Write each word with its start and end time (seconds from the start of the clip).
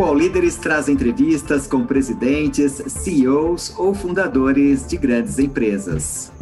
O 0.00 0.02
All 0.02 0.14
Líderes 0.14 0.56
traz 0.56 0.88
entrevistas 0.88 1.66
com 1.66 1.84
presidentes, 1.84 2.82
CEOs 2.86 3.78
ou 3.78 3.92
fundadores 3.92 4.86
de 4.86 4.96
grandes 4.96 5.38
empresas. 5.38 6.32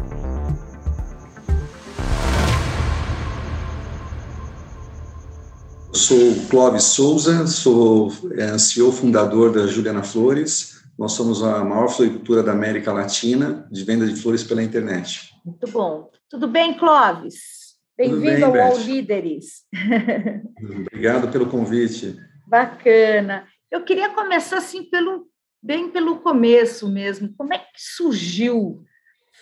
Sou 5.92 6.36
Clóvis 6.48 6.84
Souza, 6.84 7.48
sou 7.48 8.12
é, 8.36 8.56
CEO 8.58 8.92
fundador 8.92 9.50
da 9.50 9.66
Juliana 9.66 10.04
Flores. 10.04 10.80
Nós 10.96 11.14
somos 11.14 11.42
a 11.42 11.64
maior 11.64 11.88
floricultura 11.88 12.44
da 12.44 12.52
América 12.52 12.92
Latina 12.92 13.66
de 13.72 13.82
venda 13.82 14.06
de 14.06 14.14
flores 14.14 14.44
pela 14.44 14.62
internet. 14.62 15.32
Muito 15.44 15.66
bom. 15.72 16.08
Tudo 16.30 16.46
bem, 16.46 16.78
Clóvis? 16.78 17.74
Bem-vindo 17.96 18.44
ao 18.44 18.54
All 18.54 18.78
Líderes. 18.78 19.64
Obrigado 20.86 21.32
pelo 21.32 21.46
convite. 21.46 22.16
Bacana. 22.48 23.46
Eu 23.70 23.84
queria 23.84 24.10
começar 24.10 24.58
assim 24.58 24.84
pelo 24.84 25.28
bem 25.62 25.90
pelo 25.90 26.20
começo 26.20 26.88
mesmo. 26.88 27.34
Como 27.36 27.52
é 27.52 27.58
que 27.58 27.66
surgiu 27.76 28.84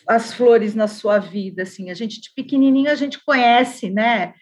as 0.08 0.32
flores 0.34 0.74
na 0.74 0.88
sua 0.88 1.18
vida? 1.18 1.62
Assim, 1.62 1.90
a 1.90 1.94
gente 1.94 2.20
de 2.20 2.32
pequenininho 2.34 2.90
a 2.90 2.94
gente 2.94 3.22
conhece, 3.24 3.90
né? 3.90 4.34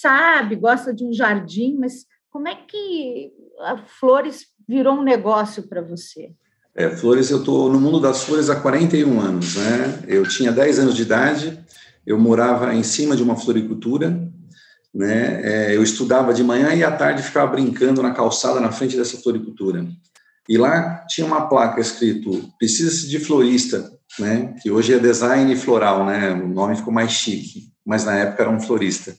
sabe, 0.00 0.56
gosta 0.56 0.92
de 0.92 1.04
um 1.04 1.12
jardim, 1.12 1.76
mas 1.78 2.04
como 2.30 2.48
é 2.48 2.54
que 2.54 3.32
a 3.60 3.78
flores 3.78 4.46
virou 4.68 4.96
um 4.96 5.02
negócio 5.02 5.62
para 5.62 5.80
você? 5.80 6.32
É, 6.74 6.90
flores, 6.90 7.30
eu 7.30 7.38
estou 7.38 7.72
no 7.72 7.80
mundo 7.80 7.98
das 7.98 8.24
flores 8.24 8.50
há 8.50 8.60
41 8.60 9.18
anos, 9.18 9.56
né? 9.56 10.04
Eu 10.06 10.28
tinha 10.28 10.52
10 10.52 10.80
anos 10.80 10.94
de 10.94 11.02
idade, 11.02 11.58
eu 12.06 12.18
morava 12.18 12.74
em 12.74 12.82
cima 12.82 13.16
de 13.16 13.22
uma 13.22 13.36
floricultura, 13.36 14.30
né? 14.96 15.40
É, 15.42 15.76
eu 15.76 15.82
estudava 15.82 16.32
de 16.32 16.42
manhã 16.42 16.74
e 16.74 16.82
à 16.82 16.90
tarde 16.90 17.22
ficava 17.22 17.52
brincando 17.52 18.02
na 18.02 18.12
calçada 18.12 18.60
na 18.60 18.72
frente 18.72 18.96
dessa 18.96 19.18
floricultura. 19.18 19.86
E 20.48 20.56
lá 20.56 21.04
tinha 21.06 21.26
uma 21.26 21.48
placa 21.48 21.80
escrito 21.80 22.48
precisa-se 22.58 23.06
de 23.06 23.18
florista, 23.18 23.92
né? 24.18 24.54
Que 24.62 24.70
hoje 24.70 24.94
é 24.94 24.98
design 24.98 25.54
floral, 25.56 26.06
né? 26.06 26.32
O 26.32 26.48
nome 26.48 26.76
ficou 26.76 26.94
mais 26.94 27.12
chique, 27.12 27.64
mas 27.84 28.06
na 28.06 28.16
época 28.16 28.44
era 28.44 28.50
um 28.50 28.58
florista. 28.58 29.14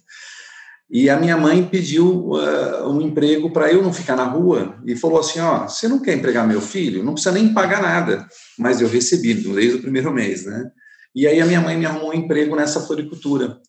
E 0.89 1.09
a 1.11 1.19
minha 1.19 1.37
mãe 1.37 1.63
pediu 1.63 2.31
uh, 2.31 2.89
um 2.89 2.99
emprego 3.01 3.51
para 3.51 3.71
eu 3.71 3.83
não 3.83 3.93
ficar 3.93 4.15
na 4.15 4.23
rua 4.23 4.79
e 4.83 4.95
falou 4.95 5.19
assim: 5.19 5.39
Ó, 5.41 5.67
você 5.67 5.87
não 5.87 5.99
quer 5.99 6.15
empregar 6.15 6.47
meu 6.47 6.61
filho? 6.61 7.03
Não 7.03 7.13
precisa 7.13 7.35
nem 7.35 7.53
pagar 7.53 7.83
nada. 7.83 8.25
Mas 8.57 8.81
eu 8.81 8.87
recebi 8.87 9.35
desde 9.35 9.75
o 9.75 9.81
primeiro 9.81 10.11
mês, 10.11 10.45
né? 10.45 10.71
E 11.13 11.27
aí 11.27 11.39
a 11.39 11.45
minha 11.45 11.61
mãe 11.61 11.77
me 11.77 11.85
arrumou 11.85 12.11
um 12.11 12.13
emprego 12.13 12.55
nessa 12.55 12.79
floricultura. 12.79 13.59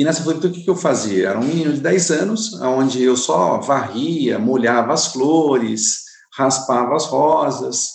E 0.00 0.04
nessa 0.04 0.22
floricultura, 0.22 0.54
o 0.54 0.56
que, 0.56 0.64
que 0.64 0.70
eu 0.70 0.76
fazia? 0.76 1.28
Era 1.28 1.38
um 1.38 1.44
menino 1.44 1.74
de 1.74 1.80
10 1.80 2.10
anos, 2.10 2.58
onde 2.62 3.04
eu 3.04 3.14
só 3.18 3.60
varria, 3.60 4.38
molhava 4.38 4.94
as 4.94 5.12
flores, 5.12 6.06
raspava 6.34 6.96
as 6.96 7.04
rosas. 7.04 7.90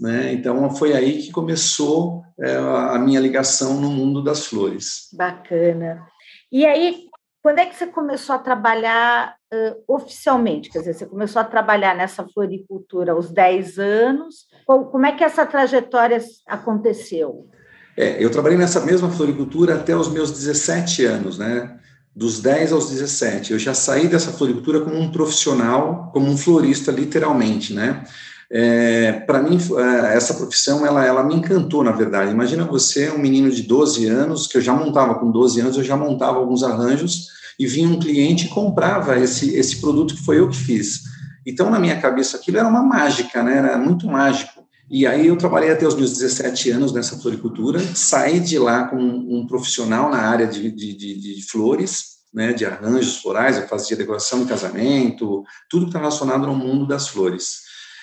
Né? 0.00 0.32
Então, 0.32 0.74
foi 0.74 0.94
aí 0.94 1.20
que 1.20 1.30
começou 1.30 2.22
é, 2.40 2.56
a 2.56 2.98
minha 2.98 3.20
ligação 3.20 3.78
no 3.78 3.90
mundo 3.90 4.24
das 4.24 4.46
flores. 4.46 5.10
Bacana. 5.12 6.06
E 6.50 6.64
aí, 6.64 7.08
quando 7.42 7.58
é 7.58 7.66
que 7.66 7.76
você 7.76 7.88
começou 7.88 8.34
a 8.34 8.38
trabalhar 8.38 9.36
uh, 9.52 9.84
oficialmente? 9.86 10.70
Quer 10.70 10.78
dizer, 10.78 10.94
você 10.94 11.04
começou 11.04 11.42
a 11.42 11.44
trabalhar 11.44 11.94
nessa 11.94 12.26
floricultura 12.26 13.12
aos 13.12 13.30
10 13.30 13.78
anos. 13.78 14.46
Como 14.64 15.04
é 15.04 15.12
que 15.12 15.22
essa 15.22 15.44
trajetória 15.44 16.24
aconteceu? 16.46 17.50
É, 17.96 18.22
eu 18.22 18.30
trabalhei 18.30 18.58
nessa 18.58 18.80
mesma 18.80 19.10
floricultura 19.10 19.76
até 19.76 19.96
os 19.96 20.08
meus 20.08 20.32
17 20.32 21.04
anos, 21.04 21.38
né? 21.38 21.76
Dos 22.14 22.40
10 22.40 22.72
aos 22.72 22.90
17. 22.90 23.52
Eu 23.52 23.58
já 23.58 23.74
saí 23.74 24.08
dessa 24.08 24.32
floricultura 24.32 24.80
como 24.80 24.98
um 24.98 25.10
profissional, 25.10 26.10
como 26.12 26.30
um 26.30 26.36
florista, 26.36 26.90
literalmente, 26.90 27.72
né? 27.72 28.04
É, 28.50 29.12
para 29.12 29.42
mim, 29.42 29.58
é, 29.78 30.16
essa 30.16 30.34
profissão, 30.34 30.86
ela, 30.86 31.04
ela 31.04 31.24
me 31.24 31.34
encantou, 31.34 31.82
na 31.82 31.92
verdade. 31.92 32.30
Imagina 32.30 32.64
você, 32.64 33.10
um 33.10 33.18
menino 33.18 33.50
de 33.50 33.62
12 33.62 34.06
anos, 34.06 34.46
que 34.46 34.56
eu 34.56 34.60
já 34.60 34.72
montava 34.72 35.14
com 35.16 35.30
12 35.30 35.60
anos, 35.60 35.76
eu 35.76 35.84
já 35.84 35.96
montava 35.96 36.38
alguns 36.38 36.62
arranjos, 36.62 37.28
e 37.58 37.66
vinha 37.66 37.88
um 37.88 37.98
cliente 37.98 38.46
e 38.46 38.48
comprava 38.48 39.18
esse, 39.18 39.54
esse 39.56 39.80
produto 39.80 40.14
que 40.14 40.24
foi 40.24 40.38
eu 40.38 40.48
que 40.48 40.56
fiz. 40.56 41.02
Então, 41.46 41.70
na 41.70 41.78
minha 41.78 42.00
cabeça, 42.00 42.36
aquilo 42.36 42.58
era 42.58 42.68
uma 42.68 42.82
mágica, 42.82 43.42
né? 43.42 43.58
Era 43.58 43.78
muito 43.78 44.06
mágico. 44.06 44.53
E 44.90 45.06
aí 45.06 45.26
eu 45.26 45.36
trabalhei 45.36 45.70
até 45.70 45.86
os 45.86 45.94
meus 45.94 46.12
17 46.12 46.70
anos 46.70 46.92
nessa 46.92 47.16
floricultura, 47.16 47.80
saí 47.94 48.38
de 48.38 48.58
lá 48.58 48.86
como 48.86 49.02
um, 49.02 49.46
profissional 49.46 50.10
na 50.10 50.18
área 50.18 50.46
de, 50.46 50.70
de, 50.70 50.94
de, 50.94 51.36
de 51.36 51.48
flores, 51.48 52.14
né, 52.32 52.52
de 52.52 52.66
arranjos 52.66 53.18
florais, 53.18 53.56
eu 53.56 53.68
fazia 53.68 53.96
decoração 53.96 54.40
de 54.40 54.48
casamento, 54.48 55.42
tudo 55.70 55.84
que 55.84 55.90
está 55.90 56.00
relacionado 56.00 56.46
no 56.46 56.54
mundo 56.54 56.86
das 56.86 57.08
flores. 57.08 57.62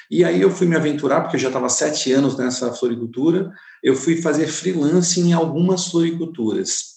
E 0.09 0.23
aí 0.23 0.41
eu 0.41 0.49
fui 0.49 0.67
me 0.67 0.75
aventurar, 0.75 1.21
porque 1.21 1.35
eu 1.35 1.39
já 1.39 1.47
estava 1.47 1.69
sete 1.69 2.11
anos 2.11 2.37
nessa 2.37 2.73
floricultura, 2.73 3.51
eu 3.83 3.95
fui 3.95 4.21
fazer 4.21 4.47
freelance 4.47 5.19
em 5.19 5.33
algumas 5.33 5.87
floriculturas. 5.87 6.91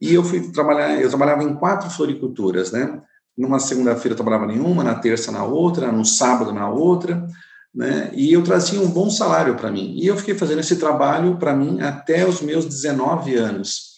E 0.00 0.14
eu 0.14 0.22
fui 0.22 0.50
trabalhar, 0.52 1.00
eu 1.00 1.08
trabalhava 1.08 1.42
em 1.42 1.54
quatro 1.54 1.90
floriculturas, 1.90 2.72
né? 2.72 3.00
Numa 3.36 3.58
segunda-feira 3.58 4.12
eu 4.12 4.16
trabalhava 4.16 4.52
em 4.52 4.60
uma, 4.60 4.84
na 4.84 4.94
terça 4.94 5.32
na 5.32 5.44
outra, 5.44 5.90
no 5.90 6.04
sábado 6.04 6.52
na 6.52 6.68
outra, 6.68 7.26
né? 7.74 8.10
E 8.14 8.32
eu 8.32 8.42
trazia 8.42 8.80
um 8.80 8.88
bom 8.88 9.10
salário 9.10 9.56
para 9.56 9.70
mim. 9.70 9.94
E 10.00 10.06
eu 10.06 10.16
fiquei 10.16 10.34
fazendo 10.34 10.60
esse 10.60 10.76
trabalho 10.76 11.36
para 11.36 11.56
mim 11.56 11.80
até 11.80 12.26
os 12.26 12.40
meus 12.40 12.66
19 12.66 13.34
anos, 13.34 13.94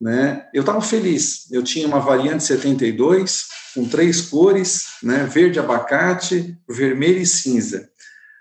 né? 0.00 0.46
Eu 0.52 0.60
estava 0.60 0.80
feliz. 0.80 1.50
Eu 1.52 1.62
tinha 1.62 1.86
uma 1.86 2.00
variante 2.00 2.42
72 2.42 3.46
com 3.74 3.86
três 3.86 4.20
cores, 4.22 4.84
né? 5.02 5.24
Verde 5.24 5.60
abacate, 5.60 6.58
vermelho 6.68 7.20
e 7.20 7.26
cinza. 7.26 7.88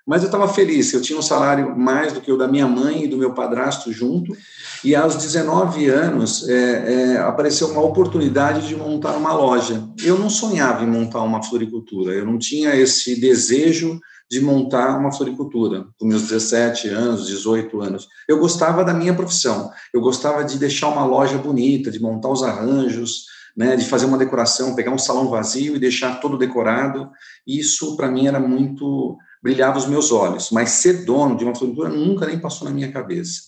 Mas 0.06 0.24
eu 0.24 0.26
estava 0.26 0.48
feliz, 0.48 0.92
eu 0.92 1.02
tinha 1.02 1.18
um 1.18 1.22
salário 1.22 1.78
mais 1.78 2.12
do 2.12 2.22
que 2.22 2.32
o 2.32 2.38
da 2.38 2.48
minha 2.48 2.68
mãe 2.68 3.04
e 3.04 3.08
do 3.08 3.18
meu 3.18 3.36
padrasto 3.36 3.94
junto, 3.94 4.36
e 4.84 4.96
aos 4.96 5.16
19 5.16 5.88
anos 5.90 6.50
é, 6.50 7.14
é, 7.14 7.18
apareceu 7.20 7.68
uma 7.68 7.84
oportunidade 7.84 8.68
de 8.68 8.76
montar 8.76 9.16
uma 9.16 9.32
loja. 9.32 9.88
Eu 10.04 10.18
não 10.18 10.28
sonhava 10.28 10.84
em 10.84 10.88
montar 10.88 11.22
uma 11.22 11.44
floricultura, 11.44 12.14
eu 12.14 12.26
não 12.26 12.40
tinha 12.40 12.76
esse 12.76 13.22
desejo 13.22 14.02
de 14.32 14.40
montar 14.40 14.98
uma 14.98 15.12
floricultura, 15.12 15.88
com 16.00 16.06
meus 16.06 16.22
17 16.22 16.88
anos, 16.88 17.28
18 17.28 17.82
anos. 17.82 18.08
Eu 18.30 18.40
gostava 18.40 18.82
da 18.82 18.94
minha 18.94 19.14
profissão, 19.14 19.70
eu 19.94 20.00
gostava 20.00 20.46
de 20.46 20.58
deixar 20.58 20.88
uma 20.88 21.04
loja 21.04 21.38
bonita, 21.38 21.92
de 21.92 22.02
montar 22.02 22.30
os 22.30 22.42
arranjos, 22.42 23.26
né, 23.58 23.76
de 23.76 23.84
fazer 23.84 24.06
uma 24.06 24.18
decoração, 24.18 24.74
pegar 24.74 24.92
um 24.92 24.98
salão 24.98 25.28
vazio 25.28 25.76
e 25.76 25.80
deixar 25.80 26.22
todo 26.22 26.38
decorado. 26.38 27.10
Isso, 27.46 27.98
para 27.98 28.10
mim, 28.10 28.28
era 28.28 28.40
muito 28.40 29.18
brilhava 29.44 29.78
os 29.78 29.88
meus 29.88 30.12
olhos, 30.12 30.50
mas 30.52 30.70
ser 30.70 31.04
dono 31.04 31.36
de 31.36 31.44
uma 31.44 31.56
floricultura 31.56 31.90
nunca 31.90 32.26
nem 32.26 32.40
passou 32.40 32.70
na 32.70 32.74
minha 32.74 32.92
cabeça. 32.92 33.42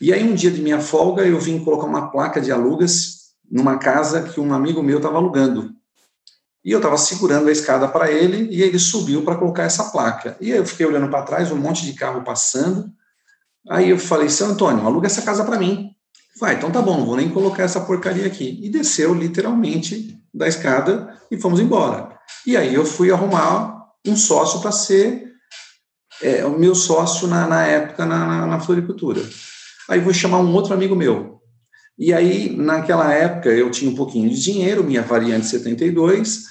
E 0.00 0.12
aí, 0.12 0.24
um 0.24 0.34
dia 0.34 0.50
de 0.50 0.60
minha 0.60 0.80
folga, 0.80 1.22
eu 1.22 1.38
vim 1.38 1.62
colocar 1.62 1.86
uma 1.86 2.10
placa 2.10 2.40
de 2.40 2.50
alugas 2.50 3.30
numa 3.48 3.78
casa 3.78 4.22
que 4.22 4.40
um 4.40 4.52
amigo 4.52 4.82
meu 4.82 4.96
estava 4.96 5.18
alugando. 5.18 5.70
E 6.64 6.72
eu 6.72 6.78
estava 6.78 6.98
segurando 6.98 7.48
a 7.48 7.52
escada 7.52 7.88
para 7.88 8.10
ele 8.10 8.48
e 8.50 8.62
ele 8.62 8.78
subiu 8.78 9.22
para 9.22 9.36
colocar 9.36 9.62
essa 9.62 9.84
placa. 9.84 10.36
E 10.40 10.50
eu 10.50 10.64
fiquei 10.66 10.84
olhando 10.84 11.08
para 11.08 11.22
trás, 11.22 11.50
um 11.50 11.56
monte 11.56 11.86
de 11.86 11.94
carro 11.94 12.22
passando. 12.22 12.90
Aí 13.68 13.90
eu 13.90 13.98
falei, 13.98 14.28
seu 14.28 14.46
Antônio, 14.46 14.86
aluga 14.86 15.06
essa 15.06 15.22
casa 15.22 15.44
para 15.44 15.58
mim. 15.58 15.90
Vai, 16.38 16.54
então 16.54 16.70
tá 16.70 16.80
bom, 16.80 16.98
não 16.98 17.06
vou 17.06 17.16
nem 17.16 17.28
colocar 17.28 17.62
essa 17.62 17.80
porcaria 17.80 18.26
aqui. 18.26 18.58
E 18.62 18.68
desceu 18.68 19.14
literalmente 19.14 20.18
da 20.32 20.46
escada 20.46 21.16
e 21.30 21.38
fomos 21.38 21.60
embora. 21.60 22.16
E 22.46 22.56
aí 22.56 22.74
eu 22.74 22.84
fui 22.84 23.10
arrumar 23.10 23.86
um 24.06 24.16
sócio 24.16 24.60
para 24.60 24.72
ser 24.72 25.30
é, 26.22 26.44
o 26.44 26.58
meu 26.58 26.74
sócio 26.74 27.26
na, 27.26 27.46
na 27.46 27.66
época 27.66 28.04
na, 28.06 28.26
na, 28.26 28.46
na, 28.46 28.60
floricultura. 28.60 29.20
Aí 29.88 30.00
vou 30.00 30.12
chamar 30.12 30.38
um 30.38 30.52
outro 30.54 30.74
amigo 30.74 30.94
meu. 30.94 31.39
E 32.00 32.14
aí, 32.14 32.56
naquela 32.56 33.12
época, 33.12 33.50
eu 33.50 33.70
tinha 33.70 33.90
um 33.90 33.94
pouquinho 33.94 34.30
de 34.30 34.42
dinheiro, 34.42 34.82
minha 34.82 35.02
variante 35.02 35.46
72, 35.46 36.44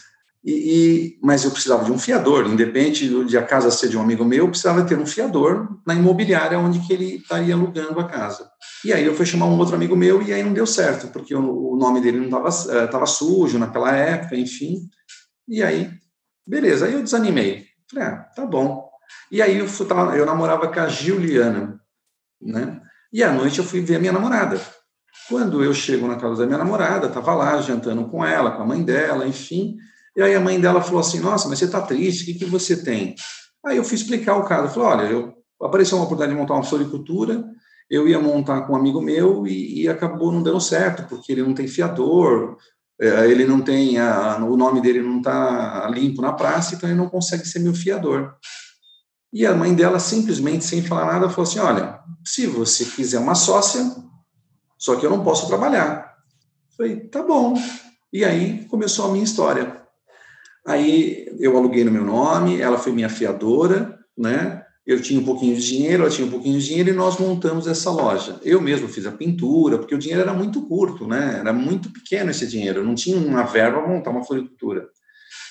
e, 0.46 0.52
e, 0.52 1.20
mas 1.24 1.44
eu 1.44 1.52
precisava 1.52 1.84
de 1.84 1.92
um 1.92 1.98
fiador, 1.98 2.48
independente 2.48 3.26
de 3.26 3.38
a 3.38 3.42
casa 3.44 3.72
ser 3.72 3.90
de 3.90 3.98
um 3.98 4.02
amigo 4.02 4.24
meu, 4.24 4.46
eu 4.46 4.50
precisava 4.50 4.86
ter 4.86 4.98
um 4.98 5.06
fiador 5.06 5.68
na 5.86 5.96
imobiliária 5.96 6.60
onde 6.60 6.80
que 6.86 6.94
ele 6.94 7.16
estaria 7.16 7.56
alugando 7.56 8.00
a 8.00 8.08
casa. 8.08 8.48
E 8.86 8.94
aí 8.94 9.04
eu 9.04 9.16
fui 9.16 9.26
chamar 9.26 9.48
um 9.48 9.58
outro 9.58 9.76
amigo 9.76 9.96
meu 9.96 10.22
e 10.22 10.32
aí 10.32 10.44
não 10.44 10.54
deu 10.54 10.68
certo, 10.68 11.08
porque 11.08 11.36
o, 11.36 11.74
o 11.74 11.76
nome 11.76 12.00
dele 12.00 12.20
não 12.20 12.28
estava 12.28 13.04
uh, 13.04 13.08
sujo 13.08 13.58
naquela 13.58 13.92
época, 13.92 14.38
enfim. 14.38 14.88
E 15.48 15.64
aí 15.64 15.90
Beleza, 16.50 16.88
aí 16.88 16.94
eu 16.94 17.04
desanimei. 17.04 17.68
Falei, 17.92 18.08
ah, 18.08 18.16
tá 18.36 18.44
bom. 18.44 18.90
E 19.32 19.40
aí 19.40 19.60
eu, 19.60 19.68
eu 20.18 20.26
namorava 20.26 20.68
com 20.68 20.80
a 20.80 20.88
Juliana, 20.88 21.80
né? 22.42 22.82
E 23.14 23.24
à 23.24 23.32
noite 23.32 23.60
eu 23.60 23.64
fui 23.64 23.82
ver 23.82 23.98
a 23.98 24.00
minha 24.00 24.12
namorada. 24.12 24.60
Quando 25.30 25.64
eu 25.64 25.72
chego 25.76 26.08
na 26.08 26.16
casa 26.16 26.38
da 26.38 26.48
minha 26.48 26.58
namorada, 26.58 27.06
estava 27.06 27.36
lá 27.36 27.62
jantando 27.62 28.04
com 28.10 28.26
ela, 28.26 28.50
com 28.50 28.64
a 28.64 28.66
mãe 28.66 28.82
dela, 28.82 29.28
enfim. 29.28 29.78
E 30.18 30.24
aí 30.24 30.34
a 30.34 30.40
mãe 30.40 30.60
dela 30.60 30.82
falou 30.82 31.02
assim: 31.02 31.20
Nossa, 31.20 31.48
mas 31.48 31.60
você 31.60 31.66
está 31.66 31.80
triste, 31.82 32.24
o 32.24 32.26
que, 32.26 32.40
que 32.40 32.46
você 32.46 32.84
tem? 32.84 33.14
Aí 33.64 33.78
eu 33.78 33.84
fui 33.84 33.96
explicar 33.96 34.38
o 34.38 34.44
caso. 34.44 34.64
Eu 34.64 34.70
falei: 34.70 34.90
Olha, 34.90 35.12
eu, 35.12 35.34
apareceu 35.62 35.98
uma 36.00 36.06
oportunidade 36.06 36.34
de 36.34 36.42
montar 36.42 36.56
uma 36.56 36.64
floricultura, 36.64 37.46
eu 37.88 38.08
ia 38.08 38.20
montar 38.20 38.62
com 38.62 38.74
um 38.74 38.76
amigo 38.76 39.00
meu 39.00 39.46
e, 39.46 39.84
e 39.84 39.88
acabou 39.88 40.32
não 40.32 40.42
dando 40.42 40.60
certo, 40.60 41.08
porque 41.08 41.32
ele 41.32 41.44
não 41.44 41.54
tem 41.54 41.68
fiador, 41.68 42.58
é, 43.00 43.30
ele 43.30 43.46
não 43.46 43.62
tem, 43.62 44.00
a, 44.00 44.38
o 44.44 44.58
nome 44.58 44.82
dele 44.82 45.02
não 45.02 45.20
está 45.20 45.88
limpo 45.94 46.24
na 46.24 46.34
praça, 46.34 46.74
então 46.74 46.90
ele 46.90 46.98
não 46.98 47.08
consegue 47.08 47.48
ser 47.48 47.60
meu 47.60 47.76
fiador. 47.76 48.34
E 49.32 49.46
a 49.46 49.54
mãe 49.54 49.76
dela, 49.76 50.00
simplesmente, 50.00 50.66
sem 50.66 50.82
falar 50.82 51.06
nada, 51.06 51.30
falou 51.30 51.48
assim: 51.48 51.60
Olha, 51.60 52.00
se 52.26 52.48
você 52.48 52.84
quiser 52.84 53.20
uma 53.20 53.36
sócia, 53.36 54.09
só 54.80 54.96
que 54.96 55.06
eu 55.06 55.10
não 55.10 55.24
posso 55.24 55.48
trabalhar. 55.48 56.16
Falei: 56.76 57.02
Tá 57.02 57.22
bom. 57.22 57.54
E 58.12 58.24
aí 58.24 58.66
começou 58.66 59.06
a 59.06 59.12
minha 59.12 59.24
história. 59.24 59.80
Aí 60.66 61.28
eu 61.40 61.56
aluguei 61.58 61.84
no 61.84 61.92
meu 61.92 62.04
nome, 62.04 62.60
ela 62.60 62.78
foi 62.78 62.92
minha 62.92 63.10
fiadora, 63.10 64.00
né? 64.18 64.64
Eu 64.86 65.02
tinha 65.02 65.20
um 65.20 65.24
pouquinho 65.24 65.56
de 65.56 65.66
dinheiro, 65.66 66.04
ela 66.04 66.12
tinha 66.12 66.26
um 66.26 66.32
pouquinho 66.32 66.60
de 66.60 66.66
dinheiro 66.66 66.90
e 66.90 66.94
nós 66.94 67.20
montamos 67.20 67.68
essa 67.68 67.92
loja. 67.92 68.40
Eu 68.44 68.60
mesmo 68.60 68.88
fiz 68.88 69.06
a 69.06 69.12
pintura, 69.12 69.78
porque 69.78 69.94
o 69.94 70.00
dinheiro 70.00 70.22
era 70.22 70.34
muito 70.34 70.66
curto, 70.68 71.08
né? 71.08 71.38
Era 71.40 71.54
muito 71.54 71.92
pequeno 71.92 72.32
esse 72.32 72.48
dinheiro, 72.48 72.80
eu 72.80 72.86
não 72.86 72.96
tinha 72.96 73.18
uma 73.18 73.44
verba 73.44 73.80
para 73.82 73.88
montar 73.88 74.10
uma 74.10 74.24
floricultura. 74.24 74.88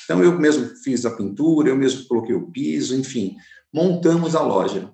Então 0.04 0.24
eu 0.24 0.36
mesmo 0.38 0.66
fiz 0.82 1.04
a 1.04 1.10
pintura, 1.10 1.68
eu 1.68 1.76
mesmo 1.76 2.06
coloquei 2.08 2.34
o 2.34 2.50
piso, 2.50 2.96
enfim, 2.96 3.36
montamos 3.72 4.34
a 4.34 4.40
loja. 4.40 4.90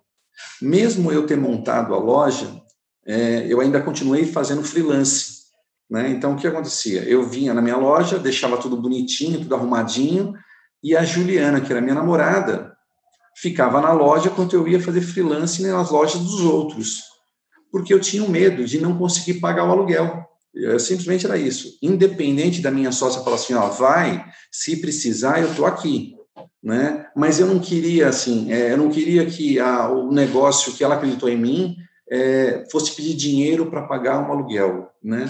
Mesmo 0.60 1.10
eu 1.12 1.24
ter 1.24 1.36
montado 1.36 1.94
a 1.94 1.98
loja, 1.98 2.63
é, 3.06 3.46
eu 3.48 3.60
ainda 3.60 3.80
continuei 3.80 4.24
fazendo 4.26 4.62
freelance. 4.62 5.44
Né? 5.90 6.10
Então, 6.10 6.32
o 6.32 6.36
que 6.36 6.46
acontecia? 6.46 7.02
Eu 7.02 7.28
vinha 7.28 7.52
na 7.52 7.60
minha 7.60 7.76
loja, 7.76 8.18
deixava 8.18 8.56
tudo 8.56 8.76
bonitinho, 8.76 9.40
tudo 9.40 9.54
arrumadinho, 9.54 10.34
e 10.82 10.96
a 10.96 11.04
Juliana, 11.04 11.60
que 11.60 11.72
era 11.72 11.80
minha 11.80 11.94
namorada, 11.94 12.74
ficava 13.36 13.80
na 13.80 13.92
loja 13.92 14.28
enquanto 14.28 14.54
eu 14.54 14.66
ia 14.66 14.80
fazer 14.80 15.00
freelance 15.00 15.62
nas 15.62 15.90
lojas 15.90 16.20
dos 16.20 16.40
outros, 16.40 17.02
porque 17.70 17.92
eu 17.92 18.00
tinha 18.00 18.26
medo 18.28 18.64
de 18.64 18.80
não 18.80 18.96
conseguir 18.96 19.40
pagar 19.40 19.66
o 19.66 19.72
aluguel. 19.72 20.24
Eu, 20.54 20.78
simplesmente 20.78 21.26
era 21.26 21.36
isso. 21.36 21.76
Independente 21.82 22.60
da 22.60 22.70
minha 22.70 22.92
sócia 22.92 23.22
falar 23.22 23.36
assim, 23.36 23.54
ó, 23.54 23.68
vai, 23.68 24.24
se 24.52 24.76
precisar, 24.76 25.40
eu 25.40 25.52
tô 25.54 25.66
aqui, 25.66 26.14
né? 26.62 27.06
Mas 27.16 27.40
eu 27.40 27.46
não 27.46 27.58
queria 27.58 28.08
assim, 28.08 28.52
é, 28.52 28.72
eu 28.72 28.76
não 28.76 28.88
queria 28.88 29.26
que 29.26 29.58
a, 29.58 29.88
o 29.88 30.12
negócio 30.12 30.72
que 30.72 30.84
ela 30.84 30.94
acreditou 30.94 31.28
em 31.28 31.36
mim 31.36 31.76
é, 32.14 32.64
fosse 32.70 32.94
pedir 32.94 33.14
dinheiro 33.14 33.66
para 33.66 33.82
pagar 33.82 34.20
um 34.20 34.30
aluguel, 34.30 34.88
né? 35.02 35.28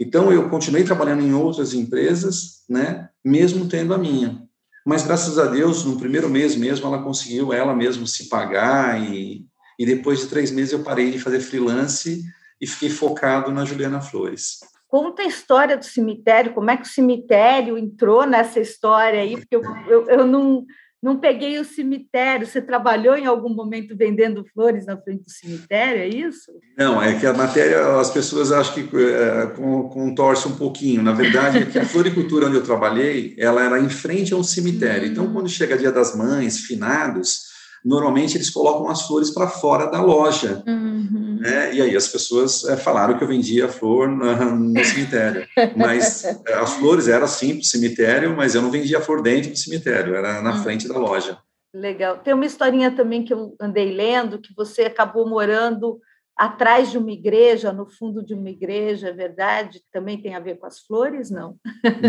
Então 0.00 0.32
eu 0.32 0.48
continuei 0.48 0.82
trabalhando 0.82 1.22
em 1.22 1.34
outras 1.34 1.74
empresas, 1.74 2.64
né? 2.68 3.10
Mesmo 3.22 3.68
tendo 3.68 3.92
a 3.92 3.98
minha. 3.98 4.42
Mas 4.84 5.02
graças 5.04 5.38
a 5.38 5.46
Deus, 5.46 5.84
no 5.84 5.98
primeiro 5.98 6.28
mês 6.30 6.56
mesmo, 6.56 6.86
ela 6.86 7.02
conseguiu 7.02 7.52
ela 7.52 7.74
mesma 7.74 8.06
se 8.06 8.28
pagar 8.28 9.02
e, 9.02 9.44
e 9.78 9.84
depois 9.84 10.20
de 10.20 10.28
três 10.28 10.50
meses 10.50 10.72
eu 10.72 10.82
parei 10.82 11.10
de 11.10 11.18
fazer 11.18 11.40
freelance 11.40 12.22
e 12.60 12.66
fiquei 12.66 12.88
focado 12.88 13.50
na 13.50 13.64
Juliana 13.64 14.00
Flores. 14.00 14.60
Conta 14.88 15.22
a 15.22 15.26
história 15.26 15.76
do 15.76 15.84
cemitério, 15.84 16.54
como 16.54 16.70
é 16.70 16.76
que 16.76 16.84
o 16.84 16.90
cemitério 16.90 17.76
entrou 17.76 18.24
nessa 18.24 18.60
história 18.60 19.20
aí, 19.20 19.36
porque 19.36 19.56
eu, 19.56 19.62
eu, 19.88 20.06
eu 20.08 20.26
não, 20.26 20.64
não 21.02 21.18
peguei 21.18 21.58
o 21.58 21.64
cemitério. 21.64 22.46
Você 22.46 22.60
trabalhou 22.60 23.16
em 23.16 23.26
algum 23.26 23.54
momento 23.54 23.96
vendendo 23.96 24.44
flores 24.52 24.86
na 24.86 24.96
frente 24.96 25.24
do 25.24 25.30
cemitério, 25.30 26.02
é 26.02 26.08
isso? 26.08 26.52
Não, 26.76 27.02
é 27.02 27.18
que 27.18 27.26
a 27.26 27.32
matéria, 27.32 27.98
as 27.98 28.10
pessoas 28.10 28.50
acham 28.50 28.74
que 28.74 28.88
é, 28.96 29.46
contorce 29.56 30.48
um 30.48 30.56
pouquinho. 30.56 31.02
Na 31.02 31.12
verdade, 31.12 31.58
é 31.58 31.66
que 31.66 31.78
a 31.78 31.84
floricultura 31.84 32.46
onde 32.46 32.56
eu 32.56 32.64
trabalhei, 32.64 33.34
ela 33.38 33.62
era 33.62 33.80
em 33.80 33.88
frente 33.88 34.32
a 34.32 34.36
um 34.36 34.42
cemitério. 34.42 35.06
Então, 35.08 35.32
quando 35.32 35.48
chega 35.48 35.78
dia 35.78 35.92
das 35.92 36.16
mães, 36.16 36.60
finados, 36.60 37.55
normalmente 37.84 38.36
eles 38.36 38.50
colocam 38.50 38.88
as 38.88 39.02
flores 39.02 39.30
para 39.30 39.48
fora 39.48 39.86
da 39.86 40.02
loja. 40.02 40.62
Uhum. 40.66 41.38
Né? 41.40 41.74
E 41.74 41.82
aí 41.82 41.96
as 41.96 42.08
pessoas 42.08 42.64
é, 42.64 42.76
falaram 42.76 43.16
que 43.16 43.24
eu 43.24 43.28
vendia 43.28 43.68
flor 43.68 44.08
no, 44.08 44.56
no 44.56 44.84
cemitério. 44.84 45.46
Mas 45.76 46.24
é, 46.24 46.54
as 46.54 46.74
flores 46.74 47.08
eram 47.08 47.26
sim 47.26 47.50
para 47.54 47.60
o 47.60 47.64
cemitério, 47.64 48.36
mas 48.36 48.54
eu 48.54 48.62
não 48.62 48.70
vendia 48.70 49.00
flor 49.00 49.22
dentro 49.22 49.50
do 49.50 49.58
cemitério, 49.58 50.14
era 50.14 50.42
na 50.42 50.56
uhum. 50.56 50.62
frente 50.62 50.88
da 50.88 50.98
loja. 50.98 51.38
Legal. 51.74 52.18
Tem 52.18 52.32
uma 52.32 52.46
historinha 52.46 52.90
também 52.90 53.22
que 53.22 53.34
eu 53.34 53.54
andei 53.60 53.92
lendo, 53.92 54.40
que 54.40 54.54
você 54.54 54.82
acabou 54.82 55.28
morando 55.28 56.00
atrás 56.36 56.90
de 56.90 56.98
uma 56.98 57.10
igreja, 57.10 57.72
no 57.72 57.86
fundo 57.86 58.22
de 58.22 58.34
uma 58.34 58.50
igreja, 58.50 59.08
é 59.08 59.12
verdade? 59.12 59.80
Também 59.90 60.20
tem 60.20 60.34
a 60.34 60.40
ver 60.40 60.58
com 60.58 60.66
as 60.66 60.80
flores, 60.80 61.30
não? 61.30 61.56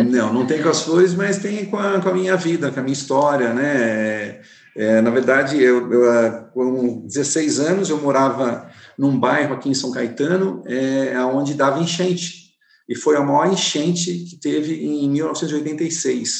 Não, 0.10 0.34
não 0.34 0.46
tem 0.46 0.62
com 0.62 0.68
as 0.68 0.84
flores, 0.84 1.14
mas 1.14 1.38
tem 1.38 1.66
com 1.66 1.78
a, 1.78 2.02
com 2.02 2.10
a 2.10 2.14
minha 2.14 2.36
vida, 2.36 2.70
com 2.70 2.80
a 2.80 2.84
minha 2.84 2.94
história, 2.94 3.54
né? 3.54 4.42
É, 4.78 5.02
na 5.02 5.10
verdade, 5.10 5.60
eu, 5.60 5.92
eu, 5.92 6.12
ah, 6.12 6.52
com 6.54 7.08
16 7.08 7.60
anos, 7.60 7.90
eu 7.90 8.00
morava 8.00 8.70
num 8.96 9.20
bairro 9.20 9.56
aqui 9.56 9.68
em 9.68 9.74
São 9.74 9.92
Caetano, 9.92 10.62
é, 10.68 11.20
onde 11.26 11.56
dava 11.56 11.80
enchente. 11.80 12.52
E 12.88 12.96
foi 12.96 13.18
a 13.18 13.24
maior 13.24 13.52
enchente 13.52 14.26
que 14.30 14.40
teve 14.40 14.76
em 14.76 15.10
1986, 15.10 16.32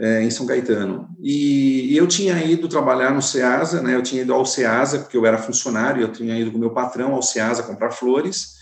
é, 0.00 0.22
em 0.22 0.30
São 0.30 0.46
Caetano. 0.46 1.06
E, 1.22 1.92
e, 1.92 1.96
eu 1.98 2.06
tinha 2.06 2.42
ido 2.42 2.66
trabalhar 2.66 3.12
no 3.12 3.20
SEASA, 3.20 3.82
né, 3.82 3.94
eu 3.94 4.02
tinha 4.02 4.22
ido 4.22 4.32
ao 4.32 4.46
SEASA, 4.46 5.00
porque 5.00 5.16
eu 5.16 5.26
era 5.26 5.36
funcionário, 5.36 6.00
eu 6.00 6.10
tinha 6.10 6.34
ido 6.38 6.50
com 6.50 6.58
meu 6.58 6.70
patrão 6.70 7.12
ao 7.12 7.22
SEASA 7.22 7.62
comprar 7.62 7.90
flores. 7.90 8.56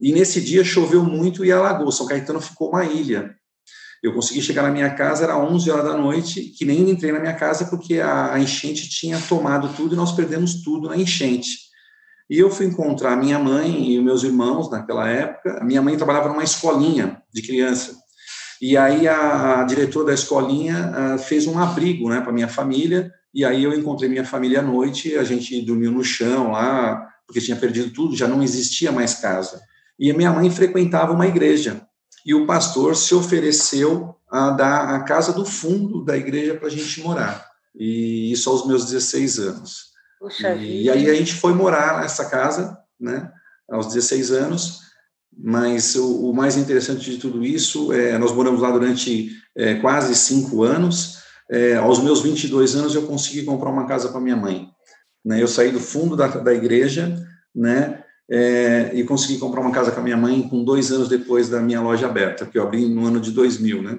E 0.00 0.12
nesse 0.12 0.40
dia 0.40 0.64
choveu 0.64 1.04
muito 1.04 1.44
e 1.44 1.52
alagou. 1.52 1.92
São 1.92 2.06
Caetano 2.06 2.40
ficou 2.40 2.70
uma 2.70 2.84
ilha. 2.84 3.32
Eu 4.02 4.12
consegui 4.12 4.42
chegar 4.42 4.62
na 4.62 4.70
minha 4.70 4.90
casa, 4.90 5.24
era 5.24 5.38
11 5.38 5.70
horas 5.70 5.84
da 5.84 5.96
noite, 5.96 6.42
que 6.56 6.64
nem 6.64 6.88
entrei 6.90 7.12
na 7.12 7.20
minha 7.20 7.34
casa 7.34 7.64
porque 7.66 8.00
a, 8.00 8.34
a 8.34 8.40
enchente 8.40 8.88
tinha 8.88 9.18
tomado 9.20 9.68
tudo 9.74 9.94
e 9.94 9.96
nós 9.96 10.12
perdemos 10.12 10.62
tudo 10.62 10.88
na 10.88 10.96
enchente. 10.96 11.66
E 12.28 12.38
eu 12.38 12.50
fui 12.50 12.66
encontrar 12.66 13.16
minha 13.16 13.38
mãe 13.38 13.92
e 13.92 14.00
meus 14.00 14.24
irmãos 14.24 14.70
naquela 14.70 15.08
época. 15.08 15.58
A 15.60 15.64
minha 15.64 15.80
mãe 15.80 15.96
trabalhava 15.96 16.28
numa 16.28 16.42
escolinha 16.42 17.22
de 17.32 17.40
criança. 17.40 17.94
E 18.60 18.76
aí 18.76 19.06
a, 19.06 19.60
a 19.60 19.64
diretora 19.64 20.06
da 20.06 20.14
escolinha 20.14 21.18
fez 21.18 21.46
um 21.46 21.58
abrigo 21.58 22.08
né, 22.08 22.20
para 22.20 22.32
minha 22.32 22.48
família. 22.48 23.12
E 23.32 23.44
aí 23.44 23.62
eu 23.62 23.72
encontrei 23.72 24.08
minha 24.08 24.24
família 24.24 24.58
à 24.58 24.62
noite. 24.62 25.16
A 25.16 25.22
gente 25.22 25.60
dormiu 25.62 25.92
no 25.92 26.02
chão 26.02 26.50
lá, 26.50 27.06
porque 27.26 27.40
tinha 27.40 27.56
perdido 27.56 27.90
tudo, 27.90 28.16
já 28.16 28.26
não 28.26 28.42
existia 28.42 28.90
mais 28.90 29.14
casa. 29.14 29.60
E 29.98 30.10
a 30.10 30.14
minha 30.14 30.32
mãe 30.32 30.50
frequentava 30.50 31.12
uma 31.12 31.26
igreja 31.26 31.85
e 32.26 32.34
o 32.34 32.44
pastor 32.44 32.96
se 32.96 33.14
ofereceu 33.14 34.16
a 34.28 34.50
dar 34.50 34.96
a 34.96 35.00
casa 35.04 35.32
do 35.32 35.46
fundo 35.46 36.04
da 36.04 36.16
igreja 36.16 36.56
para 36.56 36.66
a 36.66 36.70
gente 36.70 37.00
morar. 37.00 37.46
E 37.72 38.32
isso 38.32 38.50
aos 38.50 38.66
meus 38.66 38.84
16 38.86 39.38
anos. 39.38 39.86
Puxa 40.18 40.54
e, 40.56 40.90
aí 40.90 41.08
a 41.08 41.14
gente 41.14 41.34
foi 41.34 41.54
morar 41.54 42.00
nessa 42.00 42.24
casa, 42.24 42.76
né, 42.98 43.30
aos 43.70 43.86
16 43.88 44.32
anos, 44.32 44.80
mas 45.38 45.94
o, 45.94 46.30
o 46.30 46.34
mais 46.34 46.56
interessante 46.56 47.10
de 47.10 47.18
tudo 47.18 47.44
isso 47.44 47.92
é 47.92 48.18
nós 48.18 48.32
moramos 48.32 48.60
lá 48.60 48.72
durante 48.72 49.30
é, 49.54 49.74
quase 49.76 50.14
cinco 50.16 50.64
anos. 50.64 51.18
É, 51.48 51.76
aos 51.76 52.02
meus 52.02 52.22
22 52.22 52.74
anos 52.74 52.94
eu 52.94 53.06
consegui 53.06 53.44
comprar 53.44 53.70
uma 53.70 53.86
casa 53.86 54.08
para 54.08 54.20
minha 54.20 54.36
mãe. 54.36 54.68
Né, 55.24 55.40
eu 55.40 55.46
saí 55.46 55.70
do 55.70 55.78
fundo 55.78 56.16
da, 56.16 56.26
da 56.26 56.52
igreja, 56.52 57.16
né, 57.54 58.02
é, 58.30 58.90
e 58.92 59.04
consegui 59.04 59.38
comprar 59.38 59.60
uma 59.60 59.70
casa 59.70 59.92
com 59.92 60.00
a 60.00 60.02
minha 60.02 60.16
mãe 60.16 60.48
com 60.48 60.64
dois 60.64 60.90
anos 60.90 61.08
depois 61.08 61.48
da 61.48 61.60
minha 61.60 61.80
loja 61.80 62.06
aberta, 62.06 62.46
que 62.46 62.58
eu 62.58 62.62
abri 62.62 62.86
no 62.86 63.06
ano 63.06 63.20
de 63.20 63.30
2000, 63.30 63.82
né? 63.82 63.98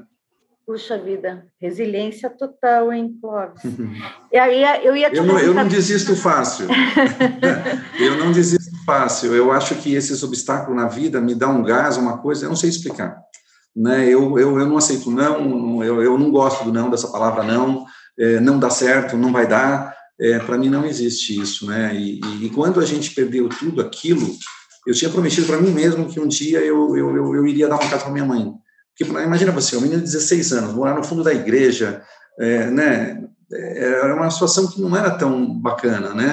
Puxa 0.65 0.97
vida, 0.97 1.45
resiliência 1.61 2.29
total, 2.29 2.91
hein, 2.91 3.17
Clóvis? 3.21 3.61
e 4.33 4.37
aí 4.37 4.85
eu 4.85 4.97
ia 4.97 5.09
eu 5.13 5.23
não, 5.23 5.39
eu 5.39 5.53
não 5.53 5.65
desisto 5.65 6.13
fácil. 6.13 6.67
eu 7.97 8.17
não 8.17 8.33
desisto 8.33 8.75
fácil. 8.85 9.33
Eu 9.33 9.49
acho 9.49 9.75
que 9.75 9.95
esses 9.95 10.21
obstáculos 10.23 10.75
na 10.75 10.89
vida 10.89 11.21
me 11.21 11.33
dão 11.33 11.59
um 11.59 11.63
gás, 11.63 11.95
uma 11.95 12.17
coisa, 12.17 12.45
eu 12.45 12.49
não 12.49 12.55
sei 12.57 12.69
explicar. 12.69 13.17
Né? 13.73 14.09
Eu, 14.09 14.37
eu, 14.37 14.59
eu 14.59 14.65
não 14.65 14.75
aceito 14.75 15.09
não, 15.09 15.81
eu, 15.81 16.01
eu 16.01 16.17
não 16.17 16.29
gosto 16.31 16.65
do 16.65 16.73
não, 16.73 16.89
dessa 16.89 17.07
palavra 17.07 17.43
não, 17.43 17.85
é, 18.19 18.41
não 18.41 18.59
dá 18.59 18.69
certo, 18.69 19.15
não 19.15 19.31
vai 19.31 19.47
dar 19.47 19.95
é, 20.19 20.39
para 20.39 20.57
mim 20.57 20.69
não 20.69 20.85
existe 20.85 21.39
isso, 21.39 21.67
né? 21.67 21.95
E, 21.95 22.19
e, 22.19 22.45
e, 22.45 22.49
quando 22.49 22.79
a 22.79 22.85
gente 22.85 23.13
perdeu 23.13 23.47
tudo 23.49 23.81
aquilo, 23.81 24.35
eu 24.85 24.93
tinha 24.93 25.11
prometido 25.11 25.45
para 25.45 25.61
mim 25.61 25.71
mesmo 25.71 26.09
que 26.09 26.19
um 26.19 26.27
dia 26.27 26.59
eu, 26.59 26.95
eu, 26.97 27.15
eu, 27.15 27.35
eu 27.35 27.47
iria 27.47 27.67
dar 27.67 27.75
uma 27.75 27.89
casa 27.89 28.03
para 28.03 28.11
minha 28.11 28.25
mãe. 28.25 28.51
Porque 28.97 29.11
imagina 29.21 29.51
você, 29.51 29.77
um 29.77 29.81
menino 29.81 29.99
de 29.99 30.07
16 30.07 30.53
anos, 30.53 30.73
morar 30.73 30.95
no 30.95 31.03
fundo 31.03 31.23
da 31.23 31.33
igreja, 31.33 32.01
é, 32.39 32.69
né? 32.71 33.23
É, 33.51 33.93
era 33.93 34.15
uma 34.15 34.29
situação 34.31 34.67
que 34.67 34.81
não 34.81 34.95
era 34.95 35.11
tão 35.11 35.59
bacana, 35.59 36.13
né? 36.13 36.31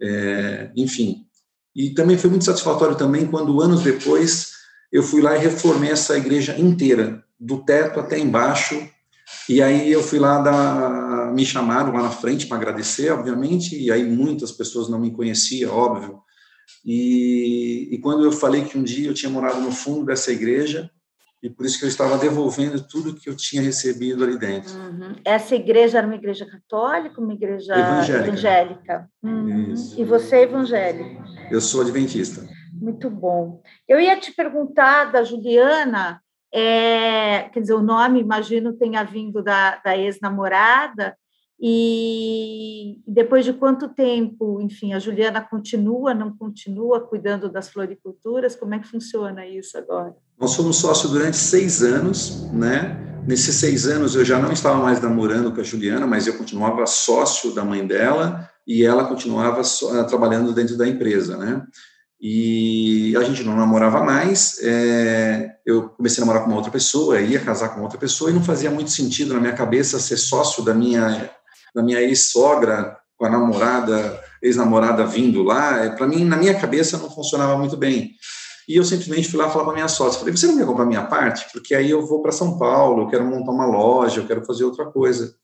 É, 0.00 0.70
enfim. 0.76 1.26
E 1.76 1.90
também 1.90 2.16
foi 2.16 2.30
muito 2.30 2.44
satisfatório 2.44 2.96
também 2.96 3.26
quando 3.26 3.60
anos 3.60 3.82
depois 3.82 4.52
eu 4.90 5.02
fui 5.02 5.20
lá 5.20 5.36
e 5.36 5.40
reformei 5.40 5.90
essa 5.90 6.16
igreja 6.16 6.58
inteira, 6.58 7.22
do 7.38 7.58
teto 7.58 8.00
até 8.00 8.18
embaixo, 8.18 8.88
e 9.48 9.62
aí 9.62 9.92
eu 9.92 10.02
fui 10.02 10.18
lá 10.18 10.40
dar, 10.40 11.07
me 11.30 11.44
chamaram 11.44 11.92
lá 11.92 12.02
na 12.02 12.10
frente 12.10 12.46
para 12.46 12.56
agradecer, 12.56 13.10
obviamente, 13.10 13.78
e 13.78 13.90
aí 13.90 14.04
muitas 14.04 14.52
pessoas 14.52 14.88
não 14.88 14.98
me 14.98 15.10
conheciam, 15.10 15.74
óbvio. 15.74 16.20
E, 16.84 17.88
e 17.90 17.98
quando 17.98 18.24
eu 18.24 18.32
falei 18.32 18.64
que 18.64 18.78
um 18.78 18.82
dia 18.82 19.08
eu 19.08 19.14
tinha 19.14 19.30
morado 19.30 19.60
no 19.60 19.72
fundo 19.72 20.06
dessa 20.06 20.32
igreja, 20.32 20.90
e 21.42 21.48
por 21.48 21.64
isso 21.64 21.78
que 21.78 21.84
eu 21.84 21.88
estava 21.88 22.18
devolvendo 22.18 22.82
tudo 22.88 23.14
que 23.14 23.28
eu 23.28 23.36
tinha 23.36 23.62
recebido 23.62 24.24
ali 24.24 24.36
dentro. 24.38 24.74
Uhum. 24.74 25.14
Essa 25.24 25.54
igreja 25.54 25.98
era 25.98 26.06
uma 26.06 26.16
igreja 26.16 26.44
católica, 26.44 27.20
uma 27.20 27.32
igreja 27.32 27.74
evangélica? 27.74 28.26
evangélica. 28.26 29.10
Uhum. 29.22 29.74
E 29.96 30.04
você 30.04 30.36
é 30.36 30.42
evangélico? 30.42 31.22
Eu 31.50 31.60
sou 31.60 31.82
adventista. 31.82 32.44
Muito 32.72 33.08
bom. 33.08 33.62
Eu 33.86 34.00
ia 34.00 34.18
te 34.18 34.32
perguntar 34.32 35.12
da 35.12 35.22
Juliana 35.22 36.20
É, 36.52 37.48
quer 37.52 37.60
dizer, 37.60 37.74
o 37.74 37.82
nome, 37.82 38.20
imagino, 38.20 38.72
tenha 38.72 39.02
vindo 39.02 39.42
da, 39.42 39.76
da 39.84 39.96
ex-namorada, 39.96 41.16
e 41.60 43.00
depois 43.04 43.44
de 43.44 43.52
quanto 43.52 43.88
tempo, 43.88 44.60
enfim, 44.60 44.92
a 44.92 45.00
Juliana 45.00 45.40
continua, 45.40 46.14
não 46.14 46.30
continua 46.36 47.00
cuidando 47.00 47.48
das 47.48 47.68
floriculturas? 47.68 48.54
Como 48.54 48.74
é 48.74 48.78
que 48.78 48.86
funciona 48.86 49.44
isso 49.44 49.76
agora? 49.76 50.14
Nós 50.38 50.54
fomos 50.54 50.76
sócios 50.76 51.10
durante 51.10 51.36
seis 51.36 51.82
anos, 51.82 52.48
né? 52.52 52.96
Nesses 53.26 53.56
seis 53.56 53.86
anos 53.88 54.14
eu 54.14 54.24
já 54.24 54.38
não 54.38 54.52
estava 54.52 54.80
mais 54.80 55.02
namorando 55.02 55.52
com 55.52 55.60
a 55.60 55.64
Juliana, 55.64 56.06
mas 56.06 56.28
eu 56.28 56.38
continuava 56.38 56.86
sócio 56.86 57.52
da 57.52 57.64
mãe 57.64 57.84
dela 57.84 58.48
e 58.64 58.84
ela 58.84 59.06
continuava 59.06 59.64
so, 59.64 59.88
trabalhando 60.06 60.52
dentro 60.52 60.78
da 60.78 60.86
empresa, 60.86 61.36
né? 61.36 61.66
E 62.20 63.16
a 63.16 63.22
gente 63.22 63.44
não 63.44 63.56
namorava 63.56 64.02
mais. 64.02 64.58
É, 64.62 65.50
eu 65.64 65.90
comecei 65.90 66.22
a 66.22 66.26
namorar 66.26 66.42
com 66.42 66.50
uma 66.50 66.56
outra 66.56 66.72
pessoa, 66.72 67.20
ia 67.20 67.40
casar 67.40 67.70
com 67.70 67.82
outra 67.82 67.98
pessoa 67.98 68.30
e 68.30 68.34
não 68.34 68.42
fazia 68.42 68.70
muito 68.70 68.90
sentido 68.90 69.34
na 69.34 69.40
minha 69.40 69.52
cabeça 69.52 70.00
ser 70.00 70.16
sócio 70.16 70.64
da 70.64 70.74
minha 70.74 71.30
da 71.74 71.82
minha 71.82 72.00
ex-sogra 72.00 72.96
com 73.16 73.26
a 73.26 73.30
namorada, 73.30 74.20
ex-namorada 74.42 75.04
vindo 75.04 75.42
lá, 75.42 75.84
é, 75.84 75.90
para 75.90 76.06
mim, 76.06 76.24
na 76.24 76.36
minha 76.36 76.58
cabeça, 76.58 76.96
não 76.96 77.10
funcionava 77.10 77.58
muito 77.58 77.76
bem. 77.76 78.12
E 78.68 78.76
eu 78.76 78.84
simplesmente 78.84 79.28
fui 79.28 79.38
lá 79.38 79.50
falar 79.50 79.64
para 79.64 79.74
minha 79.74 79.88
sócia, 79.88 80.20
falei, 80.20 80.36
você 80.36 80.46
não 80.46 80.56
quer 80.56 80.66
comprar 80.66 80.84
minha 80.84 81.04
parte? 81.04 81.46
Porque 81.52 81.74
aí 81.74 81.90
eu 81.90 82.06
vou 82.06 82.22
para 82.22 82.30
São 82.30 82.58
Paulo, 82.58 83.02
eu 83.02 83.08
quero 83.08 83.24
montar 83.24 83.50
uma 83.50 83.66
loja, 83.66 84.20
eu 84.20 84.26
quero 84.26 84.44
fazer 84.44 84.64
outra 84.64 84.86
coisa. 84.86 85.34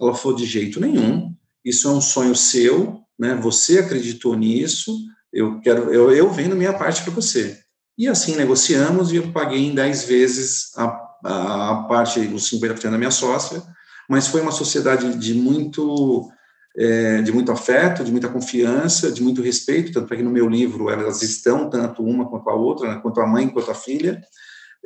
Ela 0.00 0.14
falou, 0.14 0.36
de 0.36 0.44
jeito 0.44 0.78
nenhum, 0.78 1.34
isso 1.64 1.88
é 1.88 1.90
um 1.90 2.00
sonho 2.00 2.36
seu, 2.36 3.00
né? 3.18 3.34
você 3.34 3.78
acreditou 3.78 4.36
nisso, 4.36 4.94
eu 5.32 5.60
quero, 5.60 5.92
eu, 5.92 6.10
eu 6.10 6.30
vendo 6.30 6.56
minha 6.56 6.72
parte 6.72 7.02
para 7.02 7.12
você. 7.12 7.58
E 7.98 8.08
assim 8.08 8.36
negociamos 8.36 9.12
e 9.12 9.16
eu 9.16 9.32
paguei 9.32 9.66
em 9.66 9.74
10 9.74 10.04
vezes 10.04 10.72
a, 10.76 10.84
a, 11.24 11.70
a 11.70 11.82
parte, 11.84 12.20
os 12.20 12.50
50% 12.50 12.90
da 12.90 12.98
minha 12.98 13.10
sócia, 13.10 13.62
mas 14.08 14.28
foi 14.28 14.40
uma 14.40 14.52
sociedade 14.52 15.16
de 15.16 15.34
muito 15.34 16.30
é, 16.76 17.22
de 17.22 17.32
muito 17.32 17.50
afeto, 17.50 18.04
de 18.04 18.12
muita 18.12 18.28
confiança, 18.28 19.10
de 19.10 19.22
muito 19.22 19.40
respeito, 19.40 19.92
tanto 19.92 20.12
é 20.12 20.16
que 20.18 20.22
no 20.22 20.30
meu 20.30 20.46
livro 20.46 20.90
elas 20.90 21.22
estão, 21.22 21.70
tanto 21.70 22.02
uma 22.02 22.28
quanto 22.28 22.50
a 22.50 22.54
outra, 22.54 22.88
né, 22.94 23.00
quanto 23.00 23.20
a 23.20 23.26
mãe 23.26 23.48
quanto 23.48 23.70
a 23.70 23.74
filha. 23.74 24.20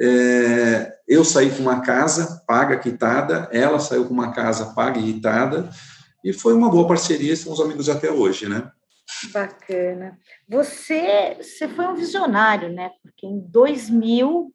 É, 0.01 0.93
eu 1.07 1.25
saí 1.25 1.51
com 1.51 1.63
uma 1.63 1.81
casa 1.81 2.43
paga, 2.47 2.79
quitada, 2.79 3.49
ela 3.53 3.81
saiu 3.81 4.05
com 4.05 4.15
uma 4.15 4.33
casa 4.33 4.67
paga 4.67 5.01
e 5.01 5.13
quitada, 5.13 5.69
e 6.25 6.33
foi 6.33 6.55
uma 6.55 6.71
boa 6.71 6.87
parceria, 6.87 7.35
somos 7.35 7.61
amigos 7.61 7.89
até 7.89 8.11
hoje, 8.11 8.49
né? 8.49 8.71
Bacana. 9.33 10.19
Você, 10.49 11.37
você 11.40 11.69
foi 11.69 11.87
um 11.87 11.95
visionário, 11.95 12.73
né? 12.73 12.90
Porque 13.02 13.26
em 13.26 13.40
2000 13.40 14.52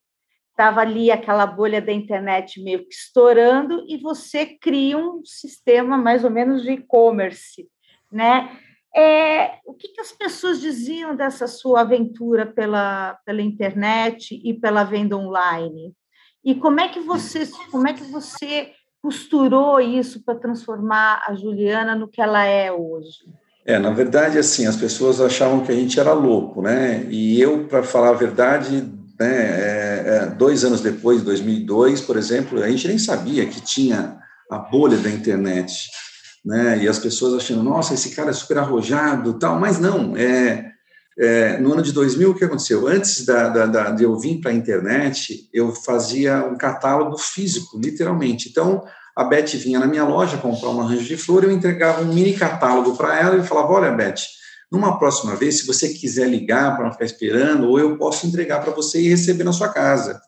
estava 0.51 0.81
ali 0.81 1.11
aquela 1.11 1.45
bolha 1.45 1.81
da 1.81 1.91
internet 1.91 2.61
meio 2.63 2.87
que 2.87 2.93
estourando 2.93 3.85
e 3.89 3.97
você 3.97 4.45
cria 4.45 4.97
um 4.97 5.23
sistema 5.25 5.97
mais 5.97 6.23
ou 6.23 6.31
menos 6.31 6.63
de 6.63 6.71
e-commerce, 6.71 7.67
né? 8.11 8.57
É, 8.95 9.59
o 9.65 9.73
que, 9.73 9.89
que, 9.89 9.99
as 9.99 10.13
pessoas 10.13 10.61
diziam 10.61 11.13
dessa 11.13 11.47
sua 11.47 11.81
aventura 11.81 12.45
pela, 12.45 13.19
pela 13.25 13.41
internet 13.41 14.39
e 14.41 14.53
pela 14.53 14.85
venda 14.85 15.17
online? 15.17 15.93
E 16.41 16.55
como 16.55 16.79
é 16.79 16.87
que 16.87 17.01
você, 17.01 17.45
como 17.69 17.85
é 17.89 17.93
que 17.93 18.05
você 18.05 18.71
costurou 19.01 19.81
isso 19.81 20.23
para 20.23 20.39
transformar 20.39 21.21
a 21.27 21.35
Juliana 21.35 21.93
no 21.93 22.07
que 22.07 22.21
ela 22.21 22.45
é 22.45 22.71
hoje? 22.71 23.25
É, 23.65 23.79
na 23.79 23.89
verdade, 23.89 24.37
assim, 24.37 24.67
as 24.67 24.75
pessoas 24.75 25.19
achavam 25.19 25.65
que 25.65 25.71
a 25.71 25.75
gente 25.75 25.99
era 25.99 26.13
louco, 26.13 26.61
né? 26.61 27.03
E 27.09 27.41
eu, 27.41 27.65
para 27.67 27.81
falar 27.81 28.09
a 28.09 28.13
verdade, 28.13 28.87
né, 29.19 29.35
é, 29.35 30.03
é, 30.05 30.25
dois 30.27 30.63
anos 30.63 30.81
depois, 30.81 31.23
2002, 31.23 32.01
por 32.01 32.15
exemplo, 32.15 32.61
a 32.61 32.69
gente 32.69 32.87
nem 32.87 32.99
sabia 32.99 33.45
que 33.47 33.59
tinha 33.59 34.19
a 34.51 34.59
bolha 34.59 34.97
da 34.97 35.09
internet, 35.09 35.89
né, 36.45 36.83
e 36.83 36.87
as 36.87 36.99
pessoas 36.99 37.33
achando, 37.33 37.63
nossa, 37.63 37.95
esse 37.95 38.11
cara 38.11 38.29
é 38.29 38.33
super 38.33 38.59
arrojado, 38.59 39.39
tal, 39.39 39.59
mas 39.59 39.79
não, 39.79 40.15
é, 40.15 40.71
é 41.17 41.57
no 41.57 41.73
ano 41.73 41.81
de 41.81 41.91
2000, 41.91 42.29
o 42.29 42.35
que 42.35 42.45
aconteceu? 42.45 42.87
Antes 42.87 43.25
da, 43.25 43.49
da, 43.49 43.65
da 43.65 43.91
de 43.91 44.03
eu 44.03 44.19
vir 44.19 44.41
para 44.41 44.51
a 44.51 44.53
internet, 44.53 45.49
eu 45.51 45.71
fazia 45.71 46.45
um 46.45 46.55
catálogo 46.55 47.17
físico, 47.17 47.79
literalmente, 47.79 48.49
então, 48.49 48.83
a 49.15 49.23
Beth 49.23 49.55
vinha 49.55 49.79
na 49.79 49.87
minha 49.87 50.03
loja 50.03 50.37
comprar 50.37 50.69
um 50.69 50.81
arranjo 50.81 51.05
de 51.05 51.15
flor, 51.15 51.43
eu 51.43 51.51
entregava 51.51 52.01
um 52.01 52.13
mini 52.13 52.33
catálogo 52.33 52.97
para 52.97 53.17
ela 53.17 53.37
e 53.37 53.47
falava, 53.47 53.71
olha, 53.71 53.91
Beth, 53.91 54.15
numa 54.71 54.99
próxima 54.99 55.35
vez, 55.35 55.59
se 55.59 55.67
você 55.67 55.89
quiser 55.89 56.27
ligar 56.27 56.75
para 56.75 56.85
não 56.85 56.91
ficar 56.91 57.05
esperando, 57.05 57.69
ou 57.69 57.79
eu 57.79 57.97
posso 57.97 58.27
entregar 58.27 58.59
para 58.61 58.73
você 58.73 59.01
e 59.01 59.07
receber 59.07 59.43
na 59.43 59.53
sua 59.53 59.69
casa. 59.69 60.19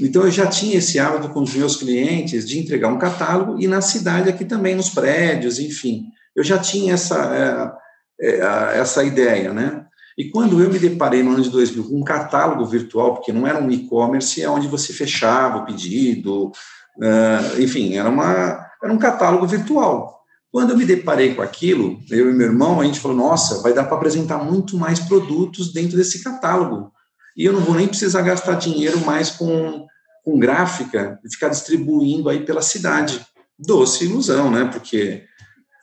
Então, 0.00 0.22
eu 0.22 0.30
já 0.30 0.46
tinha 0.46 0.78
esse 0.78 0.98
hábito 0.98 1.28
com 1.30 1.42
os 1.42 1.54
meus 1.54 1.76
clientes 1.76 2.48
de 2.48 2.58
entregar 2.58 2.88
um 2.88 2.98
catálogo 2.98 3.60
e 3.60 3.66
na 3.66 3.80
cidade 3.80 4.28
aqui 4.28 4.44
também, 4.44 4.76
nos 4.76 4.90
prédios, 4.90 5.58
enfim. 5.58 6.04
Eu 6.36 6.44
já 6.44 6.58
tinha 6.58 6.94
essa, 6.94 7.76
é, 8.20 8.38
é, 8.40 8.78
essa 8.78 9.02
ideia, 9.02 9.52
né? 9.52 9.84
E 10.16 10.30
quando 10.30 10.62
eu 10.62 10.70
me 10.70 10.78
deparei 10.78 11.24
no 11.24 11.32
ano 11.32 11.42
de 11.42 11.50
2000 11.50 11.88
com 11.88 11.96
um 11.96 12.04
catálogo 12.04 12.64
virtual, 12.64 13.14
porque 13.14 13.32
não 13.32 13.46
era 13.46 13.60
um 13.60 13.70
e-commerce, 13.70 14.40
é 14.40 14.48
onde 14.48 14.68
você 14.68 14.92
fechava 14.92 15.58
o 15.58 15.66
pedido, 15.66 16.52
uh, 16.98 17.60
enfim, 17.60 17.96
era, 17.96 18.08
uma, 18.08 18.66
era 18.82 18.92
um 18.92 18.98
catálogo 18.98 19.46
virtual. 19.46 20.14
Quando 20.50 20.70
eu 20.70 20.76
me 20.76 20.84
deparei 20.84 21.34
com 21.34 21.42
aquilo, 21.42 21.98
eu 22.10 22.30
e 22.30 22.32
meu 22.32 22.46
irmão, 22.46 22.80
a 22.80 22.84
gente 22.84 23.00
falou: 23.00 23.16
nossa, 23.16 23.60
vai 23.60 23.72
dar 23.72 23.84
para 23.84 23.96
apresentar 23.96 24.38
muito 24.38 24.76
mais 24.76 25.00
produtos 25.00 25.72
dentro 25.72 25.96
desse 25.96 26.22
catálogo. 26.22 26.92
E 27.36 27.44
eu 27.44 27.52
não 27.52 27.60
vou 27.60 27.74
nem 27.74 27.88
precisar 27.88 28.22
gastar 28.22 28.54
dinheiro 28.54 29.04
mais 29.04 29.30
com, 29.30 29.84
com 30.24 30.38
gráfica 30.38 31.18
e 31.24 31.30
ficar 31.30 31.48
distribuindo 31.48 32.28
aí 32.28 32.44
pela 32.44 32.62
cidade. 32.62 33.20
Doce 33.58 34.04
ilusão, 34.04 34.50
né? 34.50 34.64
Porque 34.72 35.24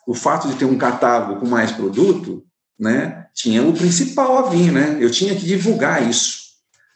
o 0.08 0.14
fato 0.14 0.48
de 0.48 0.56
ter 0.56 0.66
um 0.66 0.78
catálogo 0.78 1.40
com 1.40 1.48
mais 1.48 1.72
produto, 1.72 2.44
né, 2.80 3.28
tinha 3.34 3.64
o 3.64 3.74
principal 3.74 4.38
a 4.38 4.50
vir, 4.50 4.72
né? 4.72 4.98
Eu 5.00 5.12
tinha 5.12 5.36
que 5.36 5.46
divulgar 5.46 6.10
isso. 6.10 6.42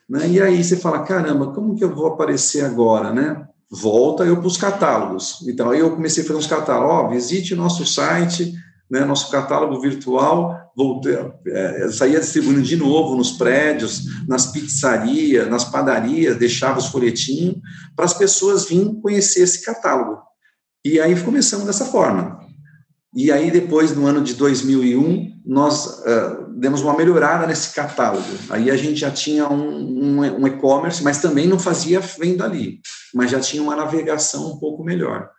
Né? 0.10 0.30
E 0.30 0.42
aí 0.42 0.64
você 0.64 0.78
fala, 0.78 1.04
caramba, 1.04 1.54
como 1.54 1.76
que 1.76 1.84
eu 1.84 1.94
vou 1.94 2.08
aparecer 2.08 2.64
agora, 2.64 3.12
né? 3.12 3.46
Volta 3.72 4.24
eu 4.24 4.38
para 4.38 4.48
os 4.48 4.58
catálogos. 4.58 5.46
Então, 5.48 5.70
aí 5.70 5.80
eu 5.80 5.92
comecei 5.92 6.24
a 6.24 6.28
fazer 6.28 6.40
uns 6.40 6.48
catálogos, 6.48 6.96
ó, 6.96 7.10
visite 7.10 7.54
o 7.54 7.58
nosso 7.58 7.86
site, 7.86 8.54
né, 8.90 9.04
nosso 9.04 9.32
catálogo 9.32 9.80
virtual, 9.82 10.56
voltei, 10.76 11.18
é, 11.48 11.90
saía 11.90 12.20
distribuindo 12.20 12.62
de 12.62 12.76
novo 12.76 13.16
nos 13.16 13.32
prédios, 13.32 14.26
nas 14.28 14.52
pizzarias, 14.52 15.50
nas 15.50 15.66
padarias, 15.66 16.38
deixava 16.38 16.80
os 16.80 16.88
folhetinhos, 16.88 17.58
para 17.96 18.06
as 18.06 18.14
pessoas 18.14 18.66
virem 18.66 19.00
conhecer 19.02 19.42
esse 19.42 19.64
catálogo. 19.66 20.22
E 20.84 21.00
aí 21.00 21.20
começamos 21.22 21.66
dessa 21.66 21.86
forma. 21.86 22.40
E 23.16 23.32
aí, 23.32 23.50
depois, 23.50 23.96
no 23.96 24.06
ano 24.06 24.22
de 24.22 24.34
2001, 24.34 25.42
nós 25.46 25.86
uh, 25.86 26.45
demos 26.56 26.82
uma 26.82 26.96
melhorada 26.96 27.46
nesse 27.46 27.74
catálogo. 27.74 28.26
Aí 28.50 28.72
a 28.72 28.78
gente 28.78 29.00
já 29.00 29.12
tinha 29.12 29.48
um, 29.48 30.20
um, 30.20 30.42
um 30.42 30.48
e-commerce, 30.48 31.04
mas 31.04 31.22
também 31.22 31.48
não 31.48 31.60
fazia 31.60 32.00
venda 32.00 32.46
ali, 32.46 32.80
mas 33.14 33.32
já 33.32 33.40
tinha 33.40 33.62
uma 33.62 33.76
navegação 33.76 34.52
um 34.52 34.58
pouco 34.58 34.84
melhor. 34.84 35.30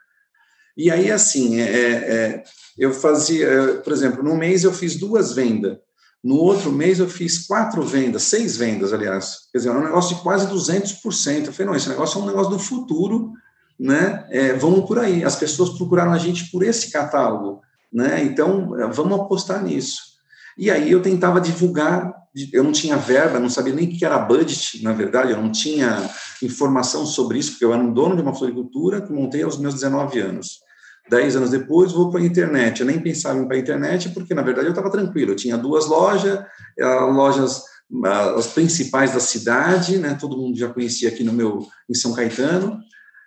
E 0.77 0.91
aí, 0.91 1.11
assim, 1.11 1.61
é, 1.61 1.65
é, 1.65 1.91
é 1.91 2.45
eu 2.79 2.93
fazia, 2.93 3.81
por 3.83 3.93
exemplo, 3.93 4.23
no 4.23 4.37
mês 4.37 4.63
eu 4.63 4.73
fiz 4.73 4.97
duas 4.97 5.33
vendas, 5.33 5.79
no 6.23 6.37
outro 6.37 6.71
mês 6.71 6.99
eu 6.99 7.09
fiz 7.09 7.47
quatro 7.47 7.83
vendas, 7.83 8.25
seis 8.25 8.57
vendas, 8.57 8.93
aliás. 8.93 9.49
Quer 9.51 9.59
dizer, 9.59 9.71
é 9.71 9.73
um 9.73 9.85
negócio 9.85 10.17
de 10.17 10.23
quase 10.23 10.47
200%. 10.47 11.47
Eu 11.47 11.53
falei, 11.53 11.67
não, 11.67 11.77
esse 11.77 11.89
negócio 11.89 12.21
é 12.21 12.23
um 12.23 12.27
negócio 12.27 12.51
do 12.51 12.59
futuro, 12.59 13.33
né? 13.79 14.27
É, 14.31 14.53
vamos 14.53 14.87
por 14.87 14.99
aí. 14.99 15.25
As 15.25 15.37
pessoas 15.37 15.71
procuraram 15.79 16.13
a 16.13 16.19
gente 16.19 16.51
por 16.51 16.63
esse 16.63 16.91
catálogo 16.91 17.61
né? 17.93 18.23
Então, 18.23 18.69
vamos 18.93 19.19
apostar 19.19 19.63
nisso. 19.63 20.16
E 20.57 20.71
aí 20.71 20.91
eu 20.91 21.03
tentava 21.03 21.41
divulgar, 21.41 22.15
eu 22.53 22.65
não 22.65 22.73
tinha 22.73 22.97
verba, 22.97 23.39
não 23.39 23.51
sabia 23.51 23.75
nem 23.75 23.89
o 23.89 23.91
que 23.91 24.05
era 24.05 24.19
budget, 24.19 24.83
na 24.83 24.93
verdade, 24.93 25.33
eu 25.33 25.37
não 25.41 25.51
tinha 25.51 26.09
informação 26.43 27.05
sobre 27.05 27.39
isso, 27.39 27.53
porque 27.53 27.65
eu 27.65 27.73
era 27.73 27.83
um 27.83 27.93
dono 27.93 28.17
de 28.17 28.23
uma 28.23 28.35
floricultura 28.35 29.01
que 29.01 29.13
montei 29.13 29.43
aos 29.43 29.59
meus 29.59 29.75
19 29.75 30.19
anos. 30.21 30.61
Dez 31.09 31.37
anos 31.37 31.51
depois, 31.51 31.93
vou 31.93 32.11
para 32.11 32.21
a 32.21 32.25
internet. 32.25 32.81
Eu 32.81 32.87
nem 32.87 32.99
pensava 32.99 33.39
em 33.39 33.43
ir 33.43 33.47
para 33.47 33.57
a 33.57 33.61
internet, 33.61 34.09
porque, 34.09 34.35
na 34.35 34.43
verdade, 34.43 34.67
eu 34.67 34.71
estava 34.71 34.91
tranquilo. 34.91 35.33
Eu 35.33 35.37
tinha 35.37 35.57
duas 35.57 35.87
lojas, 35.87 36.45
eh, 36.77 36.85
lojas 36.85 37.63
ah, 38.05 38.35
as 38.37 38.49
principais 38.49 39.13
da 39.13 39.21
cidade, 39.21 39.99
né? 39.99 40.17
Todo 40.21 40.37
mundo 40.37 40.59
já 40.59 40.69
conhecia 40.69 41.09
aqui 41.09 41.23
no 41.23 41.33
meu 41.33 41.67
em 41.89 41.95
São 41.95 42.13
Caetano. 42.13 42.81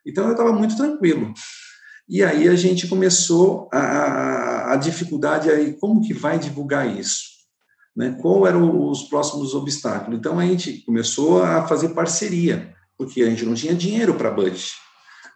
Então 0.05 0.25
eu 0.25 0.31
estava 0.31 0.51
muito 0.51 0.75
tranquilo. 0.75 1.33
E 2.09 2.23
aí 2.23 2.47
a 2.47 2.55
gente 2.55 2.87
começou 2.87 3.69
a, 3.71 4.73
a 4.73 4.75
dificuldade 4.77 5.49
aí, 5.51 5.73
como 5.73 6.01
que 6.01 6.11
vai 6.11 6.39
divulgar 6.39 6.97
isso? 6.99 7.29
Né? 7.95 8.17
Qual 8.19 8.47
eram 8.47 8.89
os 8.89 9.03
próximos 9.03 9.53
obstáculos? 9.53 10.17
Então 10.17 10.39
a 10.39 10.45
gente 10.45 10.83
começou 10.85 11.43
a 11.43 11.67
fazer 11.67 11.89
parceria, 11.89 12.73
porque 12.97 13.21
a 13.21 13.29
gente 13.29 13.45
não 13.45 13.53
tinha 13.53 13.75
dinheiro 13.75 14.15
para 14.15 14.31
budget, 14.31 14.73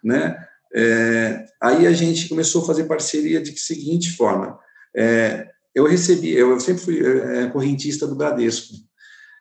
né? 0.02 0.36
É, 0.74 1.44
aí 1.62 1.86
a 1.86 1.92
gente 1.92 2.28
começou 2.28 2.62
a 2.62 2.66
fazer 2.66 2.84
parceria 2.84 3.40
de 3.40 3.56
seguinte 3.56 4.10
forma: 4.16 4.58
é, 4.96 5.46
eu 5.72 5.86
recebi, 5.86 6.32
eu 6.32 6.58
sempre 6.58 6.82
fui 6.82 7.00
é, 7.00 7.46
correntista 7.46 8.06
do 8.08 8.16
Bradesco, 8.16 8.74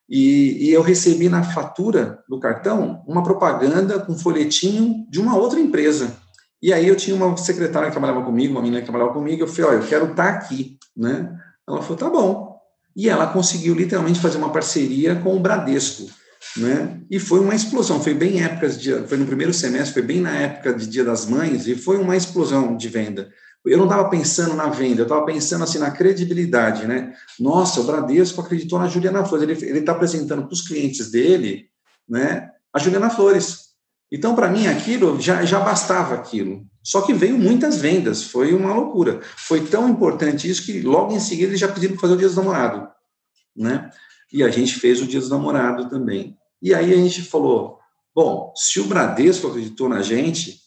e, 0.07 0.67
e, 0.67 0.71
eu 0.71 0.81
recebi 0.81 1.29
na 1.29 1.43
fatura 1.43 2.19
do 2.29 2.39
cartão 2.39 3.03
uma 3.07 3.23
propaganda 3.23 3.99
com 3.99 4.13
um 4.13 4.19
folhetinho 4.19 5.07
de 5.09 5.19
uma 5.19 5.35
outra 5.35 5.59
empresa. 5.59 6.15
E 6.63 6.71
aí 6.71 6.87
eu 6.87 6.95
tinha 6.95 7.13
uma 7.13 7.35
secretária 7.35 7.89
que 7.89 7.91
trabalhava 7.91 8.23
comigo, 8.23 8.53
uma 8.53 8.61
menina 8.61 8.79
que 8.79 8.85
trabalhava 8.85 9.13
comigo, 9.13 9.43
eu 9.43 9.47
falei, 9.47 9.71
olha, 9.71 9.83
eu 9.83 9.87
quero 9.89 10.11
estar 10.11 10.29
aqui, 10.29 10.77
né? 10.95 11.37
Ela 11.67 11.81
falou, 11.81 11.97
tá 11.97 12.09
bom. 12.09 12.57
E 12.95 13.09
ela 13.09 13.27
conseguiu 13.27 13.75
literalmente 13.75 14.21
fazer 14.21 14.37
uma 14.37 14.49
parceria 14.49 15.13
com 15.15 15.35
o 15.35 15.39
Bradesco, 15.41 16.09
né? 16.55 17.01
E 17.11 17.19
foi 17.19 17.41
uma 17.41 17.53
explosão, 17.53 18.01
foi 18.01 18.13
bem 18.13 18.41
época 18.41 18.69
de, 18.69 18.93
foi 19.07 19.17
no 19.17 19.25
primeiro 19.25 19.53
semestre, 19.53 19.93
foi 19.93 20.03
bem 20.03 20.21
na 20.21 20.31
época 20.31 20.73
de 20.73 20.87
Dia 20.87 21.03
das 21.03 21.25
Mães 21.25 21.67
e 21.67 21.75
foi 21.75 21.97
uma 21.97 22.15
explosão 22.15 22.77
de 22.77 22.87
venda. 22.87 23.29
Eu 23.65 23.77
não 23.77 23.85
estava 23.85 24.07
pensando 24.09 24.55
na 24.55 24.67
venda, 24.67 25.01
eu 25.01 25.03
estava 25.03 25.25
pensando 25.25 25.65
assim 25.65 25.79
na 25.79 25.91
credibilidade, 25.91 26.87
né? 26.87 27.13
Nossa, 27.37 27.81
o 27.81 27.83
Bradesco 27.83 28.39
acreditou 28.39 28.79
na 28.79 28.87
Juliana 28.87 29.25
Flores, 29.25 29.61
ele 29.61 29.79
está 29.79 29.91
apresentando 29.91 30.43
para 30.43 30.53
os 30.53 30.61
clientes 30.61 31.11
dele, 31.11 31.65
né? 32.07 32.51
A 32.73 32.79
Juliana 32.79 33.09
Flores. 33.09 33.62
Então, 34.13 34.35
para 34.35 34.47
mim, 34.47 34.67
aquilo 34.67 35.19
já, 35.19 35.43
já 35.43 35.59
bastava 35.59 36.13
aquilo. 36.13 36.63
Só 36.83 37.01
que 37.01 37.15
veio 37.15 37.35
muitas 37.35 37.77
vendas, 37.77 38.21
foi 38.21 38.53
uma 38.53 38.71
loucura. 38.71 39.19
Foi 39.35 39.65
tão 39.65 39.89
importante 39.89 40.47
isso 40.47 40.63
que 40.63 40.81
logo 40.81 41.15
em 41.15 41.19
seguida 41.19 41.49
eles 41.49 41.59
já 41.59 41.67
pediram 41.67 41.95
para 41.95 42.01
fazer 42.01 42.13
o 42.13 42.17
Dia 42.17 42.27
dos 42.27 42.37
Namorados, 42.37 42.89
né? 43.57 43.89
E 44.31 44.43
a 44.43 44.49
gente 44.49 44.75
fez 44.75 45.01
o 45.01 45.07
Dia 45.07 45.19
dos 45.19 45.31
Namorados 45.31 45.89
também. 45.89 46.37
E 46.61 46.75
aí 46.75 46.93
a 46.93 46.97
gente 46.97 47.23
falou, 47.23 47.79
bom, 48.13 48.53
se 48.55 48.79
o 48.79 48.85
Bradesco 48.85 49.47
acreditou 49.47 49.89
na 49.89 50.03
gente, 50.03 50.59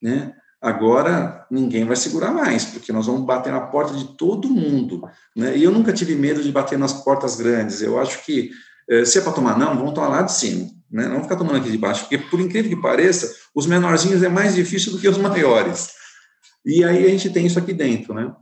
né? 0.00 0.32
Agora 0.58 1.46
ninguém 1.50 1.84
vai 1.84 1.96
segurar 1.96 2.32
mais, 2.32 2.64
porque 2.64 2.92
nós 2.94 3.06
vamos 3.06 3.26
bater 3.26 3.52
na 3.52 3.60
porta 3.60 3.92
de 3.92 4.16
todo 4.16 4.48
mundo. 4.48 5.02
Né? 5.36 5.54
E 5.54 5.64
eu 5.64 5.70
nunca 5.70 5.92
tive 5.92 6.14
medo 6.14 6.42
de 6.42 6.50
bater 6.50 6.78
nas 6.78 6.94
portas 6.94 7.36
grandes. 7.36 7.82
Eu 7.82 8.00
acho 8.00 8.24
que 8.24 8.50
eh, 8.88 9.04
se 9.04 9.18
é 9.18 9.20
para 9.20 9.32
tomar 9.32 9.58
não, 9.58 9.76
vamos 9.76 9.92
tomar 9.92 10.08
lá 10.08 10.22
de 10.22 10.32
cima. 10.32 10.79
Né? 10.90 11.06
Não 11.08 11.22
ficar 11.22 11.36
tomando 11.36 11.56
aqui 11.56 11.70
de 11.70 11.78
baixo, 11.78 12.02
porque 12.02 12.18
por 12.18 12.40
incrível 12.40 12.70
que 12.70 12.82
pareça, 12.82 13.32
os 13.54 13.66
menorzinhos 13.66 14.22
é 14.22 14.28
mais 14.28 14.54
difícil 14.54 14.92
do 14.92 14.98
que 14.98 15.08
os 15.08 15.18
maiores. 15.18 15.90
E 16.64 16.84
aí 16.84 17.04
a 17.04 17.08
gente 17.08 17.30
tem 17.30 17.46
isso 17.46 17.58
aqui 17.58 17.72
dentro, 17.72 18.12
né? 18.12 18.34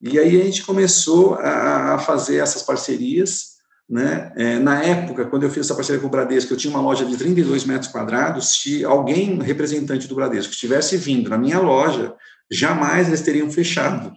E 0.00 0.18
aí 0.18 0.40
a 0.40 0.44
gente 0.44 0.62
começou 0.62 1.34
a, 1.34 1.94
a 1.94 1.98
fazer 1.98 2.36
essas 2.36 2.62
parcerias 2.62 3.54
né? 3.88 4.32
É, 4.36 4.58
na 4.58 4.82
época, 4.82 5.26
quando 5.26 5.42
eu 5.42 5.50
fiz 5.50 5.66
essa 5.66 5.74
parceria 5.74 6.00
com 6.00 6.06
o 6.06 6.10
Bradesco, 6.10 6.52
eu 6.52 6.56
tinha 6.56 6.70
uma 6.70 6.80
loja 6.80 7.04
de 7.04 7.16
32 7.16 7.64
metros 7.64 7.90
quadrados. 7.90 8.60
Se 8.60 8.84
alguém, 8.84 9.40
representante 9.42 10.08
do 10.08 10.14
Bradesco, 10.14 10.52
estivesse 10.52 10.96
vindo 10.96 11.28
na 11.28 11.36
minha 11.36 11.58
loja, 11.58 12.14
jamais 12.50 13.08
eles 13.08 13.20
teriam 13.20 13.50
fechado. 13.50 14.12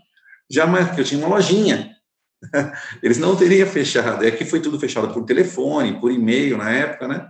Jamais, 0.49 0.87
porque 0.87 1.01
eu 1.01 1.05
tinha 1.05 1.19
uma 1.19 1.35
lojinha. 1.35 1.96
Eles 3.01 3.17
não 3.17 3.35
teriam 3.35 3.67
fechado. 3.67 4.25
É 4.25 4.31
que 4.31 4.45
foi 4.45 4.59
tudo 4.59 4.79
fechado 4.79 5.13
por 5.13 5.25
telefone, 5.25 5.99
por 5.99 6.11
e-mail 6.11 6.57
na 6.57 6.69
época, 6.69 7.07
né? 7.07 7.27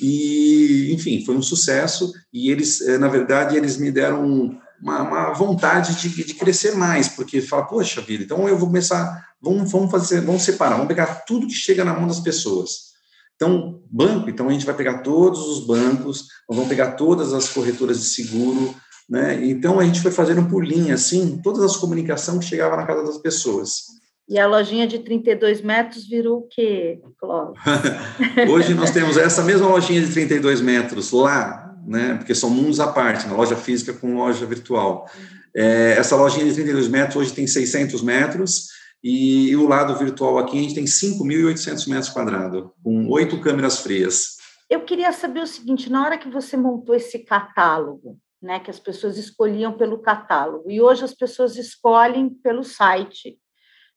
E, 0.00 0.92
enfim, 0.92 1.24
foi 1.24 1.36
um 1.36 1.42
sucesso. 1.42 2.12
E 2.32 2.50
eles, 2.50 2.80
eh, 2.80 2.98
na 2.98 3.08
verdade, 3.08 3.56
eles 3.56 3.76
me 3.76 3.90
deram 3.90 4.58
uma, 4.82 5.02
uma 5.02 5.32
vontade 5.32 5.94
de, 5.94 6.24
de, 6.24 6.34
crescer 6.34 6.74
mais, 6.74 7.08
porque 7.08 7.40
fala, 7.40 7.66
poxa 7.66 8.00
vida, 8.00 8.24
então 8.24 8.48
eu 8.48 8.58
vou 8.58 8.66
começar, 8.66 9.28
vamos, 9.40 9.70
vamos 9.70 9.90
fazer, 9.90 10.20
vamos 10.22 10.42
separar, 10.42 10.74
vamos 10.74 10.88
pegar 10.88 11.22
tudo 11.24 11.46
que 11.46 11.54
chega 11.54 11.84
na 11.84 11.94
mão 11.94 12.08
das 12.08 12.18
pessoas. 12.18 12.92
Então, 13.36 13.80
banco, 13.90 14.28
então 14.28 14.48
a 14.48 14.52
gente 14.52 14.66
vai 14.66 14.74
pegar 14.74 14.98
todos 14.98 15.40
os 15.48 15.66
bancos, 15.66 16.26
vamos 16.48 16.68
pegar 16.68 16.92
todas 16.92 17.32
as 17.32 17.48
corretoras 17.48 18.00
de 18.00 18.06
seguro, 18.06 18.74
né? 19.08 19.44
Então 19.44 19.78
a 19.78 19.84
gente 19.84 20.00
foi 20.00 20.10
fazendo 20.10 20.48
por 20.48 20.64
linha, 20.64 20.94
assim, 20.94 21.40
todas 21.42 21.62
as 21.62 21.76
comunicações 21.76 22.40
que 22.40 22.50
chegavam 22.50 22.76
na 22.76 22.86
casa 22.86 23.04
das 23.04 23.18
pessoas. 23.18 24.01
E 24.32 24.38
a 24.38 24.46
lojinha 24.46 24.86
de 24.86 24.98
32 24.98 25.60
metros 25.60 26.08
virou 26.08 26.38
o 26.38 26.48
quê, 26.48 26.98
Clóvis? 27.18 27.60
Hoje 28.50 28.72
nós 28.72 28.90
temos 28.90 29.16
essa 29.18 29.42
mesma 29.42 29.68
lojinha 29.68 30.00
de 30.00 30.10
32 30.10 30.60
metros 30.60 31.12
lá 31.12 31.62
né? 31.86 32.14
Porque 32.14 32.34
são 32.34 32.50
mundos 32.50 32.80
à 32.80 32.92
parte, 32.92 33.26
na 33.26 33.34
loja 33.34 33.56
física 33.56 33.92
com 33.92 34.16
loja 34.16 34.46
virtual. 34.46 35.08
É, 35.54 35.92
essa 35.98 36.16
lojinha 36.16 36.46
de 36.46 36.54
32 36.54 36.88
metros 36.88 37.16
hoje 37.16 37.34
tem 37.34 37.46
600 37.46 38.02
metros 38.02 38.68
e 39.02 39.54
o 39.56 39.68
lado 39.68 39.96
virtual 39.96 40.38
aqui 40.38 40.58
a 40.58 40.62
gente 40.62 40.74
tem 40.74 40.84
5.800 40.84 41.88
metros 41.88 42.08
quadrados, 42.08 42.70
com 42.82 43.08
oito 43.08 43.40
câmeras 43.40 43.80
frias. 43.80 44.36
Eu 44.70 44.82
queria 44.82 45.12
saber 45.12 45.40
o 45.40 45.46
seguinte, 45.46 45.90
na 45.90 46.04
hora 46.04 46.16
que 46.16 46.30
você 46.30 46.56
montou 46.56 46.94
esse 46.94 47.18
catálogo, 47.18 48.16
né, 48.40 48.58
que 48.58 48.70
as 48.70 48.78
pessoas 48.78 49.18
escolhiam 49.18 49.72
pelo 49.72 49.98
catálogo, 49.98 50.70
e 50.70 50.80
hoje 50.80 51.04
as 51.04 51.14
pessoas 51.14 51.56
escolhem 51.56 52.30
pelo 52.30 52.64
site, 52.64 53.36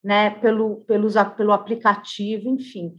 né, 0.06 0.30
pelo, 0.30 0.78
pelos, 0.86 1.16
pelo 1.36 1.52
aplicativo, 1.52 2.48
enfim 2.50 2.96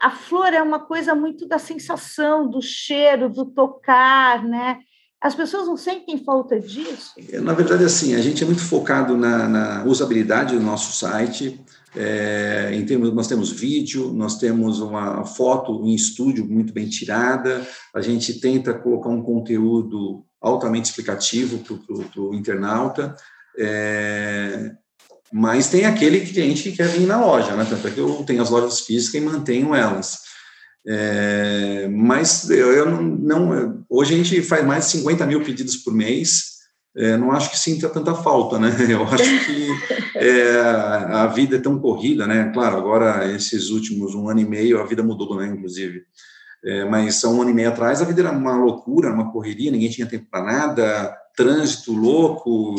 a, 0.00 0.10
flor 0.10 0.52
é 0.52 0.62
uma 0.62 0.80
coisa 0.80 1.14
muito 1.14 1.46
da 1.46 1.58
sensação, 1.58 2.48
do 2.48 2.60
cheiro, 2.60 3.28
do 3.28 3.46
tocar, 3.46 4.44
né? 4.44 4.78
As 5.20 5.34
pessoas 5.34 5.68
não 5.68 5.76
sentem 5.76 6.22
falta 6.24 6.58
disso? 6.58 7.12
É, 7.30 7.40
na 7.40 7.54
verdade, 7.54 7.84
assim, 7.84 8.14
a 8.14 8.20
gente 8.20 8.42
é 8.42 8.46
muito 8.46 8.62
focado 8.62 9.16
na, 9.16 9.48
na 9.48 9.84
usabilidade 9.84 10.56
do 10.56 10.62
nosso 10.62 10.96
site. 10.96 11.60
É, 11.94 12.70
em 12.72 12.84
termos, 12.84 13.12
nós 13.12 13.28
temos 13.28 13.52
vídeo, 13.52 14.12
nós 14.12 14.38
temos 14.38 14.80
uma 14.80 15.24
foto 15.24 15.84
em 15.84 15.94
estúdio 15.94 16.44
muito 16.44 16.72
bem 16.72 16.88
tirada. 16.88 17.66
A 17.94 18.00
gente 18.00 18.40
tenta 18.40 18.74
colocar 18.74 19.10
um 19.10 19.22
conteúdo 19.22 20.24
altamente 20.40 20.88
explicativo 20.88 21.58
para 21.58 22.20
o 22.20 22.34
internauta. 22.34 23.14
É, 23.56 24.72
mas 25.32 25.68
tem 25.68 25.86
aquele 25.86 26.20
cliente 26.20 26.64
que 26.64 26.76
quer 26.76 26.88
vir 26.88 27.06
na 27.06 27.24
loja, 27.24 27.56
né? 27.56 27.66
Tanto 27.68 27.88
é 27.88 27.90
que 27.90 27.98
eu 27.98 28.22
tenho 28.26 28.42
as 28.42 28.50
lojas 28.50 28.80
físicas 28.80 29.20
e 29.20 29.24
mantenho 29.24 29.74
elas. 29.74 30.18
É, 30.86 31.88
mas 31.90 32.50
eu 32.50 32.90
não, 32.90 33.02
não, 33.02 33.84
Hoje 33.88 34.14
a 34.14 34.16
gente 34.16 34.42
faz 34.42 34.64
mais 34.66 34.86
de 34.86 34.92
50 34.92 35.26
mil 35.26 35.42
pedidos 35.42 35.76
por 35.76 35.94
mês. 35.94 36.52
É, 36.94 37.16
não 37.16 37.32
acho 37.32 37.50
que 37.50 37.58
sinta 37.58 37.88
tanta 37.88 38.14
falta, 38.14 38.58
né? 38.58 38.68
Eu 38.88 39.02
acho 39.04 39.46
que 39.46 39.68
é, 40.16 40.60
a 40.60 41.26
vida 41.26 41.56
é 41.56 41.60
tão 41.60 41.78
corrida, 41.78 42.26
né? 42.26 42.50
Claro, 42.52 42.76
agora, 42.76 43.30
esses 43.32 43.70
últimos 43.70 44.14
um 44.14 44.28
ano 44.28 44.40
e 44.40 44.44
meio, 44.44 44.78
a 44.80 44.84
vida 44.84 45.02
mudou, 45.02 45.36
né? 45.36 45.46
Inclusive. 45.46 46.02
É, 46.64 46.84
mas 46.84 47.24
há 47.24 47.28
um 47.30 47.40
ano 47.40 47.50
e 47.50 47.54
meio 47.54 47.70
atrás, 47.70 48.02
a 48.02 48.04
vida 48.04 48.20
era 48.20 48.30
uma 48.30 48.56
loucura, 48.56 49.12
uma 49.12 49.32
correria, 49.32 49.70
ninguém 49.70 49.88
tinha 49.88 50.06
tempo 50.06 50.26
para 50.30 50.44
nada, 50.44 51.16
trânsito 51.34 51.92
louco, 51.92 52.76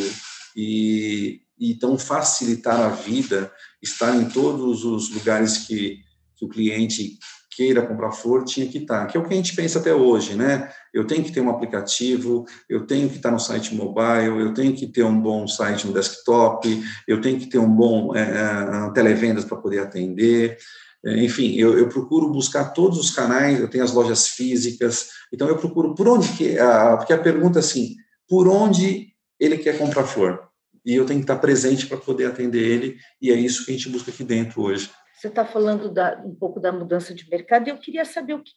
e, 0.56 1.40
então 1.70 1.98
facilitar 1.98 2.80
a 2.80 2.88
vida, 2.88 3.52
estar 3.82 4.14
em 4.16 4.28
todos 4.28 4.84
os 4.84 5.12
lugares 5.12 5.58
que, 5.58 5.98
que 6.36 6.44
o 6.44 6.48
cliente 6.48 7.18
queira 7.56 7.86
comprar 7.86 8.10
flor, 8.10 8.44
tinha 8.44 8.66
que 8.66 8.78
estar, 8.78 9.06
que 9.06 9.16
é 9.16 9.20
o 9.20 9.24
que 9.24 9.32
a 9.32 9.36
gente 9.36 9.54
pensa 9.54 9.78
até 9.78 9.94
hoje, 9.94 10.34
né? 10.34 10.68
Eu 10.92 11.06
tenho 11.06 11.22
que 11.22 11.30
ter 11.30 11.40
um 11.40 11.50
aplicativo, 11.50 12.44
eu 12.68 12.86
tenho 12.86 13.08
que 13.08 13.16
estar 13.16 13.30
no 13.30 13.38
site 13.38 13.74
mobile, 13.74 14.40
eu 14.40 14.52
tenho 14.52 14.74
que 14.74 14.86
ter 14.88 15.04
um 15.04 15.20
bom 15.20 15.46
site 15.46 15.86
no 15.86 15.92
desktop, 15.92 16.82
eu 17.06 17.20
tenho 17.20 17.38
que 17.38 17.46
ter 17.46 17.58
um 17.58 17.70
bom 17.70 18.14
é, 18.14 18.90
televendas 18.92 19.44
para 19.44 19.58
poder 19.58 19.80
atender, 19.80 20.58
é, 21.04 21.22
enfim, 21.22 21.54
eu, 21.56 21.78
eu, 21.78 21.88
procuro 21.88 22.30
buscar 22.30 22.72
todos 22.72 22.98
os 22.98 23.10
canais, 23.10 23.60
eu 23.60 23.68
tenho 23.68 23.84
as 23.84 23.92
lojas 23.92 24.28
físicas, 24.28 25.10
então 25.32 25.46
eu 25.48 25.58
procuro 25.58 25.94
por 25.94 26.08
onde 26.08 26.28
que, 26.28 26.58
a, 26.58 26.96
porque 26.96 27.12
a 27.12 27.18
pergunta 27.18 27.58
é 27.58 27.60
assim, 27.60 27.94
por 28.26 28.48
onde 28.48 29.08
ele 29.38 29.58
quer 29.58 29.76
comprar 29.76 30.04
flor? 30.04 30.48
E 30.84 30.94
eu 30.94 31.06
tenho 31.06 31.20
que 31.20 31.24
estar 31.24 31.38
presente 31.38 31.86
para 31.86 31.96
poder 31.96 32.26
atender 32.26 32.62
ele, 32.62 32.98
e 33.20 33.30
é 33.30 33.34
isso 33.34 33.64
que 33.64 33.72
a 33.72 33.74
gente 33.74 33.88
busca 33.88 34.10
aqui 34.10 34.22
dentro 34.22 34.62
hoje. 34.62 34.90
Você 35.16 35.28
está 35.28 35.44
falando 35.44 35.90
da, 35.90 36.20
um 36.24 36.34
pouco 36.34 36.60
da 36.60 36.70
mudança 36.70 37.14
de 37.14 37.28
mercado, 37.30 37.66
e 37.66 37.70
eu 37.70 37.78
queria 37.78 38.04
saber 38.04 38.34
o 38.34 38.42
que, 38.42 38.52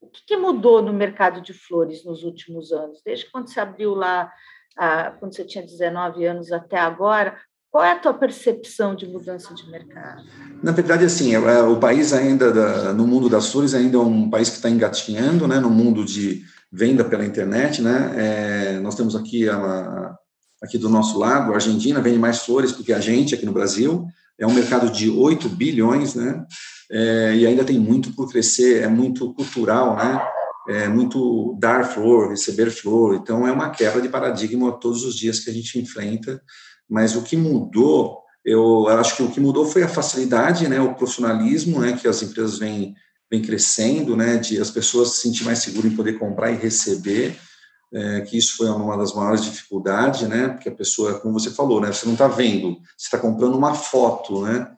o 0.00 0.08
que 0.08 0.36
mudou 0.36 0.80
no 0.80 0.92
mercado 0.92 1.40
de 1.40 1.52
flores 1.52 2.04
nos 2.04 2.22
últimos 2.22 2.72
anos, 2.72 3.02
desde 3.04 3.30
quando 3.30 3.48
você 3.48 3.60
abriu 3.60 3.94
lá, 3.94 4.32
a, 4.76 5.10
quando 5.12 5.34
você 5.34 5.44
tinha 5.44 5.64
19 5.64 6.24
anos 6.24 6.52
até 6.52 6.78
agora, 6.78 7.38
qual 7.70 7.84
é 7.84 7.92
a 7.92 7.98
tua 7.98 8.14
percepção 8.14 8.94
de 8.94 9.06
mudança 9.06 9.52
de 9.52 9.70
mercado? 9.70 10.24
Na 10.62 10.72
verdade, 10.72 11.04
assim, 11.04 11.34
é, 11.34 11.38
é, 11.38 11.62
o 11.62 11.78
país 11.78 12.14
ainda, 12.14 12.94
no 12.94 13.06
mundo 13.06 13.28
das 13.28 13.52
flores, 13.52 13.74
ainda 13.74 13.98
é 13.98 14.00
um 14.00 14.30
país 14.30 14.48
que 14.48 14.56
está 14.56 14.70
engatinhando, 14.70 15.46
né, 15.46 15.60
no 15.60 15.68
mundo 15.68 16.02
de 16.02 16.42
venda 16.72 17.04
pela 17.04 17.26
internet, 17.26 17.82
né, 17.82 18.14
é, 18.16 18.80
nós 18.80 18.94
temos 18.94 19.14
aqui 19.14 19.46
a, 19.48 20.16
aqui 20.62 20.78
do 20.78 20.88
nosso 20.88 21.18
lado, 21.18 21.52
a 21.52 21.56
Argentina 21.56 22.00
vende 22.00 22.18
mais 22.18 22.40
flores 22.40 22.72
do 22.72 22.82
que 22.82 22.92
a 22.92 23.00
gente 23.00 23.34
aqui 23.34 23.44
no 23.44 23.52
Brasil, 23.52 24.06
é 24.38 24.46
um 24.46 24.52
mercado 24.52 24.90
de 24.90 25.08
8 25.10 25.48
bilhões, 25.48 26.14
né? 26.14 26.44
É, 26.90 27.34
e 27.34 27.46
ainda 27.46 27.64
tem 27.64 27.78
muito 27.78 28.12
por 28.12 28.30
crescer, 28.30 28.82
é 28.82 28.88
muito 28.88 29.32
cultural, 29.34 29.96
né? 29.96 30.20
É 30.68 30.88
muito 30.88 31.56
dar 31.60 31.84
flor, 31.84 32.30
receber 32.30 32.70
flor, 32.70 33.14
então 33.14 33.46
é 33.46 33.52
uma 33.52 33.70
quebra 33.70 34.00
de 34.00 34.08
paradigma 34.08 34.72
todos 34.72 35.04
os 35.04 35.16
dias 35.16 35.38
que 35.38 35.48
a 35.48 35.52
gente 35.52 35.78
enfrenta, 35.78 36.42
mas 36.88 37.14
o 37.14 37.22
que 37.22 37.36
mudou, 37.36 38.18
eu 38.44 38.88
acho 38.88 39.16
que 39.16 39.22
o 39.22 39.30
que 39.30 39.40
mudou 39.40 39.64
foi 39.64 39.84
a 39.84 39.88
facilidade, 39.88 40.68
né, 40.68 40.80
o 40.80 40.94
profissionalismo, 40.94 41.80
né, 41.80 41.96
que 41.96 42.08
as 42.08 42.20
empresas 42.20 42.58
vêm, 42.58 42.94
vêm 43.30 43.42
crescendo, 43.42 44.16
né, 44.16 44.38
de 44.38 44.60
as 44.60 44.70
pessoas 44.70 45.10
se 45.10 45.20
sentir 45.20 45.44
mais 45.44 45.60
seguras 45.60 45.92
em 45.92 45.96
poder 45.96 46.18
comprar 46.18 46.50
e 46.50 46.56
receber, 46.56 47.38
é, 47.92 48.20
que 48.22 48.36
isso 48.36 48.56
foi 48.56 48.68
uma 48.68 48.96
das 48.96 49.14
maiores 49.14 49.44
dificuldades, 49.44 50.22
né? 50.22 50.48
Porque 50.48 50.68
a 50.68 50.74
pessoa, 50.74 51.20
como 51.20 51.38
você 51.38 51.50
falou, 51.50 51.80
né? 51.80 51.92
Você 51.92 52.06
não 52.06 52.14
está 52.14 52.28
vendo, 52.28 52.78
você 52.96 53.06
está 53.06 53.18
comprando 53.18 53.56
uma 53.56 53.74
foto, 53.74 54.42
né? 54.42 54.70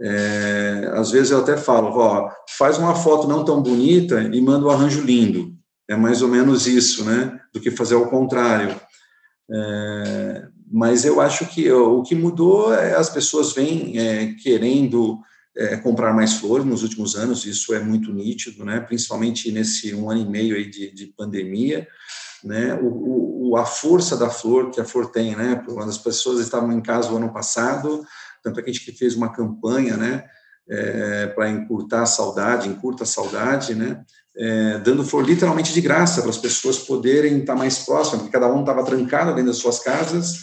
É, 0.00 0.92
às 0.94 1.10
vezes 1.10 1.30
eu 1.30 1.40
até 1.40 1.56
falo, 1.56 1.88
ó, 1.98 2.30
faz 2.56 2.78
uma 2.78 2.94
foto 2.94 3.26
não 3.26 3.44
tão 3.44 3.60
bonita 3.60 4.22
e 4.22 4.40
manda 4.40 4.66
um 4.66 4.70
arranjo 4.70 5.00
lindo. 5.00 5.52
É 5.88 5.96
mais 5.96 6.22
ou 6.22 6.28
menos 6.28 6.66
isso, 6.66 7.04
né? 7.04 7.40
Do 7.52 7.60
que 7.60 7.70
fazer 7.70 7.94
ao 7.94 8.08
contrário. 8.08 8.78
É, 9.50 10.48
mas 10.70 11.04
eu 11.04 11.20
acho 11.20 11.46
que 11.46 11.70
o 11.72 12.02
que 12.02 12.14
mudou 12.14 12.74
é 12.74 12.94
as 12.94 13.08
pessoas 13.08 13.52
vêm 13.52 13.98
é, 13.98 14.34
querendo 14.34 15.18
é, 15.56 15.76
comprar 15.76 16.12
mais 16.14 16.34
flores 16.34 16.66
nos 16.66 16.82
últimos 16.82 17.16
anos, 17.16 17.44
isso 17.44 17.74
é 17.74 17.80
muito 17.80 18.12
nítido, 18.12 18.64
né? 18.64 18.78
principalmente 18.80 19.50
nesse 19.50 19.94
um 19.94 20.10
ano 20.10 20.20
e 20.22 20.28
meio 20.28 20.54
aí 20.54 20.70
de, 20.70 20.92
de 20.92 21.06
pandemia. 21.06 21.88
Né? 22.44 22.74
O, 22.74 23.50
o, 23.50 23.56
a 23.56 23.64
força 23.64 24.16
da 24.16 24.30
flor 24.30 24.70
que 24.70 24.80
a 24.80 24.84
flor 24.84 25.10
tem, 25.10 25.34
né? 25.34 25.62
Quando 25.66 25.88
as 25.88 25.98
pessoas 25.98 26.40
estavam 26.40 26.72
em 26.72 26.80
casa 26.80 27.10
o 27.10 27.16
ano 27.16 27.32
passado, 27.32 28.04
tanto 28.42 28.60
é 28.60 28.62
que 28.62 28.70
a 28.70 28.72
gente 28.72 28.92
fez 28.92 29.16
uma 29.16 29.32
campanha, 29.32 29.96
né? 29.96 30.24
É, 30.70 31.26
para 31.28 31.48
encurtar 31.48 32.02
a 32.02 32.06
saudade, 32.06 32.68
encurta 32.68 33.04
a 33.04 33.06
saudade, 33.06 33.74
né? 33.74 34.02
É, 34.36 34.78
dando 34.78 35.04
flor 35.04 35.24
literalmente 35.24 35.72
de 35.72 35.80
graça 35.80 36.20
para 36.20 36.30
as 36.30 36.38
pessoas 36.38 36.78
poderem 36.78 37.38
estar 37.38 37.56
mais 37.56 37.78
próximas, 37.80 38.22
porque 38.22 38.38
cada 38.38 38.52
um 38.52 38.60
estava 38.60 38.84
trancado 38.84 39.30
dentro 39.34 39.46
das 39.46 39.56
suas 39.56 39.80
casas, 39.80 40.36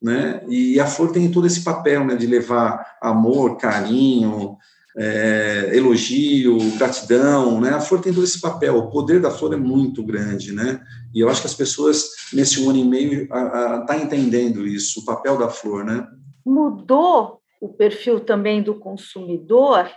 né? 0.00 0.42
E 0.48 0.80
a 0.80 0.86
flor 0.86 1.12
tem 1.12 1.30
todo 1.30 1.46
esse 1.46 1.62
papel, 1.62 2.04
né, 2.04 2.16
de 2.16 2.26
levar 2.26 2.96
amor, 3.00 3.56
carinho, 3.58 4.56
é, 4.96 5.70
elogio, 5.72 6.58
gratidão, 6.76 7.60
né? 7.60 7.70
A 7.70 7.80
flor 7.80 8.00
tem 8.00 8.12
todo 8.12 8.24
esse 8.24 8.40
papel. 8.40 8.76
O 8.76 8.90
poder 8.90 9.20
da 9.20 9.30
flor 9.30 9.54
é 9.54 9.56
muito 9.56 10.04
grande, 10.04 10.52
né? 10.52 10.82
E 11.14 11.20
eu 11.20 11.28
acho 11.28 11.40
que 11.40 11.46
as 11.46 11.54
pessoas 11.54 12.10
nesse 12.32 12.60
um 12.60 12.70
ano 12.70 12.78
e 12.78 12.84
meio 12.84 13.28
tá 13.28 13.96
entendendo 13.96 14.66
isso, 14.66 15.00
o 15.00 15.04
papel 15.04 15.38
da 15.38 15.48
flor, 15.48 15.84
né? 15.84 16.06
Mudou 16.44 17.40
o 17.60 17.68
perfil 17.68 18.20
também 18.20 18.62
do 18.62 18.74
consumidor. 18.74 19.88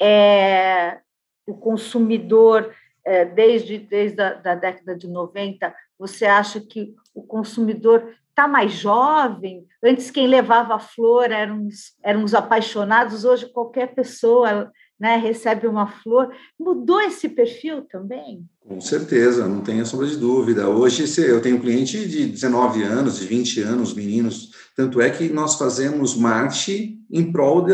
É, 0.00 0.98
o 1.46 1.54
consumidor 1.54 2.72
é, 3.04 3.24
desde 3.24 3.78
desde 3.78 4.20
a 4.20 4.34
da 4.34 4.54
década 4.54 4.96
de 4.96 5.08
90, 5.08 5.74
você 5.98 6.26
acha 6.26 6.60
que 6.60 6.94
o 7.14 7.22
consumidor 7.22 8.14
está 8.36 8.46
mais 8.46 8.72
jovem. 8.72 9.64
Antes, 9.82 10.10
quem 10.10 10.28
levava 10.28 10.74
a 10.74 10.78
flor 10.78 11.32
eram 11.32 11.66
eram 12.04 12.22
os 12.22 12.34
apaixonados, 12.34 13.24
hoje, 13.24 13.50
qualquer 13.50 13.94
pessoa 13.94 14.70
né, 15.00 15.16
recebe 15.16 15.66
uma 15.66 15.86
flor. 15.86 16.30
Mudou 16.60 17.00
esse 17.00 17.30
perfil 17.30 17.82
também? 17.82 18.44
Com 18.60 18.80
certeza, 18.80 19.48
não 19.48 19.62
tenha 19.62 19.84
sombra 19.86 20.06
de 20.06 20.16
dúvida. 20.16 20.68
Hoje 20.68 21.04
eu 21.22 21.40
tenho 21.40 21.60
cliente 21.60 22.06
de 22.06 22.26
19 22.26 22.82
anos, 22.82 23.18
de 23.18 23.26
20 23.26 23.62
anos, 23.62 23.94
meninos. 23.94 24.50
Tanto 24.76 25.00
é 25.00 25.08
que 25.08 25.28
nós 25.30 25.54
fazemos 25.54 26.14
marche 26.14 26.98
em 27.10 27.32
prol 27.32 27.64
de, 27.64 27.72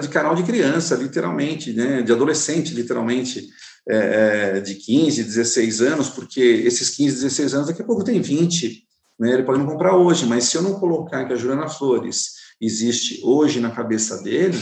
de 0.00 0.08
canal 0.08 0.34
de 0.34 0.42
criança, 0.42 0.96
literalmente, 0.96 1.72
né, 1.72 2.02
de 2.02 2.10
adolescente, 2.10 2.74
literalmente. 2.74 3.48
É, 3.88 4.56
é 4.56 4.60
de 4.60 4.74
15, 4.74 5.24
16 5.24 5.80
anos, 5.80 6.10
porque 6.10 6.40
esses 6.40 6.90
15, 6.90 7.14
16 7.22 7.54
anos 7.54 7.66
daqui 7.68 7.80
a 7.80 7.84
pouco 7.84 8.04
tem 8.04 8.20
20, 8.20 8.86
né? 9.20 9.34
Ele 9.34 9.42
pode 9.42 9.58
não 9.58 9.66
comprar 9.66 9.94
hoje, 9.94 10.24
mas 10.24 10.44
se 10.44 10.56
eu 10.56 10.62
não 10.62 10.80
colocar 10.80 11.26
que 11.26 11.34
a 11.34 11.36
Juliana 11.36 11.68
Flores 11.68 12.40
existe 12.58 13.20
hoje 13.22 13.60
na 13.60 13.70
cabeça 13.70 14.22
dele, 14.22 14.58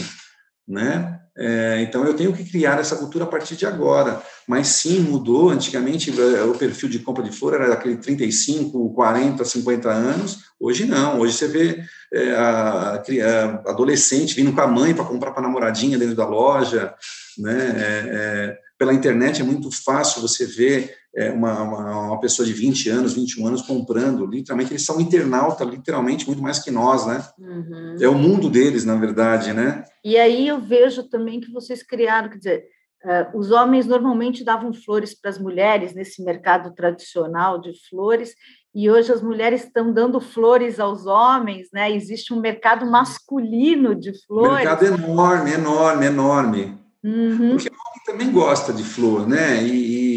né? 0.67 1.15
É, 1.37 1.81
então 1.81 2.03
eu 2.03 2.13
tenho 2.13 2.33
que 2.33 2.43
criar 2.43 2.77
essa 2.79 2.97
cultura 2.97 3.23
a 3.23 3.27
partir 3.27 3.55
de 3.55 3.65
agora. 3.65 4.21
Mas 4.45 4.67
sim, 4.67 4.99
mudou. 4.99 5.49
Antigamente 5.49 6.11
é, 6.11 6.43
o 6.43 6.53
perfil 6.53 6.89
de 6.89 6.99
compra 6.99 7.23
de 7.23 7.31
flor 7.31 7.53
era 7.53 7.71
aquele 7.73 7.95
35, 7.95 8.93
40, 8.93 9.45
50 9.45 9.89
anos. 9.89 10.39
Hoje 10.59 10.83
não. 10.83 11.21
Hoje 11.21 11.33
você 11.33 11.47
vê 11.47 11.81
é, 12.13 12.31
a, 12.33 12.95
a, 12.95 13.71
adolescente 13.71 14.35
vindo 14.35 14.51
com 14.51 14.59
a 14.59 14.67
mãe 14.67 14.93
para 14.93 15.05
comprar 15.05 15.31
para 15.31 15.39
a 15.39 15.47
namoradinha 15.47 15.97
dentro 15.97 16.15
da 16.15 16.27
loja, 16.27 16.93
né? 17.37 17.75
É, 17.77 18.57
é 18.57 18.69
pela 18.77 18.93
internet 18.93 19.41
é 19.41 19.43
muito 19.43 19.69
fácil 19.71 20.21
você 20.21 20.45
ver 20.45 20.95
é, 21.15 21.31
uma, 21.31 21.61
uma, 21.61 22.01
uma, 22.07 22.19
pessoa 22.19 22.45
de 22.45 22.53
20 22.53 22.89
anos, 22.89 23.13
21 23.13 23.47
anos 23.47 23.61
comprando, 23.63 24.25
literalmente, 24.25 24.71
eles 24.71 24.85
são 24.85 25.01
internauta, 25.01 25.63
literalmente, 25.63 26.27
muito 26.27 26.41
mais 26.41 26.59
que 26.59 26.69
nós, 26.69 27.05
né? 27.07 27.23
Uhum. 27.39 27.95
É 27.99 28.07
o 28.07 28.13
mundo 28.13 28.49
deles, 28.49 28.85
na 28.85 28.95
verdade, 28.95 29.51
né? 29.51 29.83
E 30.03 30.17
aí 30.17 30.47
eu 30.47 30.59
vejo 30.59 31.03
também 31.09 31.39
que 31.39 31.51
vocês 31.51 31.81
criaram, 31.81 32.29
quer 32.29 32.37
dizer, 32.37 32.63
uh, 33.03 33.37
os 33.37 33.49
homens 33.49 33.87
normalmente 33.87 34.43
davam 34.43 34.71
flores 34.71 35.19
para 35.19 35.31
as 35.31 35.39
mulheres 35.39 35.93
nesse 35.93 36.23
mercado 36.23 36.73
tradicional 36.75 37.59
de 37.59 37.73
flores, 37.89 38.35
e 38.73 38.87
hoje 38.89 39.11
as 39.11 39.21
mulheres 39.23 39.63
estão 39.63 39.91
dando 39.91 40.21
flores 40.21 40.79
aos 40.79 41.07
homens, 41.07 41.69
né? 41.73 41.91
Existe 41.91 42.33
um 42.33 42.39
mercado 42.39 42.85
masculino 42.85 43.95
de 43.95 44.13
flores. 44.27 44.63
Mercado 44.63 44.85
enorme, 44.85 45.53
enorme, 45.53 46.05
enorme. 46.05 46.77
Uhum. 47.03 47.51
Porque 47.51 47.69
o 47.69 47.71
homem 47.71 48.03
também 48.05 48.31
gosta 48.31 48.71
de 48.71 48.83
flor, 48.83 49.27
né? 49.27 49.63
E, 49.63 50.08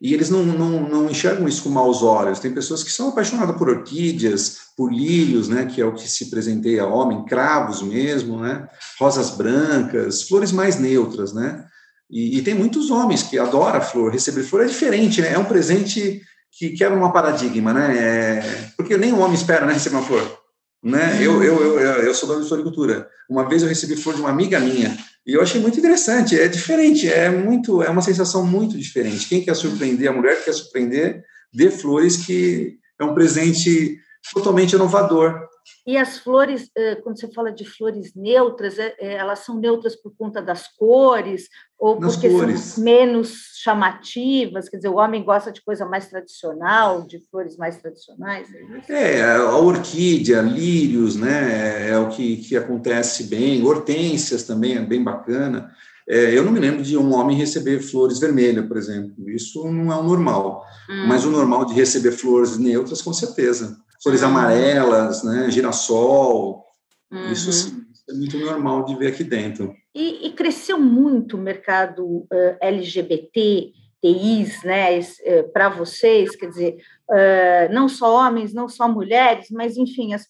e 0.00 0.14
eles 0.14 0.30
não, 0.30 0.44
não, 0.44 0.88
não 0.88 1.10
enxergam 1.10 1.48
isso 1.48 1.62
com 1.62 1.70
maus 1.70 2.02
olhos. 2.02 2.38
Tem 2.38 2.54
pessoas 2.54 2.84
que 2.84 2.90
são 2.90 3.08
apaixonadas 3.08 3.56
por 3.56 3.68
orquídeas, 3.68 4.58
por 4.76 4.92
lírios, 4.92 5.48
né? 5.48 5.66
Que 5.66 5.80
é 5.80 5.84
o 5.84 5.94
que 5.94 6.08
se 6.08 6.30
presenteia 6.30 6.86
homem, 6.86 7.24
cravos 7.24 7.82
mesmo, 7.82 8.38
né? 8.40 8.68
Rosas 8.98 9.30
brancas, 9.30 10.22
flores 10.22 10.52
mais 10.52 10.78
neutras, 10.78 11.32
né? 11.32 11.64
E, 12.08 12.38
e 12.38 12.42
tem 12.42 12.54
muitos 12.54 12.90
homens 12.90 13.24
que 13.24 13.38
adoram 13.38 13.80
flor. 13.80 14.12
Receber 14.12 14.44
flor 14.44 14.62
é 14.62 14.66
diferente, 14.66 15.20
né? 15.20 15.32
É 15.32 15.38
um 15.38 15.44
presente 15.44 16.22
que 16.52 16.70
quebra 16.70 16.96
uma 16.96 17.12
paradigma, 17.12 17.74
né? 17.74 17.98
É, 17.98 18.70
porque 18.76 18.96
nem 18.96 19.12
o 19.12 19.18
homem 19.18 19.34
espera, 19.34 19.66
né? 19.66 19.72
Receber 19.72 19.96
uma 19.96 20.06
flor. 20.06 20.47
Né? 20.82 21.18
Eu, 21.20 21.42
eu, 21.42 21.80
eu, 21.80 22.02
eu 22.04 22.14
sou 22.14 22.28
dono 22.28 22.42
de 22.42 22.48
floricultura. 22.48 23.08
Uma 23.28 23.48
vez 23.48 23.62
eu 23.62 23.68
recebi 23.68 23.96
flor 23.96 24.14
de 24.14 24.20
uma 24.20 24.30
amiga 24.30 24.60
minha 24.60 24.96
e 25.26 25.34
eu 25.34 25.42
achei 25.42 25.60
muito 25.60 25.78
interessante. 25.78 26.38
É 26.38 26.48
diferente, 26.48 27.08
é 27.08 27.28
muito, 27.28 27.82
é 27.82 27.90
uma 27.90 28.00
sensação 28.00 28.46
muito 28.46 28.78
diferente. 28.78 29.28
Quem 29.28 29.44
quer 29.44 29.54
surpreender, 29.54 30.08
a 30.08 30.12
mulher 30.12 30.38
que 30.38 30.44
quer 30.44 30.54
surpreender, 30.54 31.22
dê 31.52 31.70
flores 31.70 32.16
que 32.16 32.78
é 32.98 33.04
um 33.04 33.14
presente 33.14 33.98
totalmente 34.32 34.74
inovador. 34.74 35.47
E 35.86 35.96
as 35.96 36.18
flores, 36.18 36.70
quando 37.02 37.18
você 37.18 37.32
fala 37.32 37.50
de 37.50 37.64
flores 37.64 38.12
neutras, 38.14 38.78
é, 38.78 38.94
é, 38.98 39.14
elas 39.14 39.40
são 39.40 39.58
neutras 39.58 39.96
por 39.96 40.12
conta 40.16 40.42
das 40.42 40.68
cores 40.76 41.48
ou 41.78 41.98
Nas 41.98 42.14
porque 42.14 42.28
cores. 42.28 42.60
são 42.60 42.84
menos 42.84 43.54
chamativas? 43.62 44.68
Quer 44.68 44.76
dizer, 44.78 44.88
o 44.88 44.96
homem 44.96 45.24
gosta 45.24 45.50
de 45.50 45.62
coisa 45.62 45.86
mais 45.86 46.08
tradicional, 46.08 47.06
de 47.06 47.20
flores 47.30 47.56
mais 47.56 47.76
tradicionais? 47.78 48.48
É, 48.88 49.18
é 49.18 49.36
a 49.36 49.56
orquídea, 49.56 50.42
lírios, 50.42 51.16
né? 51.16 51.88
É 51.88 51.98
o 51.98 52.08
que, 52.08 52.36
que 52.38 52.56
acontece 52.56 53.24
bem. 53.24 53.64
Hortênsias 53.64 54.42
também 54.42 54.76
é 54.76 54.80
bem 54.80 55.02
bacana. 55.02 55.70
É, 56.08 56.36
eu 56.36 56.44
não 56.44 56.52
me 56.52 56.58
lembro 56.60 56.82
de 56.82 56.96
um 56.96 57.14
homem 57.14 57.36
receber 57.36 57.80
flores 57.80 58.18
vermelhas, 58.18 58.66
por 58.66 58.76
exemplo. 58.76 59.30
Isso 59.30 59.62
não 59.70 59.92
é 59.92 59.96
o 59.96 60.02
normal. 60.02 60.64
Hum. 60.90 61.06
Mas 61.06 61.24
o 61.24 61.30
normal 61.30 61.64
de 61.64 61.74
receber 61.74 62.12
flores 62.12 62.58
neutras, 62.58 63.00
com 63.00 63.12
certeza 63.12 63.78
flores 64.02 64.22
amarelas, 64.22 65.22
né, 65.22 65.50
girassol. 65.50 66.64
Uhum. 67.10 67.32
Isso 67.32 67.52
sim, 67.52 67.84
é 68.08 68.12
muito 68.12 68.38
normal 68.38 68.84
de 68.84 68.96
ver 68.96 69.08
aqui 69.08 69.24
dentro. 69.24 69.74
E, 69.94 70.26
e 70.26 70.32
cresceu 70.32 70.78
muito 70.78 71.36
o 71.36 71.40
mercado 71.40 72.04
uh, 72.06 72.56
LGBT, 72.60 73.72
TIs, 74.02 74.62
né, 74.62 74.98
uh, 74.98 75.52
para 75.52 75.68
vocês, 75.68 76.36
quer 76.36 76.48
dizer, 76.48 76.76
uh, 77.10 77.72
não 77.72 77.88
só 77.88 78.14
homens, 78.14 78.54
não 78.54 78.68
só 78.68 78.88
mulheres, 78.88 79.48
mas 79.50 79.76
enfim, 79.76 80.14
as 80.14 80.26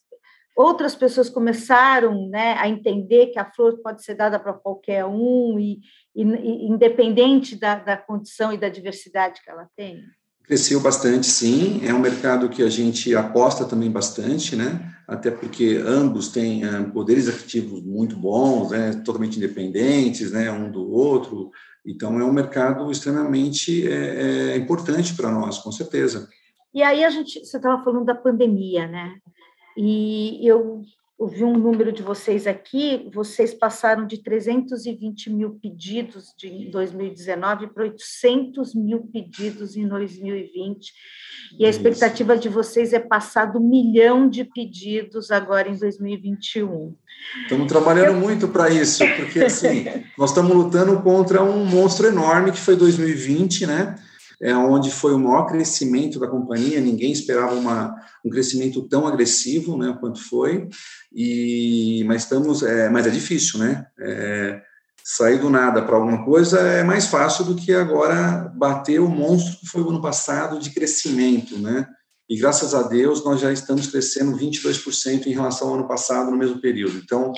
outras 0.56 0.96
pessoas 0.96 1.30
começaram 1.30 2.28
né, 2.28 2.56
a 2.58 2.68
entender 2.68 3.28
que 3.28 3.38
a 3.38 3.44
flor 3.44 3.78
pode 3.78 4.02
ser 4.02 4.14
dada 4.14 4.40
para 4.40 4.52
qualquer 4.52 5.04
um, 5.04 5.56
e, 5.58 5.78
e, 6.16 6.22
e 6.22 6.66
independente 6.66 7.54
da, 7.54 7.76
da 7.76 7.96
condição 7.96 8.52
e 8.52 8.58
da 8.58 8.68
diversidade 8.68 9.40
que 9.40 9.48
ela 9.48 9.68
tem. 9.76 10.02
Cresceu 10.48 10.80
bastante, 10.80 11.26
sim. 11.26 11.86
É 11.86 11.92
um 11.92 11.98
mercado 11.98 12.48
que 12.48 12.62
a 12.62 12.70
gente 12.70 13.14
aposta 13.14 13.66
também 13.66 13.90
bastante, 13.90 14.56
né? 14.56 14.94
Até 15.06 15.30
porque 15.30 15.78
ambos 15.84 16.28
têm 16.28 16.64
uh, 16.64 16.90
poderes 16.90 17.28
aquisitivos 17.28 17.82
muito 17.82 18.16
bons, 18.16 18.70
né? 18.70 18.92
Totalmente 19.04 19.36
independentes, 19.36 20.32
né? 20.32 20.50
Um 20.50 20.72
do 20.72 20.90
outro. 20.90 21.50
Então, 21.84 22.18
é 22.18 22.24
um 22.24 22.32
mercado 22.32 22.90
extremamente 22.90 23.86
é, 23.86 24.52
é 24.52 24.56
importante 24.56 25.14
para 25.14 25.30
nós, 25.30 25.58
com 25.58 25.70
certeza. 25.70 26.26
E 26.72 26.82
aí, 26.82 27.04
a 27.04 27.10
gente, 27.10 27.44
você 27.44 27.58
estava 27.58 27.84
falando 27.84 28.06
da 28.06 28.14
pandemia, 28.14 28.86
né? 28.86 29.16
E 29.76 30.40
eu 30.48 30.80
ouvi 31.18 31.42
um 31.42 31.58
número 31.58 31.90
de 31.90 32.00
vocês 32.00 32.46
aqui, 32.46 33.10
vocês 33.12 33.52
passaram 33.52 34.06
de 34.06 34.22
320 34.22 35.30
mil 35.30 35.58
pedidos 35.60 36.32
de, 36.38 36.46
em 36.46 36.70
2019 36.70 37.66
para 37.68 37.82
800 37.82 38.72
mil 38.76 39.00
pedidos 39.12 39.76
em 39.76 39.88
2020, 39.88 40.92
e 41.58 41.66
a 41.66 41.68
expectativa 41.68 42.36
de 42.36 42.48
vocês 42.48 42.92
é 42.92 43.00
passar 43.00 43.46
do 43.46 43.60
milhão 43.60 44.28
de 44.28 44.44
pedidos 44.44 45.32
agora 45.32 45.68
em 45.68 45.76
2021. 45.76 46.94
Estamos 47.42 47.66
trabalhando 47.66 48.12
Eu... 48.12 48.20
muito 48.20 48.46
para 48.46 48.70
isso, 48.70 49.02
porque 49.16 49.40
assim, 49.40 49.86
nós 50.16 50.30
estamos 50.30 50.54
lutando 50.54 51.00
contra 51.02 51.42
um 51.42 51.64
monstro 51.64 52.06
enorme 52.06 52.52
que 52.52 52.58
foi 52.58 52.76
2020, 52.76 53.66
né? 53.66 53.96
É 54.40 54.56
onde 54.56 54.90
foi 54.90 55.14
o 55.14 55.18
maior 55.18 55.46
crescimento 55.46 56.20
da 56.20 56.28
companhia, 56.28 56.80
ninguém 56.80 57.10
esperava 57.10 57.54
uma, 57.54 57.94
um 58.24 58.30
crescimento 58.30 58.82
tão 58.88 59.06
agressivo, 59.06 59.76
né, 59.76 59.96
quanto 59.98 60.20
foi, 60.20 60.68
e, 61.12 62.04
mas 62.06 62.22
estamos, 62.22 62.62
é, 62.62 62.88
mas 62.88 63.06
é 63.06 63.10
difícil, 63.10 63.58
né, 63.58 63.86
é, 63.98 64.62
sair 65.02 65.38
do 65.38 65.50
nada 65.50 65.82
para 65.82 65.96
alguma 65.96 66.24
coisa 66.24 66.60
é 66.60 66.84
mais 66.84 67.06
fácil 67.06 67.44
do 67.44 67.56
que 67.56 67.72
agora 67.72 68.52
bater 68.54 69.00
o 69.00 69.08
monstro 69.08 69.58
que 69.58 69.66
foi 69.66 69.82
o 69.82 69.88
ano 69.88 70.02
passado 70.02 70.58
de 70.58 70.70
crescimento, 70.70 71.58
né, 71.58 71.86
e 72.30 72.36
graças 72.36 72.74
a 72.74 72.82
Deus 72.82 73.24
nós 73.24 73.40
já 73.40 73.52
estamos 73.52 73.88
crescendo 73.88 74.38
22% 74.38 75.26
em 75.26 75.32
relação 75.32 75.68
ao 75.68 75.74
ano 75.74 75.88
passado 75.88 76.30
no 76.30 76.36
mesmo 76.36 76.60
período, 76.60 76.96
então 76.98 77.32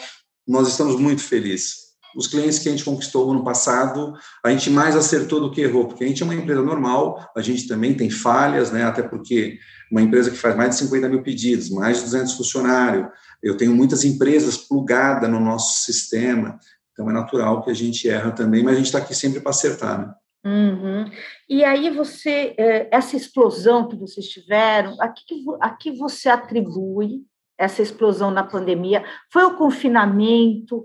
nós 0.46 0.68
estamos 0.68 1.00
muito 1.00 1.22
felizes 1.22 1.79
os 2.16 2.26
clientes 2.26 2.58
que 2.58 2.68
a 2.68 2.72
gente 2.72 2.84
conquistou 2.84 3.26
no 3.26 3.32
ano 3.32 3.44
passado, 3.44 4.14
a 4.44 4.50
gente 4.50 4.70
mais 4.70 4.96
acertou 4.96 5.40
do 5.40 5.50
que 5.50 5.60
errou, 5.60 5.86
porque 5.86 6.04
a 6.04 6.06
gente 6.06 6.22
é 6.22 6.24
uma 6.24 6.34
empresa 6.34 6.62
normal, 6.62 7.30
a 7.36 7.40
gente 7.40 7.66
também 7.68 7.94
tem 7.94 8.10
falhas, 8.10 8.70
né? 8.70 8.84
Até 8.84 9.02
porque 9.02 9.58
uma 9.90 10.02
empresa 10.02 10.30
que 10.30 10.36
faz 10.36 10.56
mais 10.56 10.70
de 10.70 10.76
50 10.76 11.08
mil 11.08 11.22
pedidos, 11.22 11.70
mais 11.70 11.98
de 11.98 12.04
200 12.04 12.34
funcionários, 12.34 13.08
eu 13.42 13.56
tenho 13.56 13.74
muitas 13.74 14.04
empresas 14.04 14.56
plugadas 14.56 15.28
no 15.30 15.40
nosso 15.40 15.84
sistema, 15.84 16.58
então 16.92 17.08
é 17.08 17.12
natural 17.12 17.62
que 17.62 17.70
a 17.70 17.74
gente 17.74 18.08
erra 18.08 18.30
também, 18.30 18.62
mas 18.62 18.74
a 18.74 18.76
gente 18.76 18.86
está 18.86 18.98
aqui 18.98 19.14
sempre 19.14 19.40
para 19.40 19.50
acertar, 19.50 19.98
né? 19.98 20.14
Uhum. 20.44 21.10
E 21.48 21.62
aí 21.64 21.90
você, 21.90 22.54
é, 22.56 22.88
essa 22.90 23.16
explosão 23.16 23.88
que 23.88 23.96
vocês 23.96 24.26
tiveram, 24.26 24.96
a 25.00 25.08
que, 25.08 25.24
a 25.60 25.70
que 25.70 25.92
você 25.92 26.28
atribui 26.28 27.22
essa 27.58 27.82
explosão 27.82 28.30
na 28.30 28.42
pandemia? 28.42 29.04
Foi 29.30 29.44
o 29.44 29.56
confinamento? 29.56 30.84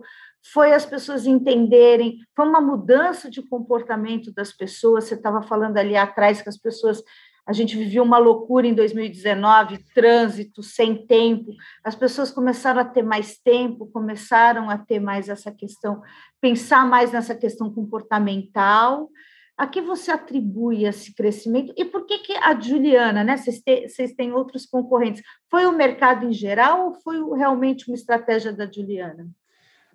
Foi 0.53 0.73
as 0.73 0.85
pessoas 0.85 1.25
entenderem, 1.25 2.19
foi 2.35 2.47
uma 2.47 2.61
mudança 2.61 3.29
de 3.29 3.41
comportamento 3.41 4.31
das 4.31 4.53
pessoas. 4.53 5.05
Você 5.05 5.15
estava 5.15 5.41
falando 5.41 5.77
ali 5.77 5.97
atrás 5.97 6.41
que 6.41 6.49
as 6.49 6.57
pessoas, 6.57 7.03
a 7.47 7.51
gente 7.51 7.75
vivia 7.75 8.03
uma 8.03 8.19
loucura 8.19 8.67
em 8.67 8.73
2019, 8.73 9.83
trânsito, 9.93 10.61
sem 10.61 11.05
tempo. 11.07 11.51
As 11.83 11.95
pessoas 11.95 12.29
começaram 12.29 12.79
a 12.79 12.85
ter 12.85 13.01
mais 13.01 13.39
tempo, 13.39 13.87
começaram 13.87 14.69
a 14.69 14.77
ter 14.77 14.99
mais 14.99 15.29
essa 15.29 15.51
questão, 15.51 16.01
pensar 16.39 16.85
mais 16.85 17.11
nessa 17.11 17.33
questão 17.33 17.73
comportamental. 17.73 19.09
A 19.57 19.65
que 19.65 19.81
você 19.81 20.11
atribui 20.11 20.85
esse 20.85 21.15
crescimento? 21.15 21.73
E 21.75 21.85
por 21.85 22.05
que, 22.05 22.19
que 22.19 22.33
a 22.33 22.59
Juliana, 22.59 23.23
né? 23.23 23.35
Vocês, 23.37 24.13
têm 24.13 24.31
outros 24.31 24.65
concorrentes? 24.65 25.23
Foi 25.49 25.65
o 25.65 25.71
mercado 25.71 26.25
em 26.25 26.33
geral 26.33 26.85
ou 26.85 26.93
foi 26.93 27.17
realmente 27.35 27.87
uma 27.87 27.95
estratégia 27.95 28.53
da 28.53 28.69
Juliana? 28.69 29.27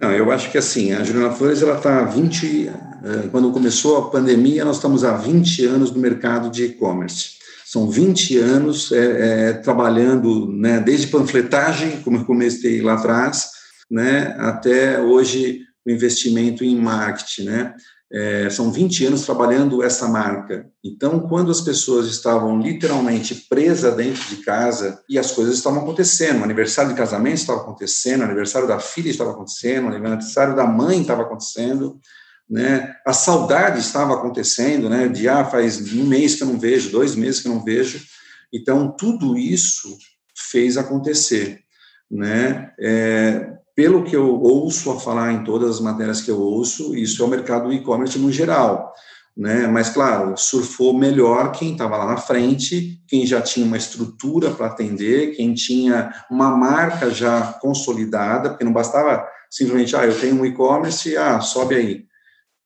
Não, 0.00 0.10
eu 0.12 0.32
acho 0.32 0.50
que 0.50 0.56
assim, 0.56 0.92
a 0.92 1.04
Juliana 1.04 1.34
Flores, 1.34 1.60
ela 1.60 1.76
está 1.76 2.00
há 2.00 2.04
20, 2.04 2.68
eh, 2.68 3.28
quando 3.30 3.52
começou 3.52 3.98
a 3.98 4.10
pandemia, 4.10 4.64
nós 4.64 4.76
estamos 4.76 5.04
há 5.04 5.12
20 5.12 5.66
anos 5.66 5.90
no 5.90 6.00
mercado 6.00 6.50
de 6.50 6.64
e-commerce. 6.64 7.38
São 7.66 7.88
20 7.88 8.38
anos 8.38 8.90
é, 8.92 9.50
é, 9.50 9.52
trabalhando, 9.52 10.50
né, 10.50 10.80
desde 10.80 11.08
panfletagem, 11.08 12.00
como 12.00 12.16
eu 12.16 12.24
comecei 12.24 12.80
lá 12.80 12.94
atrás, 12.94 13.50
né, 13.90 14.34
até 14.38 15.00
hoje 15.00 15.60
o 15.86 15.90
investimento 15.90 16.64
em 16.64 16.76
marketing, 16.76 17.44
né? 17.44 17.74
É, 18.12 18.51
são 18.51 18.73
20 18.73 19.07
anos 19.07 19.25
trabalhando 19.25 19.85
essa 19.85 20.09
marca. 20.09 20.68
Então, 20.83 21.20
quando 21.20 21.51
as 21.53 21.61
pessoas 21.61 22.09
estavam 22.09 22.59
literalmente 22.59 23.46
presas 23.49 23.94
dentro 23.94 24.23
de 24.29 24.38
casa 24.38 25.01
e 25.09 25.16
as 25.16 25.31
coisas 25.31 25.55
estavam 25.55 25.83
acontecendo, 25.83 26.40
o 26.40 26.44
aniversário 26.44 26.90
de 26.90 26.96
casamento 26.96 27.37
estava 27.37 27.61
acontecendo, 27.61 28.23
o 28.23 28.25
aniversário 28.25 28.66
da 28.66 28.81
filha 28.81 29.11
estava 29.11 29.31
acontecendo, 29.31 29.85
o 29.85 29.88
aniversário 29.88 30.57
da 30.57 30.66
mãe 30.66 31.01
estava 31.01 31.23
acontecendo, 31.23 32.01
né? 32.51 32.96
A 33.07 33.12
saudade 33.12 33.79
estava 33.79 34.14
acontecendo, 34.14 34.90
né? 34.90 35.07
De 35.07 35.29
ah, 35.29 35.44
faz 35.44 35.81
um 35.92 36.05
mês 36.05 36.35
que 36.35 36.42
eu 36.42 36.49
não 36.49 36.59
vejo, 36.59 36.90
dois 36.90 37.14
meses 37.14 37.40
que 37.40 37.46
eu 37.46 37.55
não 37.55 37.62
vejo. 37.62 38.01
Então, 38.53 38.90
tudo 38.90 39.38
isso 39.38 39.96
fez 40.51 40.77
acontecer, 40.77 41.61
né? 42.11 42.73
É, 42.81 43.60
pelo 43.81 44.05
que 44.05 44.14
eu 44.14 44.38
ouço 44.43 44.90
a 44.90 45.01
falar 45.01 45.33
em 45.33 45.43
todas 45.43 45.77
as 45.77 45.81
matérias 45.81 46.21
que 46.21 46.31
eu 46.31 46.38
ouço, 46.38 46.95
isso 46.95 47.23
é 47.23 47.25
o 47.25 47.31
mercado 47.31 47.73
e-commerce 47.73 48.19
no 48.19 48.31
geral. 48.31 48.93
Né? 49.35 49.66
Mas, 49.69 49.88
claro, 49.88 50.37
surfou 50.37 50.93
melhor 50.93 51.51
quem 51.51 51.73
estava 51.73 51.97
lá 51.97 52.05
na 52.05 52.19
frente, 52.19 53.01
quem 53.09 53.27
já 53.27 53.40
tinha 53.40 53.64
uma 53.64 53.79
estrutura 53.79 54.51
para 54.51 54.66
atender, 54.66 55.35
quem 55.35 55.55
tinha 55.55 56.12
uma 56.31 56.55
marca 56.55 57.09
já 57.09 57.55
consolidada, 57.55 58.51
porque 58.51 58.66
não 58.66 58.73
bastava 58.75 59.27
simplesmente, 59.51 59.97
ah, 59.97 60.05
eu 60.05 60.21
tenho 60.21 60.38
um 60.38 60.45
e-commerce, 60.45 61.16
ah, 61.16 61.40
sobe 61.40 61.75
aí. 61.75 62.05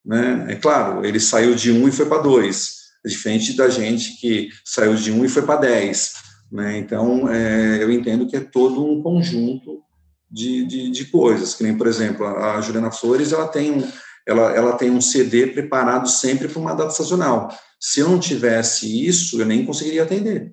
Né? 0.04 0.46
É 0.48 0.56
claro, 0.56 1.06
ele 1.06 1.20
saiu 1.20 1.54
de 1.54 1.70
um 1.70 1.86
e 1.86 1.92
foi 1.92 2.06
para 2.06 2.22
dois, 2.22 2.72
é 3.06 3.08
diferente 3.08 3.56
da 3.56 3.68
gente 3.68 4.20
que 4.20 4.48
saiu 4.64 4.96
de 4.96 5.12
um 5.12 5.24
e 5.24 5.28
foi 5.28 5.42
para 5.42 5.60
dez. 5.60 6.14
Né? 6.50 6.76
Então, 6.76 7.28
é, 7.28 7.80
eu 7.80 7.88
entendo 7.92 8.26
que 8.26 8.36
é 8.36 8.40
todo 8.40 8.84
um 8.84 9.00
conjunto 9.00 9.84
de, 10.34 10.64
de, 10.64 10.90
de, 10.90 11.04
coisas, 11.04 11.54
que 11.54 11.62
nem, 11.62 11.76
por 11.76 11.86
exemplo, 11.86 12.26
a 12.26 12.60
Juliana 12.60 12.90
Flores, 12.90 13.32
ela 13.32 13.46
tem 13.46 13.70
um, 13.70 13.88
ela, 14.26 14.52
ela 14.52 14.72
tem 14.72 14.90
um 14.90 15.00
CD 15.00 15.46
preparado 15.46 16.08
sempre 16.08 16.48
para 16.48 16.58
uma 16.58 16.74
data 16.74 16.90
sazonal. 16.90 17.56
Se 17.80 18.00
eu 18.00 18.08
não 18.08 18.18
tivesse 18.18 19.06
isso, 19.06 19.40
eu 19.40 19.46
nem 19.46 19.64
conseguiria 19.64 20.02
atender, 20.02 20.52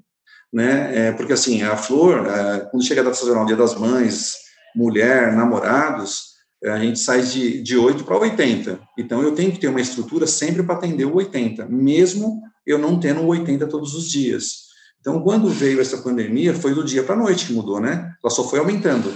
né? 0.53 1.07
É, 1.07 1.11
porque, 1.13 1.33
assim, 1.33 1.63
a 1.63 1.75
Flor, 1.75 2.27
é, 2.27 2.59
quando 2.69 2.85
chega 2.85 3.01
a 3.01 3.05
data 3.05 3.15
sazonal, 3.15 3.45
Dia 3.47 3.55
das 3.55 3.73
Mães, 3.73 4.35
mulher, 4.75 5.35
namorados, 5.35 6.31
é, 6.63 6.69
a 6.69 6.77
gente 6.77 6.99
sai 6.99 7.23
de, 7.23 7.59
de 7.63 7.75
8 7.75 8.03
para 8.03 8.19
80. 8.19 8.79
Então, 8.99 9.23
eu 9.23 9.33
tenho 9.33 9.51
que 9.51 9.59
ter 9.59 9.67
uma 9.67 9.81
estrutura 9.81 10.27
sempre 10.27 10.61
para 10.61 10.75
atender 10.75 11.05
o 11.05 11.15
80, 11.15 11.65
mesmo 11.65 12.39
eu 12.67 12.77
não 12.77 12.99
tendo 12.99 13.21
o 13.21 13.27
80 13.27 13.65
todos 13.65 13.95
os 13.95 14.07
dias. 14.11 14.69
Então, 14.99 15.23
quando 15.23 15.49
veio 15.49 15.81
essa 15.81 15.97
pandemia, 15.97 16.53
foi 16.53 16.75
do 16.75 16.83
dia 16.83 17.01
para 17.01 17.15
a 17.15 17.17
noite 17.17 17.47
que 17.47 17.53
mudou, 17.53 17.79
né? 17.79 18.13
Ela 18.23 18.31
só 18.31 18.47
foi 18.47 18.59
aumentando 18.59 19.11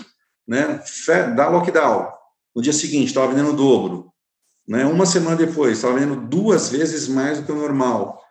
né, 0.48 0.82
dá 1.36 1.50
lockdown. 1.50 2.12
No 2.56 2.62
dia 2.62 2.74
seguinte, 2.74 3.08
estava 3.08 3.28
vendendo 3.28 3.50
o 3.50 3.56
dobro. 3.56 4.12
Né? 4.68 4.86
Uma 4.86 5.06
semana 5.06 5.36
depois, 5.36 5.74
estava 5.74 5.94
vendendo 5.94 6.28
duas 6.28 6.70
vezes 6.70 7.08
mais 7.08 7.40
do 7.40 7.46
que 7.46 7.52
o 7.52 7.56
normal. 7.56 8.22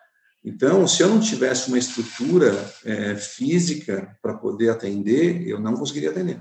Então, 0.45 0.87
se 0.87 1.03
eu 1.03 1.09
não 1.09 1.21
tivesse 1.21 1.69
uma 1.69 1.79
estrutura 1.79 2.53
é, 2.85 3.15
física 3.17 4.15
para 4.21 4.35
poder 4.35 4.69
atender, 4.69 5.47
eu 5.49 5.59
não 5.59 5.75
conseguiria 5.75 6.11
atender. 6.11 6.39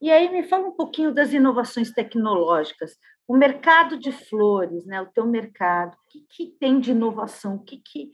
E 0.00 0.10
aí 0.10 0.30
me 0.30 0.44
fala 0.44 0.68
um 0.68 0.72
pouquinho 0.72 1.12
das 1.12 1.32
inovações 1.32 1.90
tecnológicas. 1.90 2.96
O 3.26 3.36
mercado 3.36 3.98
de 3.98 4.12
flores, 4.12 4.84
né, 4.84 5.00
o 5.00 5.06
teu 5.06 5.26
mercado, 5.26 5.94
o 5.94 6.08
que, 6.08 6.20
que 6.28 6.56
tem 6.58 6.78
de 6.78 6.92
inovação? 6.92 7.56
O 7.56 7.64
que, 7.64 7.78
que, 7.78 8.12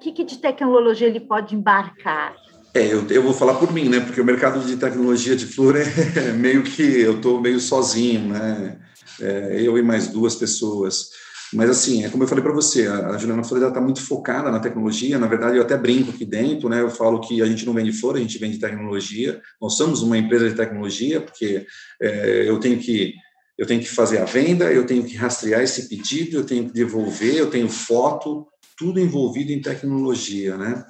que, 0.00 0.12
que 0.12 0.24
de 0.24 0.38
tecnologia 0.38 1.08
ele 1.08 1.20
pode 1.20 1.56
embarcar? 1.56 2.36
É, 2.74 2.92
eu, 2.92 3.06
eu, 3.08 3.22
vou 3.22 3.32
falar 3.32 3.54
por 3.54 3.72
mim, 3.72 3.88
né? 3.88 4.00
Porque 4.00 4.20
o 4.20 4.24
mercado 4.24 4.58
de 4.66 4.76
tecnologia 4.76 5.36
de 5.36 5.46
flor 5.46 5.76
é 5.78 6.32
meio 6.32 6.64
que 6.64 6.82
eu 6.82 7.16
estou 7.16 7.40
meio 7.40 7.60
sozinho, 7.60 8.28
né? 8.28 8.78
É, 9.20 9.60
eu 9.62 9.78
e 9.78 9.82
mais 9.82 10.08
duas 10.08 10.34
pessoas. 10.34 11.10
Mas 11.52 11.70
assim, 11.70 12.04
é 12.04 12.08
como 12.08 12.24
eu 12.24 12.28
falei 12.28 12.42
para 12.42 12.52
você, 12.52 12.88
a, 12.88 13.16
Juliana 13.16 13.44
Flor 13.44 13.62
está 13.62 13.80
muito 13.80 14.00
focada 14.00 14.50
na 14.50 14.58
tecnologia. 14.58 15.20
Na 15.20 15.28
verdade, 15.28 15.56
eu 15.56 15.62
até 15.62 15.76
brinco 15.76 16.10
aqui 16.10 16.24
dentro, 16.24 16.68
né? 16.68 16.80
Eu 16.80 16.90
falo 16.90 17.20
que 17.20 17.40
a 17.40 17.46
gente 17.46 17.64
não 17.64 17.72
vende 17.72 17.92
flor, 17.92 18.16
a 18.16 18.20
gente 18.20 18.38
vende 18.38 18.58
tecnologia. 18.58 19.40
Nós 19.62 19.76
somos 19.76 20.02
uma 20.02 20.18
empresa 20.18 20.50
de 20.50 20.56
tecnologia, 20.56 21.20
porque 21.20 21.64
é, 22.02 22.48
eu 22.48 22.58
tenho 22.58 22.78
que 22.78 23.14
eu 23.56 23.66
tenho 23.66 23.80
que 23.80 23.88
fazer 23.88 24.18
a 24.18 24.24
venda, 24.24 24.72
eu 24.72 24.84
tenho 24.84 25.04
que 25.04 25.14
rastrear 25.14 25.62
esse 25.62 25.88
pedido, 25.88 26.38
eu 26.38 26.44
tenho 26.44 26.66
que 26.66 26.72
devolver, 26.72 27.36
eu 27.36 27.48
tenho 27.48 27.68
foto, 27.68 28.48
tudo 28.76 28.98
envolvido 28.98 29.52
em 29.52 29.62
tecnologia, 29.62 30.56
né? 30.56 30.84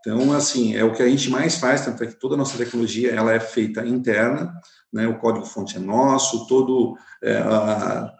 Então, 0.00 0.32
assim, 0.32 0.74
é 0.76 0.84
o 0.84 0.92
que 0.92 1.02
a 1.02 1.08
gente 1.08 1.28
mais 1.28 1.56
faz, 1.56 1.84
tanto 1.84 2.02
é 2.04 2.06
que 2.06 2.14
toda 2.14 2.34
a 2.34 2.38
nossa 2.38 2.56
tecnologia 2.56 3.12
ela 3.12 3.32
é 3.32 3.40
feita 3.40 3.86
interna, 3.86 4.52
né? 4.92 5.06
o 5.06 5.18
código-fonte 5.18 5.76
é 5.76 5.80
nosso, 5.80 6.46
todo, 6.46 6.96
é, 7.22 7.42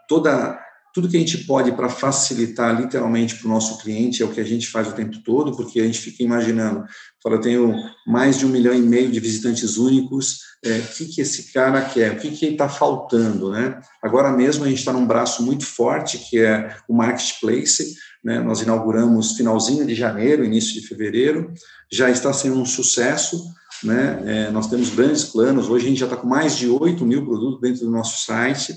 toda, 0.07 0.59
tudo 0.93 1.07
que 1.07 1.15
a 1.15 1.19
gente 1.19 1.45
pode 1.45 1.71
para 1.71 1.87
facilitar 1.87 2.79
literalmente 2.79 3.35
para 3.35 3.47
o 3.47 3.49
nosso 3.49 3.77
cliente 3.79 4.21
é 4.21 4.25
o 4.25 4.31
que 4.31 4.41
a 4.41 4.45
gente 4.45 4.67
faz 4.67 4.89
o 4.89 4.93
tempo 4.93 5.19
todo, 5.23 5.55
porque 5.55 5.79
a 5.79 5.85
gente 5.85 5.99
fica 5.99 6.21
imaginando, 6.21 6.83
fala, 7.23 7.35
eu 7.35 7.41
tenho 7.41 7.73
mais 8.05 8.37
de 8.37 8.45
um 8.45 8.49
milhão 8.49 8.73
e 8.73 8.81
meio 8.81 9.09
de 9.09 9.19
visitantes 9.19 9.77
únicos, 9.77 10.49
é, 10.63 10.79
o 10.79 10.87
que, 10.89 11.05
que 11.05 11.21
esse 11.21 11.53
cara 11.53 11.81
quer, 11.81 12.11
o 12.11 12.17
que, 12.17 12.31
que 12.31 12.45
está 12.45 12.67
faltando, 12.67 13.51
né? 13.51 13.79
Agora 14.03 14.31
mesmo 14.31 14.65
a 14.65 14.67
gente 14.67 14.79
está 14.79 14.91
num 14.91 15.07
braço 15.07 15.41
muito 15.41 15.65
forte, 15.65 16.17
que 16.17 16.39
é 16.39 16.75
o 16.87 16.93
Marketplace, 16.93 17.95
né? 18.23 18.39
Nós 18.39 18.61
inauguramos 18.61 19.33
finalzinho 19.33 19.85
de 19.85 19.95
janeiro, 19.95 20.43
início 20.43 20.73
de 20.79 20.87
fevereiro, 20.87 21.51
já 21.91 22.09
está 22.09 22.31
sendo 22.33 22.59
um 22.59 22.65
sucesso. 22.65 23.43
Né? 23.83 24.21
É, 24.25 24.51
nós 24.51 24.69
temos 24.69 24.89
grandes 24.89 25.23
planos. 25.23 25.69
Hoje 25.69 25.85
a 25.85 25.89
gente 25.89 25.99
já 25.99 26.05
está 26.05 26.17
com 26.17 26.27
mais 26.27 26.57
de 26.57 26.67
8 26.67 27.05
mil 27.05 27.25
produtos 27.25 27.61
dentro 27.61 27.85
do 27.85 27.91
nosso 27.91 28.25
site, 28.25 28.75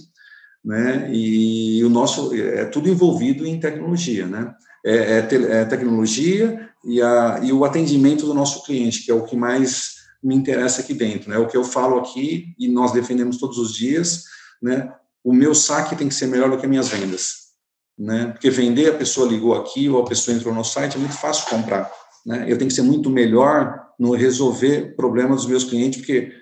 né? 0.65 1.11
E 1.13 1.83
o 1.85 1.89
nosso 1.89 2.33
é 2.35 2.65
tudo 2.67 2.89
envolvido 2.89 3.45
em 3.45 3.59
tecnologia, 3.59 4.27
né? 4.27 4.55
É, 4.85 5.19
é, 5.19 5.23
te, 5.23 5.37
é 5.37 5.65
tecnologia 5.65 6.69
e, 6.85 7.03
a, 7.03 7.41
e 7.43 7.53
o 7.53 7.65
atendimento 7.65 8.27
do 8.27 8.35
nosso 8.35 8.65
cliente, 8.65 9.05
que 9.05 9.11
é 9.11 9.15
o 9.15 9.25
que 9.25 9.37
mais 9.37 9.97
me 10.23 10.37
interessa 10.37 10.81
aqui 10.81 10.95
dentro, 10.95 11.31
né? 11.31 11.39
O 11.39 11.49
que 11.49 11.57
eu 11.57 11.65
falo 11.65 11.99
aqui 11.99 12.55
e 12.57 12.69
nós 12.69 12.93
defendemos 12.93 13.39
todos 13.39 13.59
os 13.59 13.75
dias, 13.75 14.25
né? 14.63 14.93
O 15.25 15.33
meu 15.33 15.53
saque 15.53 15.97
tem 15.97 16.09
que 16.09 16.15
ser 16.15 16.27
melhor 16.27 16.49
do 16.49 16.59
que 16.59 16.67
minhas 16.67 16.89
vendas. 16.89 17.42
Né? 18.03 18.27
Porque 18.33 18.51
vender, 18.51 18.91
a 18.91 18.95
pessoa 18.95 19.29
ligou 19.29 19.55
aqui 19.55 19.89
ou 19.89 20.03
a 20.03 20.05
pessoa 20.05 20.37
entrou 20.37 20.53
no 20.53 20.65
site, 20.65 20.97
é 20.97 20.99
muito 20.99 21.15
fácil 21.15 21.49
comprar, 21.49 21.89
né? 22.27 22.45
Eu 22.49 22.59
tenho 22.59 22.69
que 22.69 22.75
ser 22.75 22.83
muito 22.83 23.09
melhor 23.09 23.81
no 23.97 24.13
resolver 24.13 24.97
problemas 24.97 25.43
dos 25.43 25.47
meus 25.47 25.63
clientes, 25.63 26.01
porque 26.01 26.33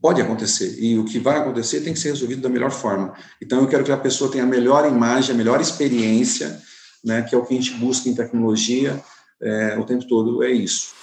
pode 0.00 0.22
acontecer, 0.22 0.76
e 0.78 0.96
o 0.96 1.04
que 1.04 1.18
vai 1.18 1.38
acontecer 1.38 1.80
tem 1.80 1.92
que 1.92 1.98
ser 1.98 2.10
resolvido 2.10 2.40
da 2.40 2.48
melhor 2.48 2.70
forma. 2.70 3.14
Então, 3.42 3.60
eu 3.60 3.66
quero 3.66 3.82
que 3.82 3.90
a 3.90 3.96
pessoa 3.96 4.30
tenha 4.30 4.44
a 4.44 4.46
melhor 4.46 4.86
imagem, 4.86 5.34
a 5.34 5.36
melhor 5.36 5.60
experiência, 5.60 6.60
né, 7.04 7.22
que 7.22 7.34
é 7.34 7.38
o 7.38 7.44
que 7.44 7.54
a 7.54 7.60
gente 7.60 7.74
busca 7.74 8.08
em 8.08 8.14
tecnologia 8.14 9.02
é, 9.42 9.76
o 9.78 9.84
tempo 9.84 10.06
todo, 10.06 10.44
é 10.44 10.52
isso. 10.52 10.94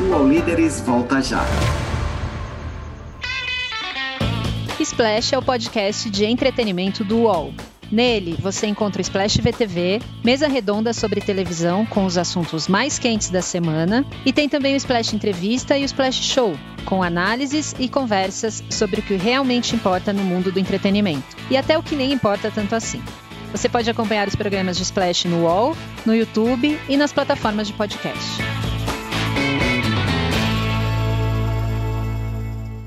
O 0.00 0.12
All 0.12 0.28
Líderes 0.28 0.80
volta 0.80 1.22
já. 1.22 1.44
Splash 4.80 5.32
é 5.32 5.38
o 5.38 5.42
podcast 5.42 6.10
de 6.10 6.24
entretenimento 6.24 7.04
do 7.04 7.18
UOL. 7.18 7.54
Nele, 7.90 8.36
você 8.38 8.66
encontra 8.66 9.00
o 9.00 9.02
Splash 9.02 9.38
VTV, 9.38 10.00
mesa 10.24 10.48
redonda 10.48 10.92
sobre 10.92 11.20
televisão 11.20 11.86
com 11.86 12.04
os 12.04 12.18
assuntos 12.18 12.66
mais 12.68 12.98
quentes 12.98 13.30
da 13.30 13.42
semana, 13.42 14.04
e 14.24 14.32
tem 14.32 14.48
também 14.48 14.74
o 14.74 14.76
Splash 14.76 15.14
Entrevista 15.14 15.76
e 15.76 15.82
o 15.82 15.84
Splash 15.84 16.22
Show, 16.22 16.56
com 16.84 17.02
análises 17.02 17.74
e 17.78 17.88
conversas 17.88 18.62
sobre 18.70 19.00
o 19.00 19.02
que 19.02 19.14
realmente 19.14 19.74
importa 19.74 20.12
no 20.12 20.22
mundo 20.22 20.50
do 20.50 20.58
entretenimento, 20.58 21.36
e 21.50 21.56
até 21.56 21.78
o 21.78 21.82
que 21.82 21.94
nem 21.94 22.12
importa 22.12 22.50
tanto 22.50 22.74
assim. 22.74 23.02
Você 23.52 23.68
pode 23.68 23.88
acompanhar 23.88 24.26
os 24.26 24.34
programas 24.34 24.76
de 24.76 24.82
Splash 24.82 25.24
no 25.26 25.44
UOL, 25.44 25.76
no 26.04 26.14
YouTube 26.14 26.78
e 26.88 26.96
nas 26.96 27.12
plataformas 27.12 27.68
de 27.68 27.72
podcast. 27.72 28.55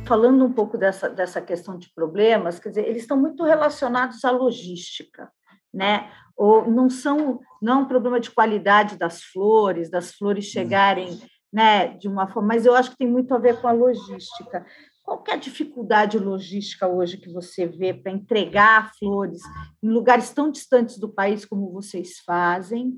Falando 0.09 0.43
um 0.43 0.51
pouco 0.51 0.75
dessa, 0.75 1.07
dessa 1.07 1.39
questão 1.39 1.77
de 1.77 1.93
problemas, 1.93 2.57
quer 2.57 2.69
dizer, 2.69 2.87
eles 2.87 3.03
estão 3.03 3.15
muito 3.15 3.43
relacionados 3.43 4.25
à 4.25 4.31
logística, 4.31 5.31
né? 5.71 6.11
Ou 6.35 6.67
não 6.67 6.89
são, 6.89 7.39
não 7.61 7.73
é 7.73 7.75
um 7.83 7.87
problema 7.87 8.19
de 8.19 8.31
qualidade 8.31 8.97
das 8.97 9.21
flores, 9.21 9.87
das 9.87 10.11
flores 10.15 10.47
uhum. 10.47 10.51
chegarem, 10.51 11.19
né, 11.53 11.89
de 11.89 12.07
uma 12.07 12.27
forma, 12.27 12.49
mas 12.49 12.65
eu 12.65 12.73
acho 12.73 12.89
que 12.91 12.97
tem 12.97 13.07
muito 13.07 13.35
a 13.35 13.37
ver 13.37 13.61
com 13.61 13.67
a 13.67 13.71
logística. 13.71 14.65
Qual 15.03 15.23
é 15.27 15.33
a 15.33 15.37
dificuldade 15.37 16.17
logística 16.17 16.87
hoje 16.87 17.17
que 17.17 17.31
você 17.31 17.67
vê 17.67 17.93
para 17.93 18.11
entregar 18.11 18.91
flores 18.97 19.41
em 19.83 19.89
lugares 19.89 20.31
tão 20.31 20.49
distantes 20.49 20.97
do 20.97 21.09
país 21.09 21.45
como 21.45 21.71
vocês 21.71 22.19
fazem? 22.25 22.97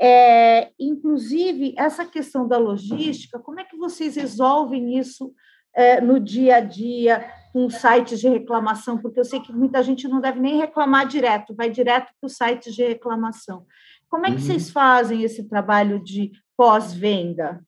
É, 0.00 0.70
inclusive, 0.78 1.74
essa 1.76 2.04
questão 2.04 2.46
da 2.46 2.58
logística, 2.58 3.40
como 3.40 3.58
é 3.58 3.64
que 3.64 3.76
vocês 3.76 4.14
resolvem 4.14 4.96
isso 4.96 5.32
é, 5.76 6.00
no 6.00 6.18
dia 6.18 6.56
a 6.56 6.60
dia 6.60 7.24
com 7.52 7.70
sites 7.70 8.20
de 8.20 8.28
reclamação, 8.28 8.98
porque 8.98 9.20
eu 9.20 9.24
sei 9.24 9.40
que 9.40 9.52
muita 9.52 9.82
gente 9.82 10.08
não 10.08 10.20
deve 10.20 10.40
nem 10.40 10.58
reclamar 10.58 11.06
direto, 11.06 11.54
vai 11.54 11.70
direto 11.70 12.08
para 12.20 12.26
os 12.26 12.34
sites 12.34 12.74
de 12.74 12.82
reclamação. 12.82 13.64
Como 14.08 14.26
é 14.26 14.30
que 14.30 14.36
uhum. 14.36 14.42
vocês 14.42 14.70
fazem 14.70 15.22
esse 15.22 15.44
trabalho 15.44 16.02
de 16.02 16.32
pós-venda? 16.56 17.60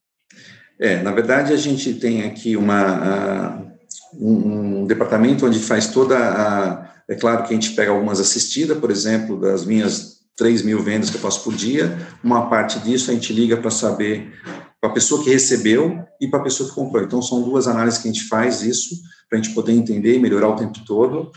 É, 0.79 1.03
na 1.03 1.11
verdade, 1.11 1.53
a 1.53 1.57
gente 1.57 1.95
tem 1.95 2.23
aqui 2.25 2.57
uma, 2.57 3.63
uh, 3.63 3.73
um, 4.15 4.81
um, 4.83 4.87
departamento 4.87 5.47
onde 5.47 5.59
faz 5.59 5.89
toda 5.89 6.17
a. 6.19 6.89
É 7.09 7.15
claro 7.15 7.43
que 7.43 7.51
a 7.51 7.55
gente 7.55 7.75
pega 7.75 7.91
algumas 7.91 8.21
assistidas, 8.21 8.79
por 8.79 8.91
exemplo, 8.91 9.41
das 9.41 9.65
minhas 9.65 10.19
3 10.37 10.63
mil 10.63 10.83
vendas 10.83 11.11
que 11.11 11.17
eu 11.17 11.21
faço 11.21 11.43
por 11.43 11.55
dia, 11.55 11.99
uma 12.23 12.49
parte 12.49 12.79
disso 12.79 13.11
a 13.11 13.15
gente 13.15 13.33
liga 13.33 13.57
para 13.57 13.71
saber 13.71 14.33
para 14.81 14.91
a 14.91 14.93
pessoa 14.93 15.23
que 15.23 15.31
recebeu 15.31 16.05
e 16.21 16.29
para 16.29 16.41
a 16.41 16.43
pessoa 16.43 16.69
que 16.69 16.75
comprou. 16.75 17.03
Então, 17.03 17.21
são 17.21 17.43
duas 17.43 17.67
análises 17.67 18.01
que 18.01 18.09
a 18.09 18.13
gente 18.13 18.29
faz 18.29 18.63
isso, 18.63 18.97
para 19.29 19.39
a 19.39 19.43
gente 19.43 19.55
poder 19.55 19.73
entender 19.73 20.15
e 20.15 20.19
melhorar 20.19 20.49
o 20.49 20.57
tempo 20.57 20.85
todo. 20.87 21.31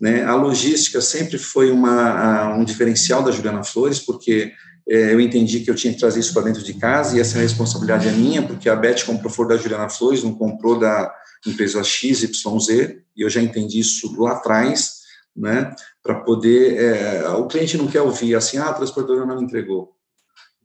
Né? 0.00 0.24
A 0.24 0.34
logística 0.34 1.00
sempre 1.00 1.38
foi 1.38 1.70
uma, 1.70 2.54
um 2.54 2.64
diferencial 2.64 3.22
da 3.22 3.30
Juliana 3.30 3.62
Flores, 3.62 3.98
porque 3.98 4.52
é, 4.88 5.12
eu 5.12 5.20
entendi 5.20 5.60
que 5.60 5.70
eu 5.70 5.74
tinha 5.74 5.92
que 5.92 5.98
trazer 5.98 6.20
isso 6.20 6.32
para 6.32 6.42
dentro 6.42 6.62
de 6.62 6.74
casa 6.74 7.16
e 7.16 7.20
essa 7.20 7.38
responsabilidade 7.38 8.06
é 8.06 8.12
minha, 8.12 8.42
porque 8.42 8.68
a 8.68 8.76
Beth 8.76 9.04
comprou 9.04 9.32
flor 9.32 9.48
da 9.48 9.56
Juliana 9.56 9.88
Flores, 9.88 10.22
não 10.22 10.34
comprou 10.34 10.78
da 10.78 11.12
empresa 11.44 11.82
XYZ, 11.82 12.30
e 13.16 13.22
eu 13.22 13.28
já 13.28 13.42
entendi 13.42 13.80
isso 13.80 14.14
lá 14.20 14.32
atrás, 14.32 14.96
né, 15.36 15.74
para 16.02 16.14
poder, 16.20 16.76
é, 16.76 17.28
o 17.30 17.46
cliente 17.46 17.76
não 17.76 17.88
quer 17.88 18.00
ouvir 18.00 18.34
assim, 18.34 18.58
ah, 18.58 18.70
a 18.70 18.74
transportadora 18.74 19.26
não 19.26 19.36
me 19.36 19.44
entregou, 19.44 19.95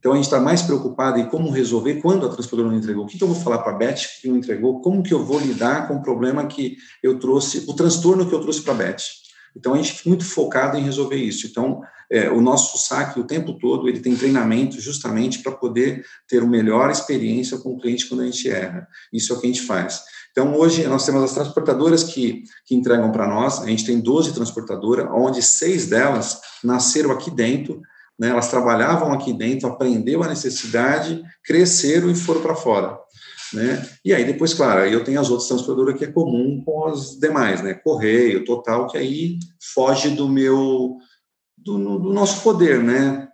então, 0.01 0.13
a 0.13 0.15
gente 0.15 0.25
está 0.25 0.39
mais 0.39 0.63
preocupado 0.63 1.19
em 1.19 1.27
como 1.27 1.51
resolver 1.51 2.01
quando 2.01 2.25
a 2.25 2.29
transportadora 2.29 2.69
não 2.69 2.79
entregou. 2.79 3.03
O 3.03 3.07
que, 3.07 3.19
que 3.19 3.23
eu 3.23 3.27
vou 3.27 3.39
falar 3.39 3.59
para 3.59 3.71
a 3.71 3.75
Beth 3.75 3.99
que 4.19 4.27
não 4.27 4.35
entregou? 4.35 4.81
Como 4.81 5.03
que 5.03 5.13
eu 5.13 5.23
vou 5.23 5.39
lidar 5.39 5.87
com 5.87 5.97
o 5.97 6.01
problema 6.01 6.47
que 6.47 6.75
eu 7.03 7.19
trouxe, 7.19 7.65
o 7.67 7.73
transtorno 7.75 8.27
que 8.27 8.33
eu 8.33 8.41
trouxe 8.41 8.63
para 8.63 8.73
a 8.73 8.77
Beth? 8.77 9.03
Então, 9.55 9.75
a 9.75 9.77
gente 9.77 9.93
fica 9.93 10.09
muito 10.09 10.25
focado 10.25 10.75
em 10.75 10.81
resolver 10.81 11.17
isso. 11.17 11.45
Então, 11.45 11.83
é, 12.09 12.31
o 12.31 12.41
nosso 12.41 12.79
saque, 12.79 13.19
o 13.19 13.23
tempo 13.25 13.53
todo, 13.59 13.87
ele 13.87 13.99
tem 13.99 14.15
treinamento 14.15 14.81
justamente 14.81 15.37
para 15.37 15.51
poder 15.51 16.03
ter 16.27 16.41
uma 16.41 16.49
melhor 16.49 16.89
experiência 16.89 17.59
com 17.59 17.73
o 17.73 17.79
cliente 17.79 18.09
quando 18.09 18.21
a 18.21 18.25
gente 18.25 18.49
erra. 18.49 18.87
Isso 19.13 19.31
é 19.31 19.35
o 19.35 19.39
que 19.39 19.45
a 19.45 19.53
gente 19.53 19.61
faz. 19.61 20.01
Então, 20.31 20.55
hoje, 20.55 20.83
nós 20.87 21.05
temos 21.05 21.21
as 21.21 21.33
transportadoras 21.33 22.03
que, 22.03 22.41
que 22.65 22.73
entregam 22.73 23.11
para 23.11 23.27
nós, 23.27 23.61
a 23.61 23.67
gente 23.67 23.85
tem 23.85 23.99
12 23.99 24.33
transportadoras, 24.33 25.07
onde 25.11 25.43
seis 25.43 25.85
delas 25.85 26.41
nasceram 26.63 27.11
aqui 27.11 27.29
dentro, 27.29 27.83
né, 28.19 28.29
elas 28.29 28.49
trabalhavam 28.49 29.11
aqui 29.11 29.33
dentro, 29.33 29.67
aprendeu 29.67 30.23
a 30.23 30.27
necessidade, 30.27 31.21
cresceram 31.43 32.09
e 32.09 32.15
foram 32.15 32.41
para 32.41 32.55
fora. 32.55 32.97
Né? 33.53 33.85
E 34.05 34.13
aí 34.13 34.23
depois, 34.23 34.53
claro, 34.53 34.85
eu 34.85 35.03
tenho 35.03 35.19
as 35.19 35.29
outras 35.29 35.47
transportadoras 35.47 35.97
que 35.97 36.05
é 36.05 36.11
comum 36.11 36.63
com 36.63 36.85
as 36.85 37.19
demais, 37.19 37.61
né? 37.61 37.73
Correio, 37.73 38.45
total, 38.45 38.87
que 38.87 38.97
aí 38.97 39.39
foge 39.73 40.09
do 40.09 40.29
meu, 40.29 40.97
do, 41.57 41.99
do 41.99 42.13
nosso 42.13 42.41
poder, 42.43 42.81
né? 42.81 43.27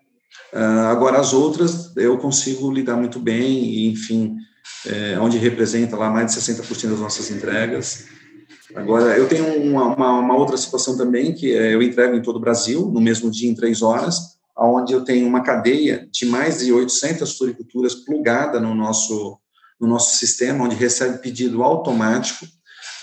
Uh, 0.51 0.87
agora 0.87 1.19
as 1.19 1.33
outras 1.33 1.95
eu 1.97 2.17
consigo 2.17 2.71
lidar 2.71 2.95
muito 2.95 3.19
bem, 3.19 3.63
e, 3.63 3.91
enfim, 3.91 4.35
é, 4.85 5.19
onde 5.19 5.37
representa 5.37 5.95
lá 5.95 6.09
mais 6.09 6.33
de 6.33 6.41
60% 6.41 6.89
das 6.89 6.99
nossas 6.99 7.29
entregas. 7.29 8.05
Agora, 8.75 9.17
eu 9.17 9.27
tenho 9.27 9.45
uma, 9.63 9.95
uma, 9.95 10.19
uma, 10.19 10.35
outra 10.35 10.57
situação 10.57 10.97
também, 10.97 11.33
que 11.33 11.53
é, 11.53 11.73
eu 11.73 11.81
entrego 11.81 12.15
em 12.15 12.21
todo 12.21 12.35
o 12.35 12.41
Brasil, 12.41 12.89
no 12.91 13.01
mesmo 13.01 13.31
dia, 13.31 13.49
em 13.49 13.55
três 13.55 13.81
horas, 13.81 14.36
onde 14.57 14.93
eu 14.93 15.03
tenho 15.03 15.27
uma 15.27 15.43
cadeia 15.43 16.07
de 16.11 16.25
mais 16.25 16.59
de 16.59 16.71
800 16.71 17.37
floriculturas 17.37 17.93
plugada 17.93 18.59
no 18.59 18.73
nosso, 18.73 19.39
no 19.79 19.87
nosso 19.87 20.17
sistema, 20.17 20.65
onde 20.65 20.75
recebe 20.75 21.19
pedido 21.19 21.63
automático, 21.63 22.45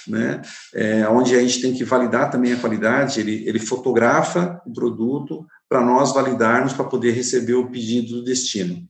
né, 0.07 0.43
é, 0.75 1.09
onde 1.09 1.35
a 1.35 1.41
gente 1.41 1.63
tem 1.63 1.73
que 1.73 1.85
validar 1.85 2.31
também 2.31 2.53
a 2.53 2.59
qualidade, 2.59 3.21
ele, 3.21 3.47
ele 3.47 3.59
fotografa 3.59 4.61
o 4.67 4.73
produto 4.73 5.47
para 5.69 5.85
nós 5.85 6.13
validarmos 6.13 6.73
para 6.73 6.85
poder 6.85 7.13
receber 7.13 7.55
o 7.55 7.71
pedido 7.71 8.17
do 8.17 8.25
destino. 8.25 8.87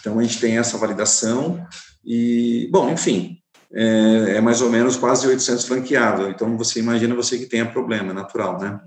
Então, 0.00 0.18
a 0.18 0.22
gente 0.22 0.40
tem 0.40 0.56
essa 0.56 0.78
validação 0.78 1.66
e, 2.04 2.68
bom, 2.72 2.90
enfim, 2.90 3.38
é, 3.74 4.36
é 4.36 4.40
mais 4.40 4.62
ou 4.62 4.70
menos 4.70 4.96
quase 4.96 5.26
800 5.26 5.64
franqueados, 5.64 6.28
então 6.28 6.56
você 6.56 6.78
imagina 6.78 7.14
você 7.14 7.38
que 7.38 7.46
tenha 7.46 7.66
problema, 7.66 8.14
natural, 8.14 8.58
né? 8.58 8.80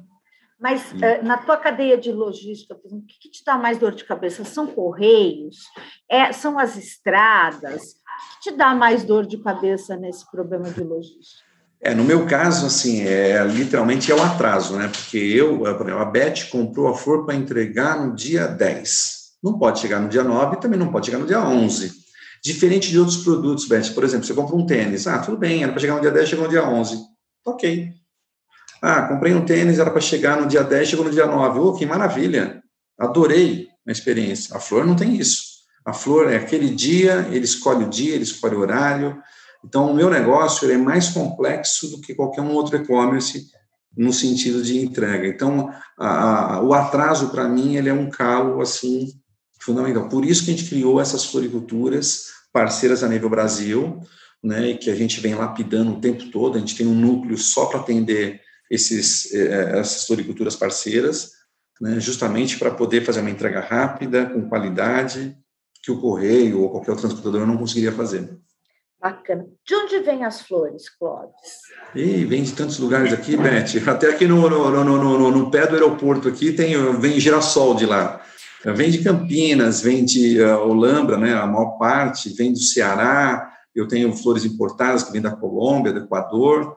Mas 0.62 0.91
uh, 0.91 1.26
na 1.26 1.38
tua 1.38 1.58
cadeia 1.58 1.97
de 1.97 2.12
logística, 2.12 2.76
por 2.76 2.86
exemplo, 2.86 3.06
o 3.06 3.08
que, 3.08 3.32
te 3.32 3.43
dá 3.43 3.58
mais 3.58 3.80
dor 3.80 3.95
de 3.95 4.06
cabeça? 4.06 4.45
São 4.45 4.67
correios? 4.67 5.58
É, 6.08 6.32
são 6.32 6.60
as 6.60 6.78
estradas? 6.78 7.82
O 7.82 8.43
que 8.43 8.52
te 8.52 8.56
dá 8.56 8.76
mais 8.76 9.04
dor 9.04 9.26
de 9.26 9.39
cabeça 9.39 9.97
nesse 9.97 10.30
problema 10.30 10.69
de 10.69 10.84
logística? 10.84 11.50
É, 11.82 11.95
no 11.95 12.04
meu 12.04 12.28
caso, 12.28 12.67
assim, 12.67 13.02
é, 13.02 13.43
literalmente 13.43 14.12
é 14.12 14.15
o 14.15 14.21
atraso, 14.21 14.78
né? 14.78 14.88
Porque 14.88 15.17
eu, 15.17 15.65
a 15.65 16.06
Beth 16.06 16.52
comprou 16.52 16.88
a 16.88 16.93
flor 16.93 17.26
para 17.26 17.34
entregar 17.34 18.06
no 18.06 18.13
dia 18.13 18.45
10. 18.45 19.32
Não 19.43 19.58
pode 19.58 19.80
chegar 19.80 20.00
no 20.00 20.10
dia 20.10 20.24
9 20.24 20.58
e 20.58 20.60
também 20.60 20.78
não 20.78 20.91
pode 20.91 21.08
chegar 21.08 21.17
no 21.17 21.26
dia 21.26 21.41
11. 21.41 21.91
Diferente 22.43 22.91
de 22.91 23.00
outros 23.00 23.17
produtos, 23.17 23.67
Beth. 23.67 23.95
Por 23.95 24.04
exemplo, 24.04 24.28
você 24.28 24.34
compra 24.36 24.56
um 24.56 24.65
tênis. 24.65 25.08
Ah, 25.08 25.17
tudo 25.17 25.38
bem, 25.38 25.63
era 25.63 25.71
para 25.71 25.82
chegar 25.82 25.95
no 25.95 26.02
dia 26.02 26.12
10, 26.12 26.30
chegou 26.30 26.45
no 26.45 26.52
dia 26.52 26.69
11. 26.69 27.00
Ok. 27.47 28.01
Ah, 28.82 29.04
comprei 29.04 29.34
um 29.34 29.46
tênis, 29.46 29.78
era 29.78 29.91
para 29.91 30.02
chegar 30.02 30.41
no 30.41 30.48
dia 30.48 30.63
10, 30.63 30.89
chegou 30.89 31.06
no 31.06 31.12
dia 31.12 31.28
9. 31.28 31.60
Oh, 31.60 31.74
que 31.74 31.86
maravilha! 31.86 32.63
Adorei 32.98 33.67
a 33.88 33.91
experiência. 33.91 34.56
A 34.56 34.60
flor 34.60 34.86
não 34.86 34.96
tem 34.96 35.15
isso. 35.15 35.52
A 35.86 35.94
flor 35.94 36.32
é 36.32 36.38
aquele 36.38 36.70
dia, 36.70 37.28
ele 37.32 37.46
escolhe 37.46 37.86
o 37.86 37.89
dia, 37.89 38.15
ele 38.15 38.24
escolhe 38.24 38.56
o 38.56 38.60
horário. 38.60 39.22
Então, 39.63 39.91
o 39.91 39.94
meu 39.94 40.10
negócio 40.10 40.70
é 40.72 40.78
mais 40.78 41.10
complexo 41.10 41.89
do 41.91 42.02
que 42.02 42.15
qualquer 42.15 42.41
um 42.41 42.54
outro 42.54 42.76
e-commerce 42.76 43.48
no 43.96 44.12
sentido 44.12 44.63
de 44.63 44.80
entrega. 44.80 45.28
Então, 45.28 45.70
a, 45.98 46.55
a, 46.55 46.64
o 46.64 46.74
atraso, 46.74 47.30
para 47.30 47.47
mim, 47.47 47.76
ele 47.76 47.89
é 47.89 47.93
um 47.93 48.10
calo, 48.10 48.62
assim, 48.62 49.12
fundamental. 49.60 50.10
Por 50.10 50.26
isso 50.26 50.43
que 50.43 50.51
a 50.51 50.55
gente 50.55 50.70
criou 50.70 50.99
essas 50.99 51.26
floriculturas 51.26 52.26
parceiras 52.51 53.03
a 53.03 53.08
nível 53.08 53.30
Brasil, 53.30 53.99
né, 54.43 54.74
que 54.74 54.89
a 54.89 54.95
gente 54.95 55.20
vem 55.20 55.36
lapidando 55.36 55.91
o 55.91 56.01
tempo 56.01 56.32
todo. 56.32 56.55
A 56.55 56.60
gente 56.60 56.76
tem 56.76 56.88
um 56.88 56.95
núcleo 56.95 57.38
só 57.38 57.66
para 57.66 57.80
atender 57.80 58.41
esses, 58.72 59.34
eh, 59.34 59.80
essas 59.80 60.07
floriculturas 60.07 60.55
parceiras, 60.55 61.32
né, 61.82 61.99
justamente 61.99 62.57
para 62.57 62.72
poder 62.72 63.03
fazer 63.03 63.19
uma 63.19 63.30
entrega 63.30 63.59
rápida, 63.59 64.28
com 64.28 64.47
qualidade, 64.47 65.36
que 65.84 65.91
o 65.91 65.99
correio 65.99 66.61
ou 66.61 66.69
qualquer 66.69 66.91
outro 66.91 67.07
transportador 67.07 67.45
não 67.45 67.57
conseguiria 67.57 67.91
fazer. 67.91 68.30
Bacana. 69.01 69.45
De 69.65 69.76
onde 69.76 69.99
vêm 69.99 70.24
as 70.24 70.41
flores, 70.41 70.88
Clóvis? 70.89 71.34
E 71.95 72.24
vem 72.24 72.43
de 72.43 72.53
tantos 72.53 72.78
lugares 72.78 73.11
aqui, 73.11 73.36
Beth. 73.36 73.89
Até 73.89 74.11
aqui 74.11 74.28
no, 74.28 74.47
no, 74.47 74.84
no, 74.84 74.84
no, 74.84 75.32
no 75.32 75.51
pé 75.51 75.65
do 75.65 75.74
aeroporto 75.74 76.30
aqui 76.30 76.53
tem, 76.53 76.76
vem 76.99 77.19
girassol 77.19 77.74
de 77.74 77.86
lá. 77.86 78.24
Vem 78.63 78.91
de 78.91 79.03
Campinas, 79.03 79.82
vem 79.82 80.05
de 80.05 80.39
uh, 80.39 80.59
Olambra, 80.59 81.17
né, 81.17 81.34
a 81.34 81.47
maior 81.47 81.80
parte, 81.80 82.30
vem 82.36 82.53
do 82.53 82.59
Ceará. 82.59 83.51
Eu 83.74 83.88
tenho 83.88 84.15
flores 84.15 84.45
importadas 84.45 85.01
que 85.03 85.11
vêm 85.11 85.22
da 85.22 85.32
Colômbia, 85.32 85.91
do 85.91 86.01
Equador. 86.01 86.76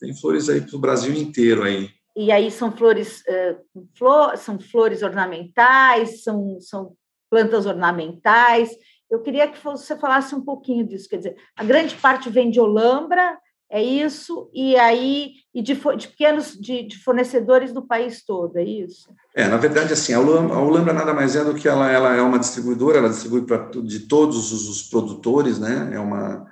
Tem 0.00 0.16
flores 0.16 0.48
aí 0.48 0.62
para 0.62 0.76
o 0.76 0.80
Brasil 0.80 1.14
inteiro 1.14 1.62
aí. 1.62 1.90
E 2.16 2.32
aí 2.32 2.50
são 2.50 2.72
flores, 2.72 3.22
uh, 3.28 3.86
flor, 3.96 4.36
são 4.36 4.58
flores 4.58 5.02
ornamentais, 5.02 6.22
são, 6.22 6.58
são 6.60 6.92
plantas 7.30 7.66
ornamentais. 7.66 8.70
Eu 9.10 9.20
queria 9.20 9.46
que 9.46 9.62
você 9.62 9.96
falasse 9.96 10.34
um 10.34 10.40
pouquinho 10.40 10.86
disso, 10.86 11.08
quer 11.08 11.18
dizer, 11.18 11.36
a 11.56 11.64
grande 11.64 11.94
parte 11.96 12.28
vem 12.30 12.50
de 12.50 12.60
Olambra, 12.60 13.38
é 13.72 13.80
isso, 13.80 14.50
e 14.52 14.76
aí 14.76 15.34
e 15.54 15.62
de, 15.62 15.74
de 15.74 16.08
pequenos 16.08 16.58
de, 16.58 16.82
de, 16.88 16.98
fornecedores 16.98 17.72
do 17.72 17.86
país 17.86 18.24
todo, 18.24 18.56
é 18.56 18.64
isso? 18.64 19.08
É, 19.32 19.46
na 19.46 19.58
verdade, 19.58 19.92
assim, 19.92 20.12
a 20.12 20.18
Olambra, 20.18 20.56
a 20.56 20.60
Olambra 20.60 20.92
nada 20.92 21.14
mais 21.14 21.36
é 21.36 21.44
do 21.44 21.54
que 21.54 21.68
ela, 21.68 21.88
ela 21.88 22.16
é 22.16 22.20
uma 22.20 22.38
distribuidora, 22.38 22.98
ela 22.98 23.08
distribui 23.08 23.42
para 23.42 23.70
de 23.82 24.00
todos 24.00 24.52
os, 24.52 24.68
os, 24.68 24.82
produtores, 24.82 25.60
né? 25.60 25.90
É 25.92 26.00
uma 26.00 26.49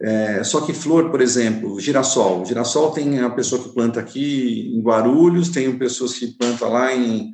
é, 0.00 0.44
só 0.44 0.60
que 0.60 0.72
flor, 0.72 1.10
por 1.10 1.20
exemplo, 1.20 1.80
girassol. 1.80 2.44
Girassol 2.44 2.92
tem 2.92 3.20
a 3.20 3.30
pessoa 3.30 3.62
que 3.62 3.74
planta 3.74 3.98
aqui 3.98 4.72
em 4.72 4.80
Guarulhos, 4.80 5.48
tem 5.48 5.76
pessoas 5.76 6.14
que 6.14 6.28
plantam 6.28 6.70
lá 6.70 6.94
em, 6.94 7.30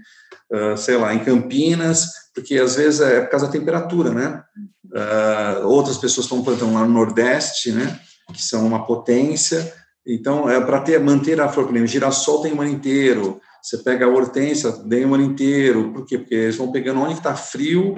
uh, 0.50 0.76
sei 0.76 0.96
lá, 0.96 1.14
em 1.14 1.22
Campinas, 1.22 2.08
porque 2.34 2.56
às 2.56 2.76
vezes 2.76 3.00
é 3.00 3.20
por 3.20 3.30
causa 3.30 3.46
da 3.46 3.52
temperatura, 3.52 4.12
né? 4.12 4.42
Uh, 4.86 5.66
outras 5.66 5.98
pessoas 5.98 6.24
estão 6.24 6.42
plantando 6.42 6.72
lá 6.72 6.86
no 6.86 6.92
Nordeste, 6.92 7.70
né? 7.70 8.00
Que 8.32 8.42
são 8.42 8.66
uma 8.66 8.86
potência. 8.86 9.72
Então, 10.06 10.48
é 10.48 10.58
para 10.58 10.80
ter 10.80 10.98
manter 11.00 11.40
a 11.40 11.48
flor, 11.48 11.66
por 11.66 11.72
exemplo, 11.72 11.88
girassol 11.88 12.40
tem 12.40 12.54
um 12.54 12.62
ano 12.62 12.70
inteiro. 12.70 13.40
Você 13.62 13.78
pega 13.78 14.06
a 14.06 14.08
hortênsia, 14.08 14.72
tem 14.72 15.04
um 15.04 15.14
ano 15.14 15.24
inteiro. 15.24 15.92
Por 15.92 16.06
quê? 16.06 16.18
Porque 16.18 16.34
eles 16.34 16.56
vão 16.56 16.72
pegando 16.72 17.00
onde 17.00 17.14
está 17.14 17.34
frio. 17.34 17.94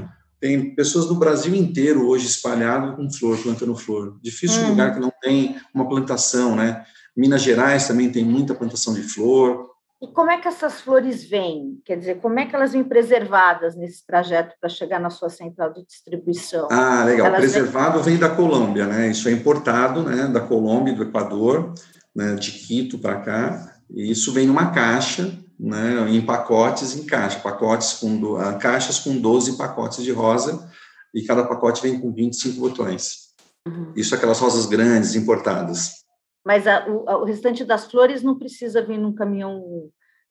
Tem 0.47 0.73
pessoas 0.77 1.07
do 1.07 1.17
Brasil 1.17 1.57
inteiro 1.57 2.07
hoje 2.07 2.29
espalhado 2.29 2.95
com 2.95 3.11
flor, 3.11 3.37
plantando 3.43 3.75
flor. 3.75 4.17
Difícil 4.23 4.63
uhum. 4.63 4.69
lugar 4.69 4.95
que 4.95 5.01
não 5.01 5.13
tem 5.21 5.57
uma 5.75 5.89
plantação, 5.89 6.55
né? 6.55 6.85
Minas 7.17 7.43
Gerais 7.43 7.89
também 7.89 8.13
tem 8.13 8.25
muita 8.25 8.55
plantação 8.55 8.95
de 8.95 9.03
flor. 9.03 9.69
E 10.01 10.07
como 10.07 10.31
é 10.31 10.39
que 10.39 10.47
essas 10.47 10.81
flores 10.81 11.29
vêm? 11.29 11.81
Quer 11.85 11.97
dizer, 11.99 12.21
como 12.21 12.39
é 12.39 12.47
que 12.47 12.55
elas 12.55 12.75
vêm 12.75 12.85
preservadas 12.85 13.75
nesse 13.75 14.07
trajeto 14.07 14.55
para 14.61 14.69
chegar 14.69 15.01
na 15.01 15.11
sua 15.11 15.29
central 15.29 15.73
de 15.73 15.85
distribuição? 15.85 16.69
Ah, 16.71 17.03
legal. 17.03 17.27
Elas 17.27 17.41
Preservado 17.41 18.01
vêm... 18.01 18.17
vem 18.17 18.19
da 18.21 18.33
Colômbia, 18.33 18.87
né? 18.87 19.09
Isso 19.09 19.29
é 19.29 19.33
importado, 19.33 20.05
né? 20.05 20.29
Da 20.29 20.41
Colômbia, 20.41 20.95
do 20.95 21.03
Equador, 21.03 21.75
né? 22.15 22.37
de 22.37 22.53
Quito 22.53 23.01
para 23.01 23.17
cá. 23.21 23.76
E 23.91 24.11
isso 24.11 24.33
vem 24.33 24.47
numa 24.47 24.71
caixa, 24.71 25.39
né? 25.59 26.11
Em 26.11 26.21
pacotes, 26.21 26.97
em 26.97 27.05
caixa, 27.05 27.41
pacotes 27.41 27.95
com 27.95 28.19
do... 28.19 28.37
Ah, 28.37 28.55
caixas 28.55 28.99
com 28.99 29.19
12 29.19 29.57
pacotes 29.57 30.05
de 30.05 30.13
rosa 30.13 30.71
e 31.15 31.23
cada 31.23 31.45
pacote 31.45 31.83
vem 31.83 32.01
com 32.01 32.13
25 32.13 32.61
botões. 32.61 33.27
Uhum. 33.67 33.93
Isso 33.97 34.15
aquelas 34.15 34.39
rosas 34.39 34.67
grandes 34.67 35.15
importadas 35.15 36.07
mas 36.47 36.65
a, 36.65 36.87
o, 36.87 37.23
o, 37.23 37.25
restante 37.25 37.65
das 37.65 37.91
flores 37.91 38.23
não 38.23 38.39
precisa 38.39 38.81
vir 38.81 38.99
num 38.99 39.13
caminhão 39.13 39.91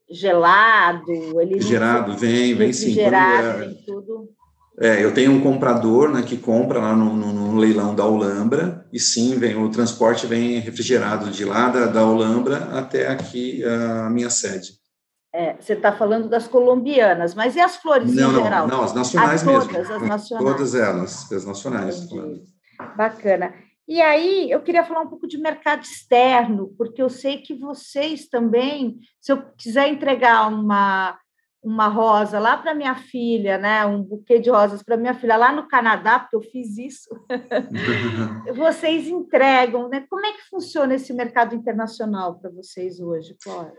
gelado, 0.10 1.42
ele 1.42 1.60
gerado 1.60 2.16
vem, 2.16 2.56
vem 2.56 2.72
sim, 2.72 2.94
gerado, 2.94 3.48
é, 3.48 3.66
vem 3.66 3.84
tudo. 3.86 4.30
É, 4.80 5.04
eu 5.04 5.14
tenho 5.14 5.32
um 5.32 5.42
comprador, 5.42 6.10
né, 6.10 6.22
que 6.22 6.36
compra 6.36 6.80
lá 6.80 6.96
no, 6.96 7.14
no, 7.14 7.32
no, 7.32 7.58
leilão 7.58 7.96
da 7.96 8.06
Olambra 8.06 8.86
e 8.92 9.00
sim, 9.00 9.38
vem 9.38 9.56
o 9.56 9.70
transporte 9.70 10.28
vem 10.28 10.60
refrigerado 10.60 11.32
de 11.32 11.46
lá 11.46 11.70
da, 11.70 11.86
da 11.86 12.06
Olambra 12.06 12.58
até 12.78 13.08
aqui 13.08 13.64
a 13.64 14.10
minha 14.10 14.30
sede. 14.30 14.74
É, 15.34 15.56
você 15.60 15.74
está 15.74 15.92
falando 15.92 16.30
das 16.30 16.48
colombianas, 16.48 17.36
mas 17.36 17.56
e 17.56 17.60
as 17.60 17.76
flores 17.78 18.14
não, 18.14 18.30
em 18.30 18.34
não, 18.34 18.44
geral? 18.44 18.68
Não, 18.68 18.84
as 18.84 18.94
nacionais 18.94 19.42
as 19.42 19.44
mesmo. 19.44 19.70
Todas, 19.70 19.92
as 19.92 20.02
nacionais. 20.08 20.46
Todas 20.46 20.76
elas, 20.76 21.32
as 21.32 21.46
nacionais. 21.46 22.08
Bacana. 22.96 23.54
E 23.88 24.02
aí, 24.02 24.50
eu 24.50 24.62
queria 24.62 24.84
falar 24.84 25.02
um 25.02 25.10
pouco 25.10 25.28
de 25.28 25.38
mercado 25.38 25.84
externo, 25.84 26.74
porque 26.78 27.02
eu 27.02 27.10
sei 27.10 27.38
que 27.38 27.54
vocês 27.54 28.28
também, 28.28 28.98
se 29.22 29.32
eu 29.32 29.44
quiser 29.58 29.90
entregar 29.90 30.48
uma, 30.48 31.18
uma 31.66 31.88
rosa 31.88 32.38
lá 32.38 32.56
para 32.56 32.76
minha 32.76 32.94
filha, 32.94 33.58
né, 33.58 33.84
um 33.88 34.04
buquê 34.04 34.38
de 34.38 34.52
rosas 34.52 34.84
para 34.84 34.96
minha 34.96 35.16
filha 35.16 35.36
lá 35.36 35.52
no 35.52 35.68
Canadá, 35.68 36.20
porque 36.20 36.36
eu 36.36 36.42
fiz 36.42 36.78
isso, 36.78 37.10
vocês 38.56 39.08
entregam, 39.08 39.90
né? 39.90 40.06
Como 40.08 40.24
é 40.24 40.32
que 40.34 40.48
funciona 40.48 40.94
esse 40.94 41.12
mercado 41.12 41.56
internacional 41.56 42.36
para 42.36 42.52
vocês 42.52 43.00
hoje, 43.00 43.36
Clóvis? 43.44 43.74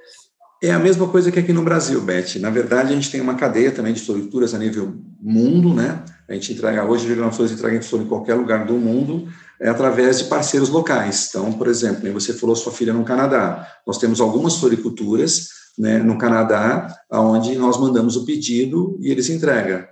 É 0.61 0.73
a 0.73 0.79
mesma 0.81 1.07
coisa 1.07 1.31
que 1.31 1.39
aqui 1.39 1.53
no 1.53 1.63
Brasil, 1.63 2.01
Beth. 2.01 2.41
Na 2.41 2.51
verdade, 2.51 2.93
a 2.93 2.97
gente 2.97 3.13
tem 3.13 3.21
uma 3.21 3.37
cadeia 3.37 3.71
também 3.71 3.93
de 3.93 4.01
florituras 4.01 4.53
a 4.53 4.59
nível 4.59 4.97
mundo, 5.21 5.73
né? 5.73 6.03
A 6.29 6.35
gente 6.35 6.55
entrega 6.55 6.85
hoje, 6.85 7.07
a 7.21 7.31
Flores 7.31 7.53
entrega 7.53 7.81
flor 7.83 8.03
em 8.03 8.07
qualquer 8.07 8.35
lugar 8.35 8.65
do 8.65 8.75
mundo, 8.75 9.29
é 9.61 9.69
através 9.69 10.19
de 10.19 10.25
parceiros 10.25 10.71
locais. 10.71 11.29
Então, 11.29 11.53
por 11.53 11.69
exemplo, 11.69 12.11
você 12.13 12.33
falou 12.33 12.57
sua 12.57 12.73
filha 12.73 12.93
no 12.93 13.05
Canadá. 13.05 13.69
Nós 13.87 13.99
temos 13.99 14.21
algumas 14.21 14.57
floriculturas 14.57 15.51
né, 15.79 15.99
no 15.99 16.19
Canadá, 16.19 16.89
onde 17.11 17.57
nós 17.57 17.79
mandamos 17.79 18.17
o 18.17 18.25
pedido 18.25 18.97
e 19.01 19.11
eles 19.11 19.29
entregam 19.29 19.85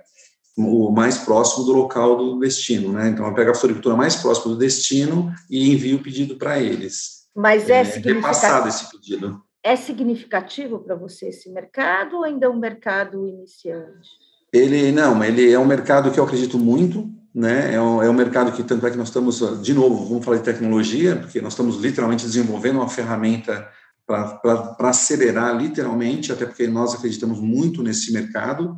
o 0.57 0.89
mais 0.89 1.17
próximo 1.17 1.65
do 1.65 1.73
local 1.73 2.15
do 2.15 2.39
destino, 2.39 2.93
né? 2.93 3.09
Então, 3.09 3.27
eu 3.27 3.33
pego 3.33 3.51
a 3.51 3.55
floricultura 3.55 3.95
mais 3.95 4.15
próxima 4.15 4.53
do 4.53 4.59
destino 4.59 5.33
e 5.49 5.71
envio 5.71 5.97
o 5.97 6.01
pedido 6.01 6.35
para 6.37 6.59
eles. 6.59 7.25
Mas 7.35 7.69
é, 7.69 7.81
é 7.81 7.85
significativo. 7.85 8.67
esse 8.67 8.91
pedido. 8.91 9.41
É 9.61 9.75
significativo 9.75 10.79
para 10.79 10.95
você 10.95 11.27
esse 11.27 11.49
mercado 11.49 12.17
ou 12.17 12.23
ainda 12.23 12.45
é 12.45 12.49
um 12.49 12.57
mercado 12.57 13.27
iniciante? 13.27 14.09
Ele 14.53 14.91
não, 14.91 15.21
ele 15.23 15.51
é 15.51 15.59
um 15.59 15.65
mercado 15.65 16.11
que 16.11 16.19
eu 16.19 16.23
acredito 16.23 16.57
muito, 16.57 17.09
né? 17.33 17.73
É 17.73 17.81
um, 17.81 18.01
é 18.01 18.09
um 18.09 18.13
mercado 18.13 18.53
que 18.53 18.63
tanto 18.63 18.87
é 18.87 18.91
que 18.91 18.97
nós 18.97 19.09
estamos 19.09 19.61
de 19.61 19.73
novo, 19.73 20.05
vamos 20.05 20.23
falar 20.23 20.37
de 20.37 20.43
tecnologia, 20.43 21.17
porque 21.17 21.41
nós 21.41 21.51
estamos 21.51 21.75
literalmente 21.77 22.25
desenvolvendo 22.25 22.77
uma 22.77 22.87
ferramenta 22.87 23.67
para 24.05 24.89
acelerar 24.89 25.55
literalmente, 25.57 26.31
até 26.31 26.45
porque 26.45 26.67
nós 26.67 26.93
acreditamos 26.93 27.39
muito 27.39 27.81
nesse 27.81 28.13
mercado, 28.13 28.75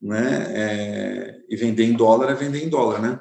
né? 0.00 0.46
É, 0.50 1.34
e 1.48 1.56
vender 1.56 1.84
em 1.84 1.94
dólar 1.94 2.30
é 2.30 2.34
vender 2.34 2.64
em 2.64 2.68
dólar, 2.68 3.00
né? 3.00 3.18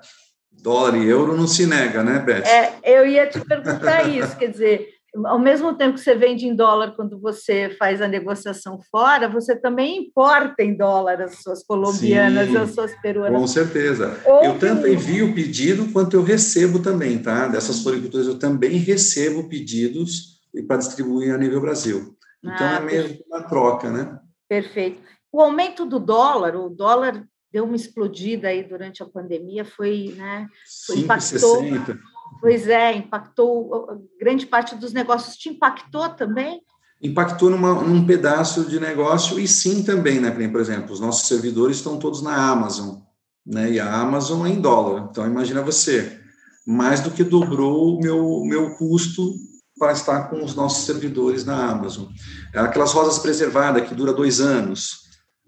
Dólar 0.52 0.98
e 0.98 1.08
euro 1.08 1.38
não 1.38 1.48
se 1.48 1.66
nega, 1.66 2.04
né, 2.04 2.20
Beth? 2.20 2.44
É, 2.46 2.74
eu 2.84 3.06
ia 3.06 3.28
te 3.28 3.40
perguntar 3.40 4.08
isso, 4.10 4.36
quer 4.38 4.48
dizer, 4.48 4.88
ao 5.24 5.40
mesmo 5.40 5.74
tempo 5.74 5.94
que 5.94 6.02
você 6.02 6.16
vende 6.16 6.46
em 6.46 6.56
dólar 6.56 6.94
quando 6.96 7.20
você 7.20 7.74
faz 7.80 8.02
a 8.02 8.08
negociação 8.08 8.80
fora, 8.92 9.30
você 9.30 9.56
também 9.56 9.98
importa 9.98 10.62
em 10.62 10.76
dólar 10.76 11.22
as 11.22 11.42
suas 11.42 11.64
colombianas, 11.64 12.50
Sim, 12.50 12.58
as 12.58 12.72
suas 12.72 13.02
peruanas. 13.02 13.40
Com 13.40 13.48
certeza. 13.48 14.20
Ou 14.26 14.44
eu 14.44 14.60
tanto 14.60 14.88
envio 14.88 15.30
o 15.30 15.34
pedido 15.34 15.92
quanto 15.94 16.18
eu 16.18 16.24
recebo 16.24 16.80
também, 16.80 17.18
tá? 17.20 17.48
Dessas 17.48 17.82
floriculturas 17.82 18.28
eu 18.28 18.38
também 18.38 18.78
recebo 18.78 19.48
pedidos 19.48 20.35
para 20.64 20.78
distribuir 20.78 21.34
a 21.34 21.38
nível 21.38 21.62
Brasil. 21.62 22.16
Então 22.44 22.68
ah, 22.68 22.76
é 22.76 22.80
mesmo 22.80 23.24
uma 23.28 23.44
troca, 23.44 23.92
né? 23.92 24.20
Perfeito. 24.48 25.02
O 25.32 25.42
aumento 25.42 25.86
do 25.86 26.00
dólar, 26.00 26.56
o 26.56 26.70
dólar 26.70 27.26
deu 27.52 27.66
uma 27.66 27.76
explodida 27.76 28.50
aí 28.50 28.64
durante 28.64 29.02
a 29.02 29.06
pandemia, 29.06 29.66
foi, 29.66 30.14
né? 30.18 30.48
Foi, 30.86 31.00
impactou. 31.00 31.62
60 31.62 32.00
Pois 32.40 32.68
é, 32.68 32.96
impactou 32.96 34.08
grande 34.20 34.46
parte 34.46 34.76
dos 34.76 34.94
negócios. 34.94 35.38
Te 35.38 35.50
impactou 35.50 36.10
também? 36.10 36.62
Impactou 37.02 37.50
numa, 37.50 37.74
num 37.74 38.06
pedaço 38.06 38.66
de 38.66 38.80
negócio 38.80 39.40
e 39.40 39.48
sim 39.48 39.84
também, 39.84 40.20
né? 40.20 40.32
Por 40.32 40.60
exemplo, 40.60 40.94
os 40.94 41.00
nossos 41.00 41.28
servidores 41.28 41.78
estão 41.78 41.98
todos 41.98 42.22
na 42.22 42.36
Amazon, 42.50 42.98
né? 43.46 43.72
E 43.72 43.80
a 43.80 44.02
Amazon 44.02 44.46
é 44.46 44.50
em 44.50 44.62
dólar. 44.62 45.08
Então, 45.10 45.26
imagina 45.26 45.62
você, 45.62 46.20
mais 46.66 47.02
do 47.02 47.12
que 47.12 47.24
dobrou 47.24 47.98
o 47.98 48.00
meu, 48.02 48.44
meu 48.46 48.76
custo 48.76 49.34
para 49.78 49.92
estar 49.92 50.30
com 50.30 50.44
os 50.44 50.56
nossos 50.56 50.86
servidores 50.86 51.46
na 51.46 51.70
Amazon. 51.70 52.06
Aquelas 52.54 52.94
rosas 52.94 53.20
preservadas 53.20 53.88
que 53.88 53.96
dura 53.96 54.14
dois 54.14 54.40
anos, 54.40 55.02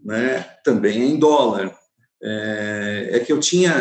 né? 0.04 0.42
Também 0.64 1.02
é 1.02 1.06
em 1.06 1.18
dólar. 1.18 1.74
É, 2.22 3.10
é 3.14 3.20
que 3.20 3.32
eu 3.32 3.40
tinha, 3.40 3.72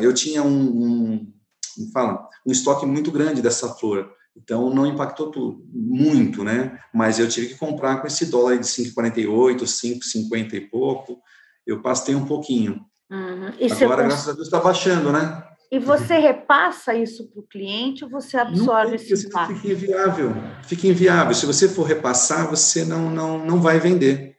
eu 0.00 0.12
tinha 0.12 0.42
um, 0.42 1.32
um 1.78 1.90
fala, 1.92 2.28
um 2.46 2.52
estoque 2.52 2.86
muito 2.86 3.10
grande 3.10 3.42
dessa 3.42 3.68
flor. 3.74 4.10
Então, 4.36 4.74
não 4.74 4.86
impactou 4.86 5.30
tudo, 5.30 5.62
muito, 5.70 6.42
né? 6.42 6.78
Mas 6.92 7.18
eu 7.18 7.28
tive 7.28 7.48
que 7.48 7.58
comprar 7.58 8.00
com 8.00 8.06
esse 8.06 8.26
dólar 8.26 8.58
de 8.58 8.66
5,48, 8.66 9.62
5,50 9.62 10.54
e 10.54 10.60
pouco. 10.62 11.20
Eu 11.66 11.82
pastei 11.82 12.14
um 12.14 12.24
pouquinho. 12.24 12.80
Uhum. 13.10 13.52
Agora, 13.82 14.04
graças 14.04 14.28
a 14.28 14.32
Deus, 14.32 14.46
está 14.46 14.58
baixando, 14.58 15.12
né? 15.12 15.44
E 15.72 15.78
você 15.78 16.18
repassa 16.18 16.94
isso 16.94 17.26
para 17.28 17.40
o 17.40 17.46
cliente 17.46 18.04
ou 18.04 18.10
você 18.10 18.36
absorve 18.36 18.88
não, 18.88 18.94
esse 18.94 19.26
impacto? 19.26 19.54
Fica 19.54 19.72
inviável. 19.72 20.34
Fica 20.64 20.86
inviável. 20.86 21.34
Se 21.34 21.46
você 21.46 21.66
for 21.66 21.84
repassar, 21.84 22.50
você 22.50 22.84
não, 22.84 23.10
não, 23.10 23.42
não 23.42 23.58
vai 23.58 23.80
vender. 23.80 24.36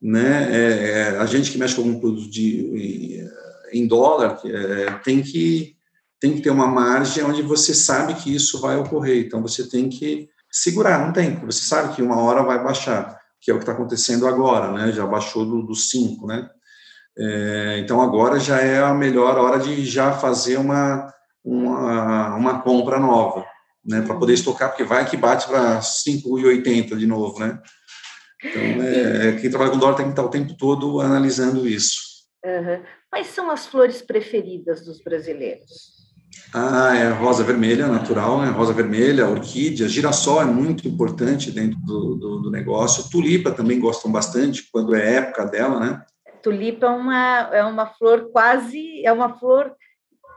Né? 0.00 0.48
É, 0.56 0.90
é, 0.90 1.18
a 1.18 1.26
gente 1.26 1.50
que 1.50 1.58
mexe 1.58 1.74
com 1.74 1.82
algum 1.82 1.98
produto 1.98 2.30
de, 2.30 3.28
em 3.72 3.84
dólar 3.88 4.40
é, 4.44 4.92
tem 5.02 5.20
que 5.20 5.76
tem 6.20 6.34
que 6.34 6.42
ter 6.42 6.50
uma 6.50 6.68
margem 6.68 7.24
onde 7.24 7.40
você 7.40 7.74
sabe 7.74 8.14
que 8.14 8.32
isso 8.32 8.60
vai 8.60 8.76
ocorrer. 8.76 9.24
Então, 9.24 9.40
você 9.40 9.66
tem 9.66 9.88
que 9.88 10.28
segurar, 10.50 11.04
não 11.04 11.14
tem. 11.14 11.34
Você 11.46 11.64
sabe 11.64 11.96
que 11.96 12.02
uma 12.02 12.20
hora 12.20 12.42
vai 12.42 12.62
baixar, 12.62 13.18
que 13.40 13.50
é 13.50 13.54
o 13.54 13.56
que 13.56 13.62
está 13.62 13.72
acontecendo 13.72 14.28
agora, 14.28 14.70
né? 14.70 14.92
Já 14.92 15.06
baixou 15.06 15.46
dos 15.46 15.66
do 15.66 15.74
5, 15.74 16.26
né? 16.26 16.48
É, 17.18 17.78
então, 17.78 18.00
agora 18.00 18.38
já 18.38 18.60
é 18.60 18.78
a 18.78 18.94
melhor 18.94 19.36
hora 19.38 19.58
de 19.58 19.84
já 19.84 20.12
fazer 20.12 20.56
uma, 20.56 21.12
uma, 21.44 22.36
uma 22.36 22.62
compra 22.62 22.98
nova, 22.98 23.44
né? 23.84 24.02
Para 24.02 24.16
poder 24.16 24.34
estocar, 24.34 24.70
porque 24.70 24.84
vai 24.84 25.04
que 25.08 25.16
bate 25.16 25.46
para 25.46 25.80
5,80 25.80 26.96
de 26.96 27.06
novo, 27.06 27.38
né? 27.40 27.60
Então, 28.42 28.62
é, 28.82 29.32
quem 29.32 29.50
trabalha 29.50 29.70
com 29.70 29.78
dólar 29.78 29.96
tem 29.96 30.06
que 30.06 30.12
estar 30.12 30.24
o 30.24 30.30
tempo 30.30 30.54
todo 30.56 31.00
analisando 31.00 31.68
isso. 31.68 32.00
Uhum. 32.44 32.82
Quais 33.10 33.26
são 33.26 33.50
as 33.50 33.66
flores 33.66 34.00
preferidas 34.00 34.82
dos 34.84 35.02
brasileiros? 35.02 36.00
Ah, 36.54 36.96
é 36.96 37.08
rosa 37.10 37.44
vermelha, 37.44 37.86
natural, 37.86 38.40
né? 38.40 38.50
Rosa 38.50 38.72
vermelha, 38.72 39.28
orquídea, 39.28 39.88
girassol 39.88 40.40
é 40.40 40.44
muito 40.44 40.88
importante 40.88 41.50
dentro 41.50 41.78
do, 41.80 42.14
do, 42.16 42.42
do, 42.42 42.50
negócio. 42.50 43.10
Tulipa 43.10 43.50
também 43.50 43.78
gostam 43.78 44.10
bastante 44.10 44.68
quando 44.72 44.94
é 44.94 45.16
época 45.16 45.44
dela, 45.44 45.78
né? 45.78 46.02
Tulipa 46.42 46.86
é 46.86 46.90
uma, 46.90 47.38
é 47.52 47.64
uma 47.64 47.86
flor 47.86 48.30
quase, 48.32 49.04
é 49.04 49.12
uma 49.12 49.38
flor 49.38 49.72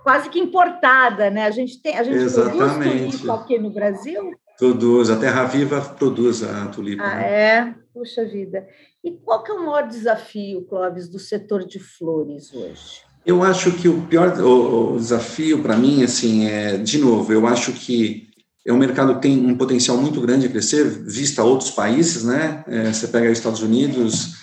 quase 0.03 0.29
que 0.29 0.39
importada, 0.39 1.29
né? 1.29 1.45
A 1.45 1.51
gente 1.51 1.81
tem, 1.81 1.97
a 1.97 2.03
gente 2.03 2.17
Exatamente. 2.17 2.89
produz 2.89 3.15
tulipa 3.15 3.33
aqui 3.35 3.59
no 3.59 3.69
Brasil. 3.69 4.31
Produz, 4.57 5.09
a 5.09 5.17
Terra 5.17 5.45
Viva 5.45 5.81
produz 5.81 6.43
a 6.43 6.67
tulipa. 6.67 7.03
Ah, 7.03 7.15
né? 7.15 7.31
é? 7.31 7.75
Puxa 7.93 8.25
vida. 8.25 8.67
E 9.03 9.11
qual 9.11 9.43
que 9.43 9.51
é 9.51 9.55
o 9.55 9.65
maior 9.65 9.87
desafio, 9.87 10.65
Clóvis, 10.65 11.09
do 11.09 11.19
setor 11.19 11.65
de 11.65 11.79
flores 11.79 12.53
hoje? 12.53 13.01
Eu 13.25 13.41
acho 13.41 13.71
que 13.71 13.87
o 13.87 14.01
pior 14.01 14.37
o, 14.39 14.93
o 14.93 14.97
desafio 14.97 15.61
para 15.61 15.77
mim, 15.77 16.03
assim, 16.03 16.45
é, 16.45 16.77
de 16.77 16.97
novo, 16.97 17.31
eu 17.31 17.47
acho 17.47 17.71
que 17.71 18.27
é 18.65 18.71
um 18.71 18.77
mercado 18.77 19.15
que 19.15 19.21
tem 19.21 19.45
um 19.45 19.57
potencial 19.57 19.97
muito 19.97 20.21
grande 20.21 20.47
de 20.47 20.53
crescer, 20.53 20.85
vista 21.05 21.43
outros 21.43 21.71
países, 21.71 22.23
né? 22.23 22.63
É, 22.67 22.93
você 22.93 23.07
pega 23.07 23.31
os 23.31 23.37
Estados 23.37 23.61
Unidos, 23.61 24.42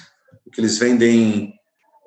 o 0.50 0.52
que 0.52 0.60
eles 0.60 0.78
vendem 0.78 1.54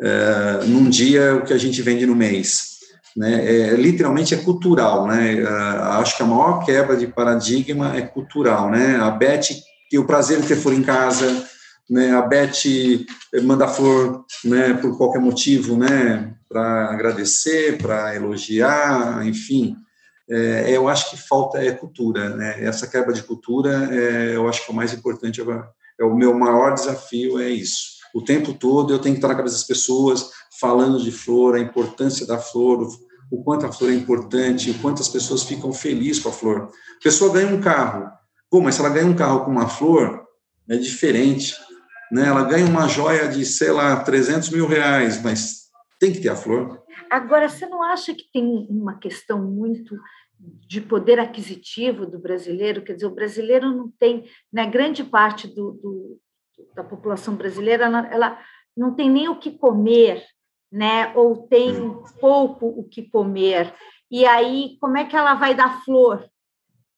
é, 0.01 0.65
num 0.65 0.89
dia, 0.89 1.35
o 1.35 1.45
que 1.45 1.53
a 1.53 1.57
gente 1.57 1.81
vende 1.81 2.05
no 2.05 2.13
mês. 2.15 2.73
Né? 3.15 3.45
É, 3.45 3.75
literalmente 3.75 4.33
é 4.33 4.37
cultural, 4.37 5.07
né? 5.07 5.35
É, 5.35 5.47
acho 5.47 6.17
que 6.17 6.23
a 6.23 6.25
maior 6.25 6.65
quebra 6.65 6.97
de 6.97 7.07
paradigma 7.07 7.95
é 7.95 8.01
cultural, 8.01 8.69
né? 8.69 8.97
A 8.97 9.11
Beth 9.11 9.49
tem 9.89 9.99
o 9.99 10.05
prazer 10.05 10.41
de 10.41 10.47
ter 10.47 10.55
flor 10.55 10.73
em 10.73 10.81
casa, 10.81 11.47
né? 11.89 12.11
A 12.11 12.21
Beth 12.23 12.63
manda 13.43 13.67
flor, 13.67 14.25
né? 14.43 14.73
Por 14.73 14.97
qualquer 14.97 15.21
motivo, 15.21 15.77
né? 15.77 16.33
Para 16.49 16.91
agradecer, 16.91 17.77
para 17.77 18.15
elogiar, 18.15 19.25
enfim. 19.25 19.75
É, 20.27 20.71
eu 20.75 20.89
acho 20.89 21.11
que 21.11 21.17
falta 21.17 21.59
é 21.59 21.71
cultura, 21.71 22.35
né? 22.35 22.63
Essa 22.63 22.87
quebra 22.87 23.13
de 23.13 23.21
cultura, 23.21 23.89
é, 23.91 24.35
eu 24.35 24.49
acho 24.49 24.65
que 24.65 24.71
é 24.71 24.73
o 24.73 24.75
mais 24.75 24.91
importante. 24.91 25.39
É 25.99 26.03
o 26.03 26.15
meu 26.15 26.33
maior 26.33 26.73
desafio 26.73 27.39
é 27.39 27.49
isso. 27.49 27.92
O 28.13 28.21
tempo 28.21 28.53
todo 28.53 28.93
eu 28.93 28.99
tenho 28.99 29.15
que 29.15 29.17
estar 29.17 29.29
na 29.29 29.35
cabeça 29.35 29.55
das 29.55 29.63
pessoas, 29.63 30.29
falando 30.59 31.01
de 31.01 31.11
flor, 31.11 31.55
a 31.55 31.59
importância 31.59 32.27
da 32.27 32.37
flor, 32.37 32.87
o 33.31 33.43
quanto 33.43 33.65
a 33.65 33.71
flor 33.71 33.91
é 33.91 33.95
importante, 33.95 34.69
o 34.69 34.79
quanto 34.79 35.01
as 35.01 35.09
pessoas 35.09 35.43
ficam 35.43 35.73
felizes 35.73 36.21
com 36.21 36.29
a 36.29 36.31
flor. 36.31 36.69
A 36.99 37.03
pessoa 37.03 37.33
ganha 37.33 37.47
um 37.47 37.59
carro, 37.59 38.07
pô, 38.49 38.61
mas 38.61 38.75
se 38.75 38.81
ela 38.81 38.91
ganha 38.91 39.07
um 39.07 39.15
carro 39.15 39.43
com 39.43 39.51
uma 39.51 39.67
flor, 39.67 40.23
é 40.69 40.77
diferente. 40.77 41.55
Né? 42.11 42.27
Ela 42.27 42.43
ganha 42.43 42.67
uma 42.67 42.87
joia 42.87 43.27
de, 43.27 43.43
sei 43.43 43.71
lá, 43.71 44.03
300 44.03 44.49
mil 44.51 44.67
reais, 44.67 45.21
mas 45.23 45.63
tem 45.99 46.13
que 46.13 46.21
ter 46.21 46.29
a 46.29 46.35
flor. 46.35 46.83
Agora, 47.09 47.49
você 47.49 47.65
não 47.65 47.81
acha 47.81 48.13
que 48.13 48.29
tem 48.31 48.67
uma 48.69 48.99
questão 48.99 49.43
muito 49.43 49.97
de 50.67 50.81
poder 50.81 51.19
aquisitivo 51.19 52.05
do 52.05 52.19
brasileiro? 52.19 52.83
Quer 52.83 52.93
dizer, 52.93 53.07
o 53.07 53.15
brasileiro 53.15 53.71
não 53.71 53.91
tem, 53.99 54.25
na 54.51 54.65
né, 54.65 54.69
grande 54.69 55.03
parte 55.03 55.47
do, 55.47 55.71
do, 55.71 56.19
da 56.75 56.83
população 56.83 57.35
brasileira, 57.35 57.85
ela 58.11 58.39
não 58.75 58.93
tem 58.93 59.09
nem 59.09 59.29
o 59.29 59.39
que 59.39 59.51
comer, 59.51 60.23
né? 60.71 61.11
Ou 61.15 61.47
tem 61.47 61.79
hum. 61.79 62.03
pouco 62.19 62.67
o 62.67 62.83
que 62.83 63.03
comer. 63.09 63.73
E 64.09 64.25
aí, 64.25 64.77
como 64.79 64.97
é 64.97 65.05
que 65.05 65.15
ela 65.15 65.35
vai 65.35 65.55
dar 65.55 65.83
flor, 65.83 66.27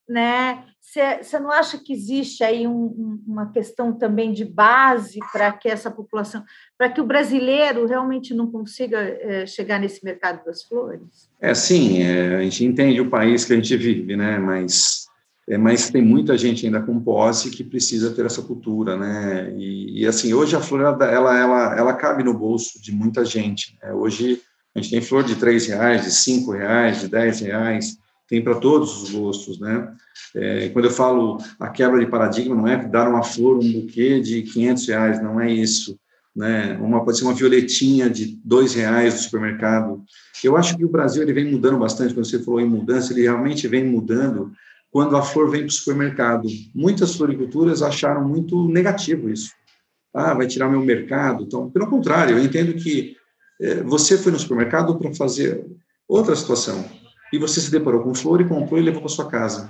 né? 0.07 0.65
Você 0.81 1.39
não 1.39 1.49
acha 1.49 1.79
que 1.79 1.91
existe 1.91 2.43
aí 2.43 2.67
um, 2.67 3.21
uma 3.27 3.51
questão 3.51 3.91
também 3.91 4.31
de 4.31 4.45
base 4.45 5.19
para 5.31 5.51
que 5.51 5.67
essa 5.67 5.89
população, 5.89 6.43
para 6.77 6.89
que 6.89 7.01
o 7.01 7.05
brasileiro 7.05 7.87
realmente 7.87 8.33
não 8.33 8.51
consiga 8.51 8.99
é, 8.99 9.47
chegar 9.47 9.79
nesse 9.79 10.05
mercado 10.05 10.45
das 10.45 10.63
flores? 10.63 11.29
É, 11.41 11.53
sim, 11.55 12.03
é, 12.03 12.35
a 12.35 12.41
gente 12.43 12.63
entende 12.63 13.01
o 13.01 13.09
país 13.09 13.43
que 13.43 13.53
a 13.53 13.55
gente 13.55 13.75
vive, 13.75 14.15
né? 14.15 14.37
Mas 14.37 15.04
é, 15.47 15.57
mas 15.57 15.91
tem 15.91 16.01
muita 16.01 16.35
gente 16.37 16.65
ainda 16.65 16.81
com 16.81 16.99
posse 16.99 17.51
que 17.51 17.63
precisa 17.63 18.11
ter 18.11 18.25
essa 18.25 18.41
cultura, 18.41 18.97
né? 18.97 19.53
E, 19.55 20.01
e 20.01 20.07
assim, 20.07 20.33
hoje 20.33 20.55
a 20.55 20.61
flor, 20.61 20.81
ela, 20.81 21.05
ela, 21.05 21.77
ela, 21.77 21.93
cabe 21.93 22.23
no 22.23 22.33
bolso 22.33 22.81
de 22.81 22.91
muita 22.91 23.23
gente. 23.23 23.77
Né? 23.81 23.93
Hoje 23.93 24.41
a 24.73 24.81
gente 24.81 24.91
tem 24.91 25.01
flor 25.01 25.23
de 25.23 25.35
três 25.35 25.67
reais, 25.67 26.03
de 26.03 26.11
cinco 26.11 26.51
reais, 26.51 27.01
de 27.01 27.07
dez 27.07 27.41
reais, 27.41 27.97
tem 28.27 28.43
para 28.43 28.55
todos 28.55 29.03
os 29.03 29.11
gostos, 29.11 29.59
né? 29.59 29.93
É, 30.33 30.69
quando 30.69 30.85
eu 30.85 30.91
falo 30.91 31.37
a 31.59 31.69
quebra 31.69 31.99
de 31.99 32.07
paradigma, 32.07 32.55
não 32.55 32.67
é 32.67 32.83
dar 32.83 33.07
uma 33.07 33.21
flor, 33.21 33.57
um 33.57 33.71
buquê 33.71 34.19
de 34.19 34.41
500 34.41 34.87
reais, 34.87 35.23
não 35.23 35.39
é 35.39 35.51
isso. 35.51 35.97
Né? 36.35 36.77
Uma 36.81 37.05
pode 37.05 37.19
ser 37.19 37.23
uma 37.23 37.33
violetinha 37.33 38.09
de 38.09 38.37
dois 38.43 38.73
reais 38.73 39.13
do 39.13 39.19
supermercado. 39.21 40.03
Eu 40.43 40.57
acho 40.57 40.75
que 40.75 40.83
o 40.83 40.89
Brasil 40.89 41.21
ele 41.21 41.31
vem 41.31 41.49
mudando 41.49 41.77
bastante. 41.77 42.13
Quando 42.13 42.25
você 42.25 42.43
falou 42.43 42.59
em 42.59 42.67
mudança, 42.67 43.13
ele 43.13 43.21
realmente 43.21 43.67
vem 43.67 43.85
mudando 43.85 44.51
quando 44.95 45.17
a 45.17 45.21
flor 45.21 45.51
vem 45.51 45.59
para 45.63 45.67
o 45.67 45.73
supermercado. 45.73 46.47
Muitas 46.73 47.15
floriculturas 47.15 47.81
acharam 47.81 48.25
muito 48.25 48.65
negativo 48.69 49.29
isso. 49.29 49.51
Ah, 50.13 50.33
vai 50.33 50.47
tirar 50.47 50.69
meu 50.69 50.79
mercado. 50.79 51.43
Então, 51.43 51.69
pelo 51.69 51.89
contrário, 51.89 52.37
eu 52.37 52.41
entendo 52.41 52.73
que 52.75 53.13
é, 53.59 53.83
você 53.83 54.17
foi 54.17 54.31
no 54.31 54.39
supermercado 54.39 54.97
para 54.97 55.13
fazer 55.13 55.65
outra 56.07 56.33
situação 56.33 56.85
e 57.33 57.37
você 57.37 57.59
se 57.59 57.69
deparou 57.69 58.03
com 58.03 58.15
flor 58.15 58.39
e 58.39 58.47
comprou 58.47 58.79
e 58.79 58.83
levou 58.83 59.01
para 59.01 59.09
sua 59.09 59.27
casa. 59.29 59.69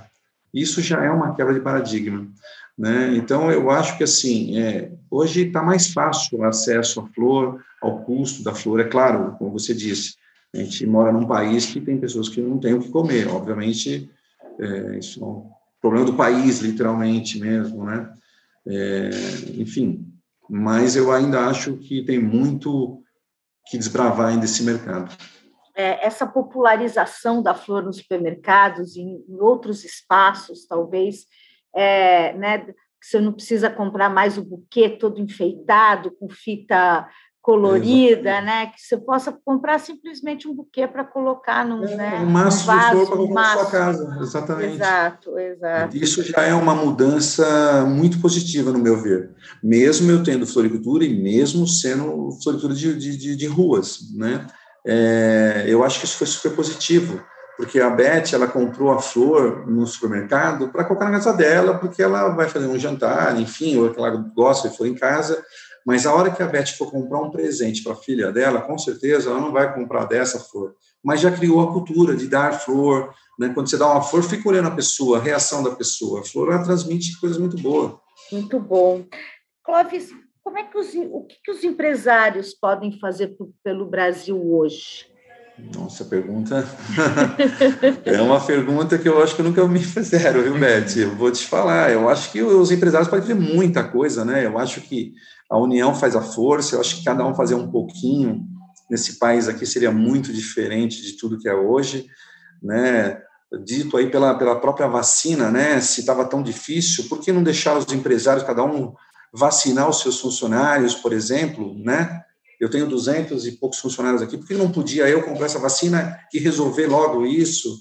Isso 0.54 0.80
já 0.80 1.04
é 1.04 1.10
uma 1.10 1.34
quebra 1.34 1.54
de 1.54 1.60
paradigma. 1.60 2.28
Né? 2.78 3.16
Então, 3.16 3.50
eu 3.50 3.68
acho 3.68 3.98
que, 3.98 4.04
assim, 4.04 4.56
é, 4.60 4.92
hoje 5.10 5.48
está 5.48 5.60
mais 5.60 5.92
fácil 5.92 6.38
o 6.38 6.44
acesso 6.44 7.00
à 7.00 7.06
flor, 7.08 7.60
ao 7.82 8.04
custo 8.04 8.44
da 8.44 8.54
flor. 8.54 8.78
É 8.78 8.84
claro, 8.84 9.34
como 9.40 9.50
você 9.50 9.74
disse, 9.74 10.14
a 10.54 10.58
gente 10.58 10.86
mora 10.86 11.10
num 11.10 11.26
país 11.26 11.66
que 11.66 11.80
tem 11.80 11.98
pessoas 11.98 12.28
que 12.28 12.40
não 12.40 12.58
têm 12.58 12.74
o 12.74 12.80
que 12.80 12.90
comer. 12.90 13.26
Obviamente, 13.26 14.08
é, 14.60 14.98
isso 14.98 15.22
é 15.22 15.26
um 15.26 15.50
problema 15.80 16.06
do 16.06 16.14
país, 16.14 16.60
literalmente 16.60 17.38
mesmo, 17.38 17.84
né? 17.84 18.12
É, 18.66 19.10
enfim, 19.56 20.06
mas 20.48 20.96
eu 20.96 21.12
ainda 21.12 21.46
acho 21.46 21.76
que 21.76 22.04
tem 22.04 22.18
muito 22.18 23.02
que 23.66 23.78
desbravar 23.78 24.28
ainda 24.28 24.44
esse 24.44 24.62
mercado. 24.62 25.14
É, 25.74 26.06
essa 26.06 26.26
popularização 26.26 27.42
da 27.42 27.54
flor 27.54 27.84
nos 27.84 27.98
supermercados 27.98 28.96
e 28.96 29.02
em, 29.02 29.40
outros 29.40 29.84
espaços, 29.84 30.66
talvez, 30.66 31.26
é, 31.74 32.32
né, 32.34 32.66
você 33.02 33.20
não 33.20 33.32
precisa 33.32 33.68
comprar 33.68 34.08
mais 34.08 34.38
o 34.38 34.44
buquê 34.44 34.88
todo 34.88 35.20
enfeitado, 35.20 36.10
com 36.12 36.28
fita 36.28 37.06
colorida, 37.46 38.40
né? 38.40 38.66
Que 38.66 38.82
você 38.82 38.96
possa 38.96 39.32
comprar 39.44 39.78
simplesmente 39.78 40.48
um 40.48 40.52
buquê 40.52 40.84
para 40.84 41.04
colocar 41.04 41.64
num, 41.64 41.84
é, 41.84 41.94
né, 41.94 42.18
um 42.20 42.26
maço 42.26 42.64
um 42.64 42.66
vaso, 42.74 42.98
de 42.98 43.06
flor 43.06 43.06
para 43.06 43.16
colocar 43.16 43.40
na 43.40 43.54
sua 43.54 43.70
casa, 43.70 44.18
exatamente. 44.20 44.74
Exato, 44.74 45.38
exato. 45.38 45.96
Isso 45.96 46.22
já 46.24 46.42
é 46.42 46.52
uma 46.52 46.74
mudança 46.74 47.84
muito 47.86 48.20
positiva, 48.20 48.72
no 48.72 48.80
meu 48.80 49.00
ver. 49.00 49.30
Mesmo 49.62 50.10
eu 50.10 50.24
tendo 50.24 50.44
floricultura 50.44 51.04
e 51.04 51.22
mesmo 51.22 51.68
sendo 51.68 52.32
floricultura 52.42 52.74
de, 52.74 53.16
de, 53.16 53.36
de 53.36 53.46
ruas, 53.46 54.00
né? 54.16 54.44
É, 54.84 55.66
eu 55.68 55.84
acho 55.84 56.00
que 56.00 56.04
isso 56.04 56.18
foi 56.18 56.26
super 56.26 56.50
positivo, 56.50 57.22
porque 57.56 57.78
a 57.78 57.90
Beth, 57.90 58.32
ela 58.32 58.48
comprou 58.48 58.90
a 58.90 59.00
flor 59.00 59.64
no 59.68 59.86
supermercado 59.86 60.68
para 60.72 60.84
colocar 60.84 61.04
na 61.04 61.12
casa 61.12 61.32
dela, 61.32 61.78
porque 61.78 62.02
ela 62.02 62.30
vai 62.30 62.48
fazer 62.48 62.66
um 62.66 62.78
jantar, 62.78 63.40
enfim, 63.40 63.78
ou 63.78 63.88
que 63.90 64.00
ela 64.00 64.10
gosta 64.10 64.68
de 64.68 64.76
flor 64.76 64.88
em 64.88 64.96
casa, 64.96 65.40
mas 65.86 66.04
a 66.04 66.12
hora 66.12 66.32
que 66.32 66.42
a 66.42 66.48
Beth 66.48 66.66
for 66.76 66.90
comprar 66.90 67.20
um 67.20 67.30
presente 67.30 67.80
para 67.80 67.92
a 67.92 67.96
filha 67.96 68.32
dela, 68.32 68.60
com 68.60 68.76
certeza 68.76 69.30
ela 69.30 69.40
não 69.40 69.52
vai 69.52 69.72
comprar 69.72 70.04
dessa 70.04 70.40
flor. 70.40 70.74
Mas 71.00 71.20
já 71.20 71.30
criou 71.30 71.60
a 71.60 71.72
cultura 71.72 72.16
de 72.16 72.26
dar 72.26 72.58
flor. 72.58 73.14
Né? 73.38 73.50
Quando 73.54 73.70
você 73.70 73.78
dá 73.78 73.86
uma 73.92 74.02
flor, 74.02 74.24
fica 74.24 74.48
olhando 74.48 74.66
a 74.66 74.74
pessoa, 74.74 75.18
a 75.18 75.22
reação 75.22 75.62
da 75.62 75.70
pessoa. 75.70 76.20
A 76.20 76.24
flor 76.24 76.52
ela 76.52 76.64
transmite 76.64 77.20
coisas 77.20 77.38
muito 77.38 77.56
boas. 77.58 77.92
Muito 78.32 78.58
bom. 78.58 79.04
Clóvis, 79.62 80.12
como 80.42 80.58
é 80.58 80.64
que 80.64 80.76
os, 80.76 80.92
o 80.92 81.22
que, 81.22 81.36
que 81.44 81.50
os 81.52 81.62
empresários 81.62 82.52
podem 82.52 82.98
fazer 82.98 83.36
pelo 83.62 83.86
Brasil 83.86 84.36
hoje? 84.44 85.06
Nossa, 85.74 86.04
pergunta. 86.04 86.68
é 88.04 88.20
uma 88.20 88.44
pergunta 88.44 88.98
que 88.98 89.08
eu 89.08 89.22
acho 89.22 89.34
que 89.34 89.42
nunca 89.42 89.66
me 89.66 89.78
fizeram, 89.78 90.42
viu, 90.42 90.58
Beth? 90.58 90.96
Eu 90.96 91.14
vou 91.14 91.30
te 91.30 91.46
falar. 91.46 91.90
Eu 91.90 92.08
acho 92.08 92.30
que 92.30 92.42
os 92.42 92.70
empresários 92.70 93.08
podem 93.08 93.26
fazer 93.26 93.40
muita 93.40 93.82
coisa, 93.82 94.24
né? 94.24 94.44
Eu 94.44 94.58
acho 94.58 94.82
que 94.82 95.14
a 95.50 95.58
união 95.58 95.94
faz 95.94 96.16
a 96.16 96.22
força. 96.22 96.74
Eu 96.74 96.80
acho 96.80 96.96
que 96.96 97.04
cada 97.04 97.26
um 97.26 97.34
fazer 97.34 97.54
um 97.54 97.70
pouquinho 97.70 98.44
nesse 98.90 99.18
país 99.18 99.48
aqui 99.48 99.66
seria 99.66 99.90
muito 99.90 100.32
diferente 100.32 101.02
de 101.02 101.16
tudo 101.16 101.38
que 101.38 101.48
é 101.48 101.54
hoje. 101.54 102.06
né, 102.62 103.20
dito 103.64 103.96
aí 103.96 104.10
pela, 104.10 104.34
pela 104.34 104.58
própria 104.60 104.88
vacina, 104.88 105.50
né, 105.50 105.80
se 105.80 106.00
estava 106.00 106.24
tão 106.24 106.42
difícil, 106.42 107.04
por 107.08 107.20
que 107.20 107.32
não 107.32 107.42
deixar 107.42 107.76
os 107.76 107.92
empresários, 107.92 108.44
cada 108.44 108.64
um, 108.64 108.92
vacinar 109.32 109.88
os 109.88 110.00
seus 110.00 110.18
funcionários, 110.20 110.94
por 110.94 111.12
exemplo, 111.12 111.76
né? 111.78 112.22
Eu 112.58 112.70
tenho 112.70 112.88
200 112.88 113.46
e 113.46 113.52
poucos 113.52 113.78
funcionários 113.78 114.22
aqui, 114.22 114.38
por 114.38 114.46
que 114.46 114.54
não 114.54 114.72
podia 114.72 115.08
eu 115.08 115.22
comprar 115.22 115.46
essa 115.46 115.58
vacina 115.58 116.18
e 116.32 116.38
resolver 116.38 116.86
logo 116.86 117.26
isso? 117.26 117.76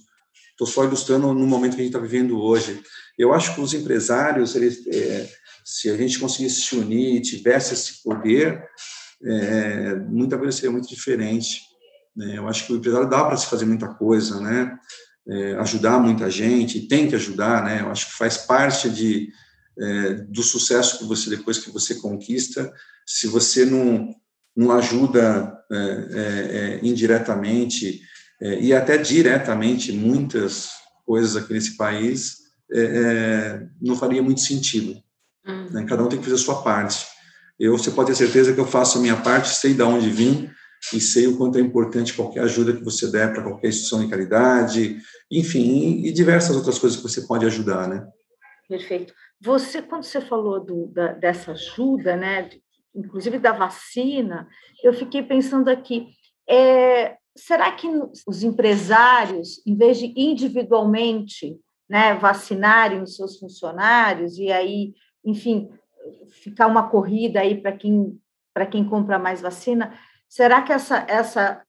Estou 0.51 0.67
só 0.67 0.83
ilustrando 0.83 1.33
no 1.33 1.47
momento 1.47 1.75
que 1.75 1.81
a 1.81 1.83
gente 1.83 1.95
está 1.95 1.99
vivendo 1.99 2.39
hoje. 2.41 2.81
Eu 3.17 3.33
acho 3.33 3.55
que 3.55 3.61
os 3.61 3.73
empresários, 3.73 4.55
eles, 4.55 4.85
é, 4.87 5.29
se 5.65 5.89
a 5.89 5.97
gente 5.97 6.19
conseguisse 6.19 6.61
se 6.61 6.75
unir, 6.75 7.21
tivesse 7.21 7.73
esse 7.73 8.03
poder, 8.03 8.63
é, 9.23 9.95
muita 9.95 10.37
coisa 10.37 10.55
seria 10.55 10.71
muito 10.71 10.87
diferente. 10.87 11.61
Né? 12.15 12.37
Eu 12.37 12.47
acho 12.47 12.67
que 12.67 12.73
o 12.73 12.75
empresário 12.75 13.09
dá 13.09 13.25
para 13.25 13.35
se 13.35 13.47
fazer 13.47 13.65
muita 13.65 13.87
coisa, 13.87 14.39
né? 14.39 14.77
É, 15.27 15.55
ajudar 15.55 15.97
muita 15.97 16.29
gente, 16.29 16.87
tem 16.87 17.09
que 17.09 17.15
ajudar, 17.15 17.63
né? 17.63 17.81
Eu 17.81 17.89
acho 17.89 18.11
que 18.11 18.17
faz 18.17 18.37
parte 18.37 18.91
de, 18.91 19.31
é, 19.79 20.13
do 20.29 20.43
sucesso 20.43 20.99
que 20.99 21.05
você 21.05 21.31
depois 21.31 21.57
que 21.57 21.71
você 21.71 21.95
conquista. 21.95 22.71
Se 23.03 23.27
você 23.27 23.65
não 23.65 24.13
não 24.55 24.71
ajuda 24.71 25.53
é, 25.69 25.75
é, 25.75 26.79
é 26.79 26.79
indiretamente 26.81 28.01
e 28.61 28.73
até 28.73 28.97
diretamente 28.97 29.91
muitas 29.91 30.69
coisas 31.05 31.35
aqui 31.35 31.51
nesse 31.51 31.75
país, 31.75 32.37
não 33.81 33.97
faria 33.97 34.23
muito 34.23 34.39
sentido. 34.39 35.03
Uhum. 35.47 35.69
Né? 35.71 35.85
Cada 35.87 36.03
um 36.03 36.09
tem 36.09 36.19
que 36.19 36.25
fazer 36.25 36.35
a 36.35 36.43
sua 36.43 36.61
parte. 36.61 37.05
Eu, 37.59 37.77
você 37.77 37.91
pode 37.91 38.09
ter 38.09 38.15
certeza 38.15 38.53
que 38.53 38.59
eu 38.59 38.65
faço 38.65 38.97
a 38.97 39.01
minha 39.01 39.15
parte, 39.15 39.49
sei 39.49 39.73
de 39.73 39.81
onde 39.81 40.09
vim 40.09 40.49
e 40.93 40.99
sei 40.99 41.27
o 41.27 41.37
quanto 41.37 41.57
é 41.57 41.61
importante 41.61 42.13
qualquer 42.13 42.41
ajuda 42.41 42.75
que 42.75 42.83
você 42.83 43.09
der 43.09 43.33
para 43.33 43.43
qualquer 43.43 43.69
instituição 43.69 44.03
de 44.03 44.09
caridade, 44.09 44.97
enfim, 45.31 46.05
e 46.05 46.11
diversas 46.11 46.55
outras 46.55 46.77
coisas 46.77 46.97
que 46.97 47.03
você 47.07 47.21
pode 47.21 47.45
ajudar, 47.45 47.87
né? 47.87 48.05
Perfeito. 48.67 49.13
Você, 49.41 49.81
quando 49.81 50.03
você 50.03 50.21
falou 50.21 50.59
do, 50.59 50.87
da, 50.87 51.13
dessa 51.13 51.51
ajuda, 51.51 52.15
né, 52.15 52.49
inclusive 52.93 53.39
da 53.39 53.51
vacina, 53.51 54.47
eu 54.83 54.93
fiquei 54.93 55.23
pensando 55.23 55.69
aqui, 55.69 56.07
é, 56.47 57.17
será 57.35 57.71
que 57.71 57.87
os 58.27 58.43
empresários, 58.43 59.61
em 59.65 59.75
vez 59.75 59.97
de 59.97 60.13
individualmente 60.15 61.57
né, 61.89 62.15
vacinarem 62.15 63.01
os 63.01 63.15
seus 63.15 63.37
funcionários 63.37 64.37
e 64.37 64.51
aí, 64.51 64.93
enfim, 65.25 65.69
ficar 66.27 66.67
uma 66.67 66.89
corrida 66.89 67.39
aí 67.39 67.59
para 67.59 67.71
quem 67.71 68.19
para 68.53 68.65
quem 68.65 68.87
compra 68.87 69.19
mais 69.19 69.41
vacina, 69.41 69.93
será 70.29 70.61
que 70.61 70.71
essa 70.71 71.05
essa 71.09 71.61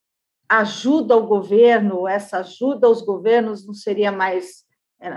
ajuda 0.48 1.14
ao 1.14 1.26
governo, 1.26 2.06
essa 2.06 2.38
ajuda 2.38 2.86
aos 2.86 3.02
governos 3.02 3.66
não 3.66 3.74
seria 3.74 4.12
mais 4.12 4.64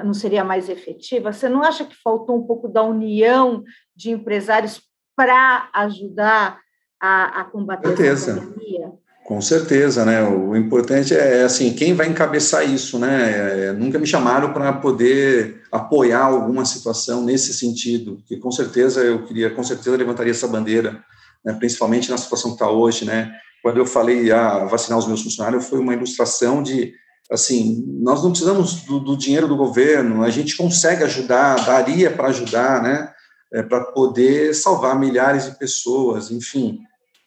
não 0.04 0.14
seria 0.14 0.44
mais 0.44 0.68
efetiva? 0.68 1.32
Você 1.32 1.48
não 1.48 1.62
acha 1.62 1.86
que 1.86 1.96
faltou 1.96 2.38
um 2.38 2.48
pouco 2.48 2.68
da 2.68 2.82
união 2.84 3.64
de 3.96 4.12
empresários 4.12 4.82
para 5.16 5.70
ajudar 5.74 6.60
a, 7.00 7.42
a 7.42 7.44
combater 7.46 7.96
certeza. 7.96 8.32
essa 8.32 8.42
pandemia? 8.42 8.94
Com 9.30 9.40
certeza, 9.42 10.04
né? 10.04 10.24
O 10.24 10.56
importante 10.56 11.14
é 11.14 11.44
assim, 11.44 11.72
quem 11.76 11.94
vai 11.94 12.08
encabeçar 12.08 12.68
isso, 12.68 12.98
né? 12.98 13.68
É, 13.68 13.74
nunca 13.74 14.00
me 14.00 14.08
chamaram 14.08 14.52
para 14.52 14.74
poder 14.74 15.62
apoiar 15.72 16.24
alguma 16.24 16.66
situação 16.66 17.24
nesse 17.24 17.54
sentido, 17.54 18.24
que 18.26 18.38
com 18.38 18.50
certeza 18.50 19.02
eu 19.02 19.24
queria, 19.26 19.52
com 19.52 19.64
certeza 19.64 19.96
levantaria 19.96 20.32
essa 20.32 20.48
bandeira, 20.48 21.04
né? 21.46 21.54
principalmente 21.54 22.10
na 22.10 22.18
situação 22.18 22.50
que 22.50 22.56
está 22.56 22.72
hoje, 22.72 23.06
né? 23.06 23.32
Quando 23.62 23.78
eu 23.78 23.86
falei 23.86 24.32
a 24.32 24.64
ah, 24.64 24.66
vacinar 24.66 24.98
os 24.98 25.06
meus 25.06 25.22
funcionários, 25.22 25.68
foi 25.68 25.78
uma 25.78 25.94
ilustração 25.94 26.64
de 26.64 26.92
assim, 27.32 27.86
nós 28.02 28.24
não 28.24 28.32
precisamos 28.32 28.82
do, 28.82 29.00
do 29.00 29.16
dinheiro 29.16 29.48
do 29.48 29.56
governo, 29.56 30.24
a 30.24 30.32
gente 30.32 30.58
consegue 30.58 31.04
ajudar, 31.04 31.68
daria 31.68 32.10
para 32.10 32.30
ajudar, 32.30 32.82
né? 32.82 33.14
É, 33.54 33.62
para 33.62 33.84
poder 33.92 34.56
salvar 34.56 34.98
milhares 34.98 35.46
de 35.46 35.60
pessoas, 35.60 36.32
enfim, 36.32 36.80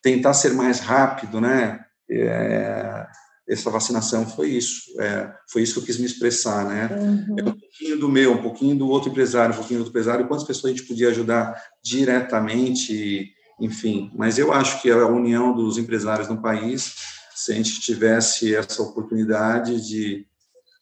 tentar 0.03 0.35
ser 0.35 0.53
mais 0.53 0.81
rápido, 0.81 1.41
né? 1.41 1.79
É, 2.21 3.07
essa 3.49 3.71
vacinação 3.71 4.27
foi 4.27 4.51
isso, 4.51 5.01
é, 5.01 5.33
foi 5.51 5.63
isso 5.63 5.75
que 5.75 5.81
eu 5.81 5.85
quis 5.85 5.99
me 5.99 6.07
expressar, 6.07 6.65
né? 6.65 6.89
Uhum. 6.95 7.37
É 7.39 7.43
um 7.43 7.53
pouquinho 7.53 7.99
do 7.99 8.09
meu, 8.09 8.33
um 8.33 8.43
pouquinho 8.43 8.77
do 8.77 8.89
outro 8.89 9.11
empresário, 9.11 9.55
um 9.55 9.59
pouquinho 9.59 9.79
do 9.79 9.83
outro 9.83 9.93
empresário, 9.93 10.29
quantas 10.29 10.47
pessoas 10.47 10.73
a 10.73 10.77
gente 10.77 10.87
podia 10.87 11.09
ajudar 11.09 11.61
diretamente, 11.83 13.33
enfim. 13.61 14.11
Mas 14.15 14.39
eu 14.39 14.53
acho 14.53 14.81
que 14.81 14.91
a 14.91 15.07
união 15.07 15.55
dos 15.55 15.77
empresários 15.77 16.29
no 16.29 16.41
país 16.41 16.95
se 17.35 17.53
a 17.53 17.55
gente 17.57 17.81
tivesse 17.81 18.55
essa 18.55 18.83
oportunidade 18.83 19.87
de 19.87 20.27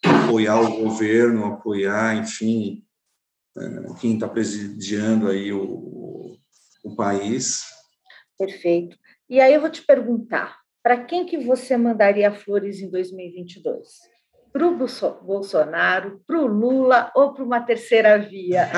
apoiar 0.04 0.60
o 0.60 0.82
governo, 0.82 1.46
apoiar, 1.46 2.16
enfim, 2.16 2.84
é, 3.56 3.94
quem 4.00 4.14
está 4.14 4.28
presidiando 4.28 5.28
aí 5.28 5.52
o, 5.52 6.36
o 6.84 6.96
país. 6.96 7.64
Perfeito. 8.38 8.96
E 9.28 9.40
aí 9.40 9.54
eu 9.54 9.60
vou 9.60 9.70
te 9.70 9.82
perguntar, 9.82 10.59
para 10.82 11.04
quem 11.04 11.26
que 11.26 11.38
você 11.38 11.76
mandaria 11.76 12.32
flores 12.32 12.80
em 12.80 12.90
2022? 12.90 14.10
Para 14.52 14.66
o 14.66 14.76
Bolsonaro, 15.22 16.20
para 16.26 16.38
o 16.40 16.46
Lula 16.46 17.12
ou 17.14 17.32
para 17.32 17.44
uma 17.44 17.60
terceira 17.60 18.18
via? 18.18 18.68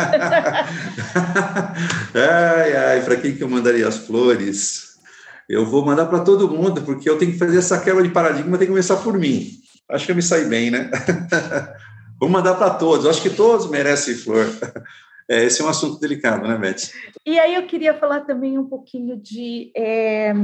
ai, 2.14 2.76
ai, 2.76 3.02
para 3.02 3.16
quem 3.16 3.34
que 3.34 3.42
eu 3.42 3.48
mandaria 3.48 3.88
as 3.88 3.96
flores? 3.98 4.98
Eu 5.48 5.64
vou 5.64 5.84
mandar 5.84 6.06
para 6.06 6.20
todo 6.20 6.50
mundo, 6.50 6.82
porque 6.82 7.08
eu 7.08 7.16
tenho 7.18 7.32
que 7.32 7.38
fazer 7.38 7.58
essa 7.58 7.80
quebra 7.80 8.02
de 8.02 8.10
paradigma, 8.10 8.58
tem 8.58 8.66
que 8.66 8.72
começar 8.72 8.96
por 8.96 9.18
mim. 9.18 9.50
Acho 9.90 10.06
que 10.06 10.12
eu 10.12 10.16
me 10.16 10.22
saí 10.22 10.44
bem, 10.44 10.70
né? 10.70 10.90
vou 12.20 12.28
mandar 12.28 12.54
para 12.54 12.70
todos, 12.70 13.06
acho 13.06 13.22
que 13.22 13.30
todos 13.30 13.70
merecem 13.70 14.14
flor. 14.14 14.46
É, 15.28 15.44
esse 15.44 15.62
é 15.62 15.64
um 15.64 15.68
assunto 15.68 15.98
delicado, 15.98 16.46
né, 16.46 16.56
Beth? 16.58 16.92
E 17.24 17.38
aí 17.38 17.54
eu 17.54 17.66
queria 17.66 17.94
falar 17.94 18.20
também 18.20 18.58
um 18.58 18.68
pouquinho 18.68 19.16
de, 19.16 19.72
é, 19.76 20.34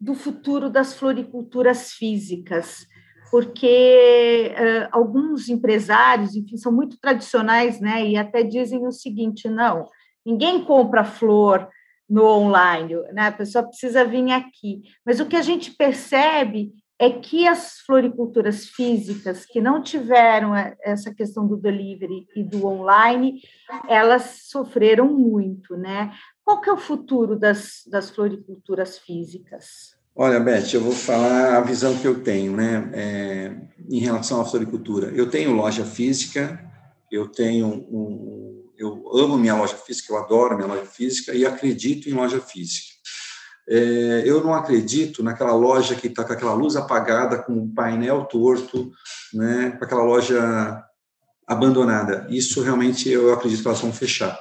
do 0.00 0.14
futuro 0.14 0.70
das 0.70 0.94
floriculturas 0.94 1.92
físicas, 1.92 2.86
porque 3.30 4.52
é, 4.56 4.88
alguns 4.90 5.48
empresários, 5.48 6.34
enfim, 6.34 6.56
são 6.56 6.72
muito 6.72 6.98
tradicionais, 6.98 7.80
né, 7.80 8.06
e 8.06 8.16
até 8.16 8.42
dizem 8.42 8.86
o 8.86 8.90
seguinte, 8.90 9.48
não, 9.48 9.86
ninguém 10.24 10.64
compra 10.64 11.04
flor 11.04 11.68
no 12.08 12.24
online, 12.24 12.96
né? 13.12 13.28
a 13.28 13.32
pessoa 13.32 13.64
precisa 13.64 14.04
vir 14.04 14.32
aqui. 14.32 14.82
Mas 15.06 15.20
o 15.20 15.26
que 15.26 15.36
a 15.36 15.42
gente 15.42 15.70
percebe 15.70 16.72
é 16.98 17.08
que 17.08 17.46
as 17.46 17.78
floriculturas 17.86 18.66
físicas 18.66 19.46
que 19.46 19.60
não 19.60 19.80
tiveram 19.80 20.54
essa 20.82 21.14
questão 21.14 21.46
do 21.46 21.56
delivery 21.56 22.26
e 22.36 22.42
do 22.42 22.66
online, 22.66 23.40
elas 23.88 24.40
sofreram 24.50 25.06
muito, 25.06 25.76
né? 25.78 26.12
Qual 26.44 26.60
que 26.60 26.68
é 26.68 26.72
o 26.72 26.78
futuro 26.78 27.38
das, 27.38 27.82
das 27.86 28.10
floriculturas 28.10 28.98
físicas? 28.98 29.94
Olha, 30.14 30.40
Beth, 30.40 30.74
eu 30.74 30.80
vou 30.80 30.92
falar 30.92 31.56
a 31.56 31.60
visão 31.60 31.96
que 31.96 32.06
eu 32.06 32.22
tenho, 32.22 32.54
né, 32.56 32.90
é, 32.92 33.56
em 33.88 34.00
relação 34.00 34.40
à 34.40 34.44
floricultura. 34.44 35.08
Eu 35.14 35.30
tenho 35.30 35.52
loja 35.52 35.84
física, 35.84 36.60
eu 37.10 37.28
tenho 37.28 37.68
um, 37.68 38.70
eu 38.76 39.04
amo 39.14 39.38
minha 39.38 39.54
loja 39.54 39.76
física, 39.76 40.12
eu 40.12 40.18
adoro 40.18 40.56
minha 40.56 40.66
loja 40.66 40.86
física 40.86 41.34
e 41.34 41.46
acredito 41.46 42.08
em 42.08 42.12
loja 42.12 42.40
física. 42.40 42.90
É, 43.68 44.22
eu 44.24 44.42
não 44.42 44.52
acredito 44.52 45.22
naquela 45.22 45.54
loja 45.54 45.94
que 45.94 46.08
está 46.08 46.24
com 46.24 46.32
aquela 46.32 46.54
luz 46.54 46.74
apagada, 46.74 47.42
com 47.42 47.52
o 47.52 47.72
painel 47.72 48.24
torto, 48.24 48.90
né, 49.32 49.76
com 49.78 49.84
aquela 49.84 50.02
loja 50.02 50.82
abandonada. 51.46 52.26
Isso 52.30 52.62
realmente 52.62 53.08
eu 53.08 53.32
acredito 53.32 53.62
que 53.62 53.68
elas 53.68 53.80
vão 53.80 53.92
fechar. 53.92 54.38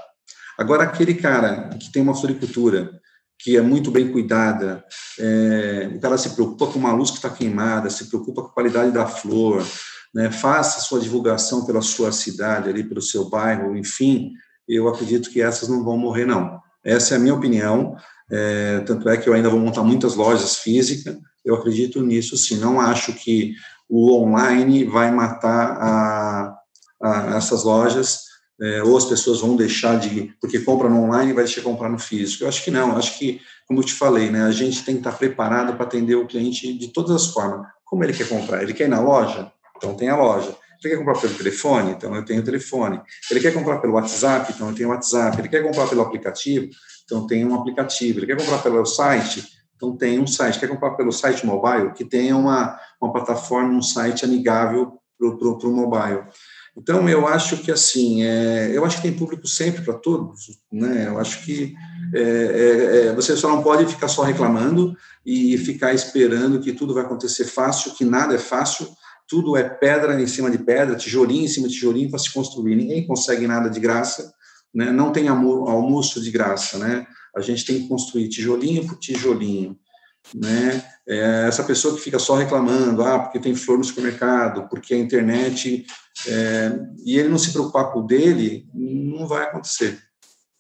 Agora, 0.60 0.84
aquele 0.84 1.14
cara 1.14 1.70
que 1.80 1.90
tem 1.90 2.02
uma 2.02 2.14
floricultura, 2.14 3.00
que 3.42 3.56
é 3.56 3.62
muito 3.62 3.90
bem 3.90 4.12
cuidada, 4.12 4.84
é, 5.18 5.90
o 5.96 6.02
cara 6.02 6.18
se 6.18 6.32
preocupa 6.32 6.68
com 6.68 6.78
uma 6.78 6.92
luz 6.92 7.10
que 7.12 7.16
está 7.16 7.30
queimada, 7.30 7.90
se 7.90 8.10
preocupa 8.10 8.42
com 8.42 8.50
a 8.50 8.54
qualidade 8.54 8.92
da 8.92 9.08
flor, 9.08 9.66
né, 10.14 10.30
faça 10.30 10.82
sua 10.82 11.00
divulgação 11.00 11.66
pela 11.66 11.82
sua 11.82 12.12
cidade, 12.12 12.68
ali 12.68 12.84
pelo 12.84 13.02
seu 13.02 13.30
bairro, 13.30 13.78
enfim, 13.78 14.34
eu 14.68 14.90
acredito 14.90 15.30
que 15.30 15.42
essas 15.42 15.70
não 15.70 15.82
vão 15.82 15.98
morrer, 15.98 16.26
não. 16.26 16.60
Essa 16.84 17.14
é 17.14 17.18
a 17.18 17.22
minha 17.22 17.36
opinião, 17.36 17.96
é, 18.30 18.82
tanto 18.82 19.08
é 19.08 19.16
que 19.16 19.30
eu 19.30 19.34
ainda 19.34 19.50
vou 19.50 19.62
montar 19.62 19.84
muitas 19.84 20.16
lojas 20.16 20.58
físicas, 20.58 21.18
eu 21.46 21.56
acredito 21.56 22.02
nisso 22.02 22.36
sim, 22.36 22.58
não 22.58 22.82
acho 22.82 23.14
que 23.14 23.54
o 23.88 24.14
online 24.14 24.84
vai 24.84 25.10
matar 25.10 25.78
a, 25.80 26.56
a 27.02 27.38
essas 27.38 27.64
lojas, 27.64 28.29
é, 28.62 28.84
ou 28.84 28.98
as 28.98 29.06
pessoas 29.06 29.40
vão 29.40 29.56
deixar 29.56 29.98
de, 30.00 30.34
porque 30.42 30.60
compra 30.60 30.90
no 30.90 31.04
online 31.04 31.32
e 31.32 31.34
vai 31.34 31.44
deixar 31.44 31.62
de 31.62 31.68
comprar 31.68 31.90
no 31.90 31.98
físico. 31.98 32.44
Eu 32.44 32.50
acho 32.50 32.64
que 32.64 32.72
não, 32.72 32.98
acho 32.98 33.18
que, 33.18 33.40
como 33.68 33.80
eu 33.80 33.84
te 33.84 33.94
falei, 33.94 34.30
né, 34.30 34.44
a 34.44 34.52
gente 34.52 34.84
tem 34.84 34.96
que 34.96 35.02
estar 35.02 35.14
preparado 35.14 35.74
para 35.76 35.86
atender 35.86 36.16
o 36.16 36.28
cliente 36.28 36.78
de 36.78 36.88
todas 36.90 37.12
as 37.12 37.28
formas. 37.28 37.68
Como 37.86 38.04
ele 38.04 38.14
quer 38.14 38.28
comprar? 38.28 38.62
Ele 38.62 38.74
quer 38.74 38.86
ir 38.86 38.90
na 38.90 39.00
loja? 39.00 39.52
Então 39.78 39.96
tem 39.96 40.10
a 40.10 40.18
loja. 40.18 40.56
Ele 40.84 40.94
quer 40.94 40.98
comprar 40.98 41.20
pelo 41.20 41.34
telefone? 41.34 41.92
Então 41.92 42.16
eu 42.16 42.24
tenho 42.24 42.42
o 42.42 42.44
telefone. 42.44 43.02
Ele 43.32 43.40
quer 43.40 43.54
comprar 43.54 43.80
pelo 43.80 43.94
WhatsApp? 43.94 44.54
Então 44.54 44.70
eu 44.70 44.76
tenho 44.76 44.90
o 44.90 44.92
WhatsApp. 44.92 45.40
Ele 45.40 45.50
quer 45.50 45.64
comprar 45.64 45.88
pelo 45.88 46.02
aplicativo? 46.02 46.70
Então 47.04 47.26
tem 47.26 47.46
um 47.46 47.56
aplicativo. 47.56 48.20
Ele 48.20 48.28
quer 48.28 48.38
comprar 48.38 48.60
pelo 48.60 48.86
site? 48.86 49.44
Então 49.76 49.96
tem 49.96 50.20
um 50.20 50.28
site. 50.28 50.60
Quer 50.60 50.68
comprar 50.68 50.92
pelo 50.92 51.12
site 51.12 51.46
mobile? 51.46 51.94
Que 51.94 52.06
tenha 52.06 52.36
uma, 52.38 52.80
uma 53.02 53.12
plataforma, 53.12 53.74
um 53.74 53.82
site 53.82 54.24
amigável 54.24 55.00
o 55.22 55.70
mobile. 55.70 56.24
Então, 56.82 57.10
eu 57.10 57.28
acho 57.28 57.58
que, 57.58 57.72
assim, 57.72 58.24
é, 58.24 58.72
eu 58.74 58.86
acho 58.86 58.98
que 58.98 59.04
tem 59.04 59.14
público 59.14 59.46
sempre 59.48 59.82
para 59.82 59.94
todos, 59.94 60.60
né? 60.72 61.08
Eu 61.08 61.20
acho 61.20 61.44
que 61.44 61.74
é, 62.14 62.22
é, 62.22 63.08
é, 63.08 63.14
você 63.14 63.36
só 63.36 63.50
não 63.50 63.62
pode 63.62 63.86
ficar 63.86 64.08
só 64.08 64.24
reclamando 64.24 64.96
e 65.26 65.58
ficar 65.58 65.94
esperando 65.94 66.60
que 66.60 66.72
tudo 66.72 66.94
vai 66.94 67.04
acontecer 67.04 67.44
fácil, 67.44 67.94
que 67.94 68.06
nada 68.06 68.34
é 68.34 68.38
fácil, 68.38 68.88
tudo 69.28 69.58
é 69.58 69.64
pedra 69.64 70.20
em 70.20 70.26
cima 70.26 70.50
de 70.50 70.58
pedra, 70.58 70.96
tijolinho 70.96 71.44
em 71.44 71.50
cima 71.50 71.68
de 71.68 71.74
tijolinho 71.74 72.10
para 72.10 72.18
se 72.18 72.34
construir. 72.34 72.76
Ninguém 72.76 73.06
consegue 73.06 73.46
nada 73.46 73.70
de 73.70 73.80
graça, 73.80 74.34
né? 74.74 74.92
não 74.92 75.12
tem 75.12 75.28
almoço 75.28 76.22
de 76.22 76.32
graça. 76.32 76.78
Né? 76.78 77.06
A 77.36 77.42
gente 77.42 77.66
tem 77.66 77.82
que 77.82 77.88
construir 77.88 78.30
tijolinho 78.30 78.88
por 78.88 78.98
tijolinho. 78.98 79.78
Né? 80.34 80.84
É, 81.08 81.46
essa 81.48 81.64
pessoa 81.64 81.96
que 81.96 82.02
fica 82.02 82.20
só 82.20 82.36
reclamando, 82.36 83.04
ah, 83.04 83.20
porque 83.20 83.40
tem 83.40 83.56
flor 83.56 83.78
no 83.78 83.84
supermercado, 83.84 84.68
porque 84.70 84.94
a 84.94 84.98
internet, 84.98 85.86
é, 86.28 86.80
e 87.04 87.18
ele 87.18 87.30
não 87.30 87.38
se 87.38 87.52
preocupar 87.52 87.92
com 87.92 88.00
o 88.00 88.08
dele, 88.08 88.68
não 88.74 89.28
vai 89.28 89.44
acontecer. 89.44 90.00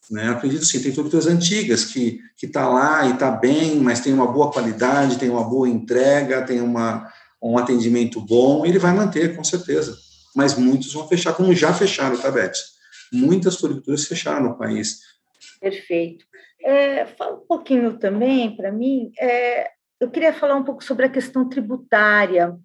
Né? 0.09 0.29
Acredito 0.29 0.65
sim, 0.65 0.79
tem 0.79 0.89
estruturas 0.89 1.27
antigas 1.27 1.85
que 1.85 2.19
que 2.39 2.45
está 2.45 2.69
lá 2.69 3.05
e 3.05 3.11
está 3.11 3.29
bem, 3.29 3.75
mas 3.81 3.99
tem 3.99 4.13
uma 4.13 4.25
boa 4.25 4.49
qualidade, 4.49 5.19
tem 5.19 5.29
uma 5.29 5.43
boa 5.43 5.67
entrega, 5.67 6.41
tem 6.45 6.61
uma, 6.61 7.11
um 7.43 7.57
atendimento 7.57 8.21
bom, 8.21 8.65
ele 8.65 8.79
vai 8.79 8.93
manter, 8.93 9.35
com 9.35 9.43
certeza. 9.43 9.97
Mas 10.33 10.55
muitos 10.55 10.93
vão 10.93 11.05
fechar, 11.05 11.33
como 11.33 11.53
já 11.53 11.73
fecharam, 11.73 12.17
tá, 12.17 12.31
Beth? 12.31 12.53
Muitas 13.11 13.57
floriculturas 13.57 14.05
fecharam 14.05 14.43
no 14.43 14.57
país. 14.57 14.99
Perfeito. 15.59 16.23
É, 16.61 17.05
fala 17.05 17.37
um 17.37 17.45
pouquinho 17.47 17.97
também, 17.97 18.55
para 18.55 18.71
mim, 18.71 19.11
é, 19.19 19.69
eu 19.99 20.09
queria 20.09 20.33
falar 20.33 20.55
um 20.55 20.63
pouco 20.63 20.83
sobre 20.83 21.05
a 21.05 21.09
questão 21.09 21.47
tributária. 21.47 22.55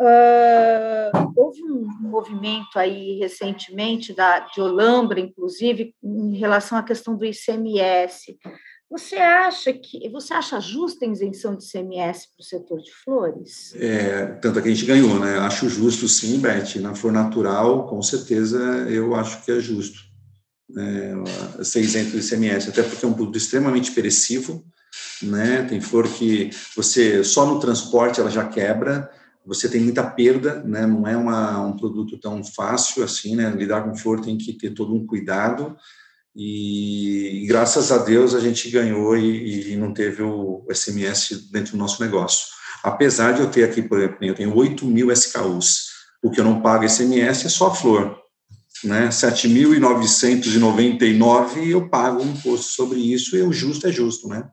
Uh, 0.00 1.32
houve 1.36 1.62
um 1.62 1.86
movimento 2.00 2.76
aí 2.76 3.18
recentemente 3.18 4.12
da, 4.12 4.40
de 4.40 4.60
Olambra, 4.60 5.20
inclusive, 5.20 5.94
em 6.02 6.36
relação 6.36 6.76
à 6.76 6.82
questão 6.82 7.16
do 7.16 7.24
ICMS. 7.24 8.36
Você 8.90 9.16
acha 9.16 9.72
que 9.72 10.08
você 10.10 10.34
acha 10.34 10.60
justa 10.60 11.04
a 11.04 11.08
isenção 11.08 11.56
de 11.56 11.64
ICMS 11.64 12.28
para 12.34 12.42
o 12.42 12.44
setor 12.44 12.78
de 12.82 12.92
flores? 12.92 13.74
É, 13.76 14.26
tanto 14.40 14.58
é 14.58 14.62
que 14.62 14.68
a 14.68 14.74
gente 14.74 14.86
ganhou, 14.86 15.18
né? 15.18 15.38
Acho 15.38 15.68
justo, 15.68 16.08
sim, 16.08 16.40
Beth. 16.40 16.80
Na 16.80 16.94
flor 16.94 17.12
natural, 17.12 17.86
com 17.86 18.02
certeza, 18.02 18.58
eu 18.90 19.14
acho 19.14 19.44
que 19.44 19.52
é 19.52 19.60
justo 19.60 20.11
é, 20.76 21.64
ser 21.64 21.80
isento 21.80 22.16
até 22.68 22.82
porque 22.82 23.04
é 23.04 23.08
um 23.08 23.14
produto 23.14 23.36
extremamente 23.36 23.90
perecível, 23.92 24.64
né? 25.22 25.62
Tem 25.68 25.80
flor 25.80 26.08
que 26.08 26.50
você 26.76 27.22
só 27.24 27.46
no 27.46 27.60
transporte 27.60 28.20
ela 28.20 28.30
já 28.30 28.44
quebra, 28.46 29.10
você 29.44 29.68
tem 29.68 29.80
muita 29.80 30.04
perda, 30.04 30.62
né? 30.62 30.86
Não 30.86 31.06
é 31.06 31.16
uma, 31.16 31.60
um 31.60 31.76
produto 31.76 32.18
tão 32.18 32.42
fácil 32.44 33.02
assim, 33.02 33.36
né? 33.36 33.50
Lidar 33.50 33.82
com 33.82 33.96
flor 33.96 34.20
tem 34.20 34.38
que 34.38 34.52
ter 34.52 34.70
todo 34.70 34.94
um 34.94 35.06
cuidado. 35.06 35.76
E, 36.34 37.42
e 37.42 37.46
graças 37.46 37.92
a 37.92 37.98
Deus 37.98 38.34
a 38.34 38.40
gente 38.40 38.70
ganhou 38.70 39.16
e, 39.16 39.72
e, 39.72 39.76
não 39.76 39.92
teve 39.92 40.22
o 40.22 40.64
SMS 40.70 41.48
dentro 41.50 41.72
do 41.72 41.78
nosso 41.78 42.02
negócio. 42.02 42.46
Apesar 42.82 43.32
de 43.32 43.42
eu 43.42 43.50
ter 43.50 43.64
aqui, 43.64 43.82
por 43.82 43.98
exemplo, 43.98 44.24
eu 44.24 44.34
tenho 44.34 44.56
8 44.56 44.86
mil 44.86 45.12
SKUs, 45.12 45.90
o 46.22 46.30
que 46.30 46.40
eu 46.40 46.44
não 46.44 46.62
pago 46.62 46.88
SMS 46.88 47.44
é 47.44 47.48
só 47.48 47.74
flor, 47.74 48.21
né? 48.84 49.08
7.999 49.08 51.68
eu 51.68 51.88
pago 51.88 52.22
um 52.22 52.32
imposto 52.32 52.72
sobre 52.72 53.00
isso 53.00 53.36
e 53.36 53.42
o 53.42 53.52
justo 53.52 53.86
é 53.86 53.92
justo, 53.92 54.28
né? 54.28 54.50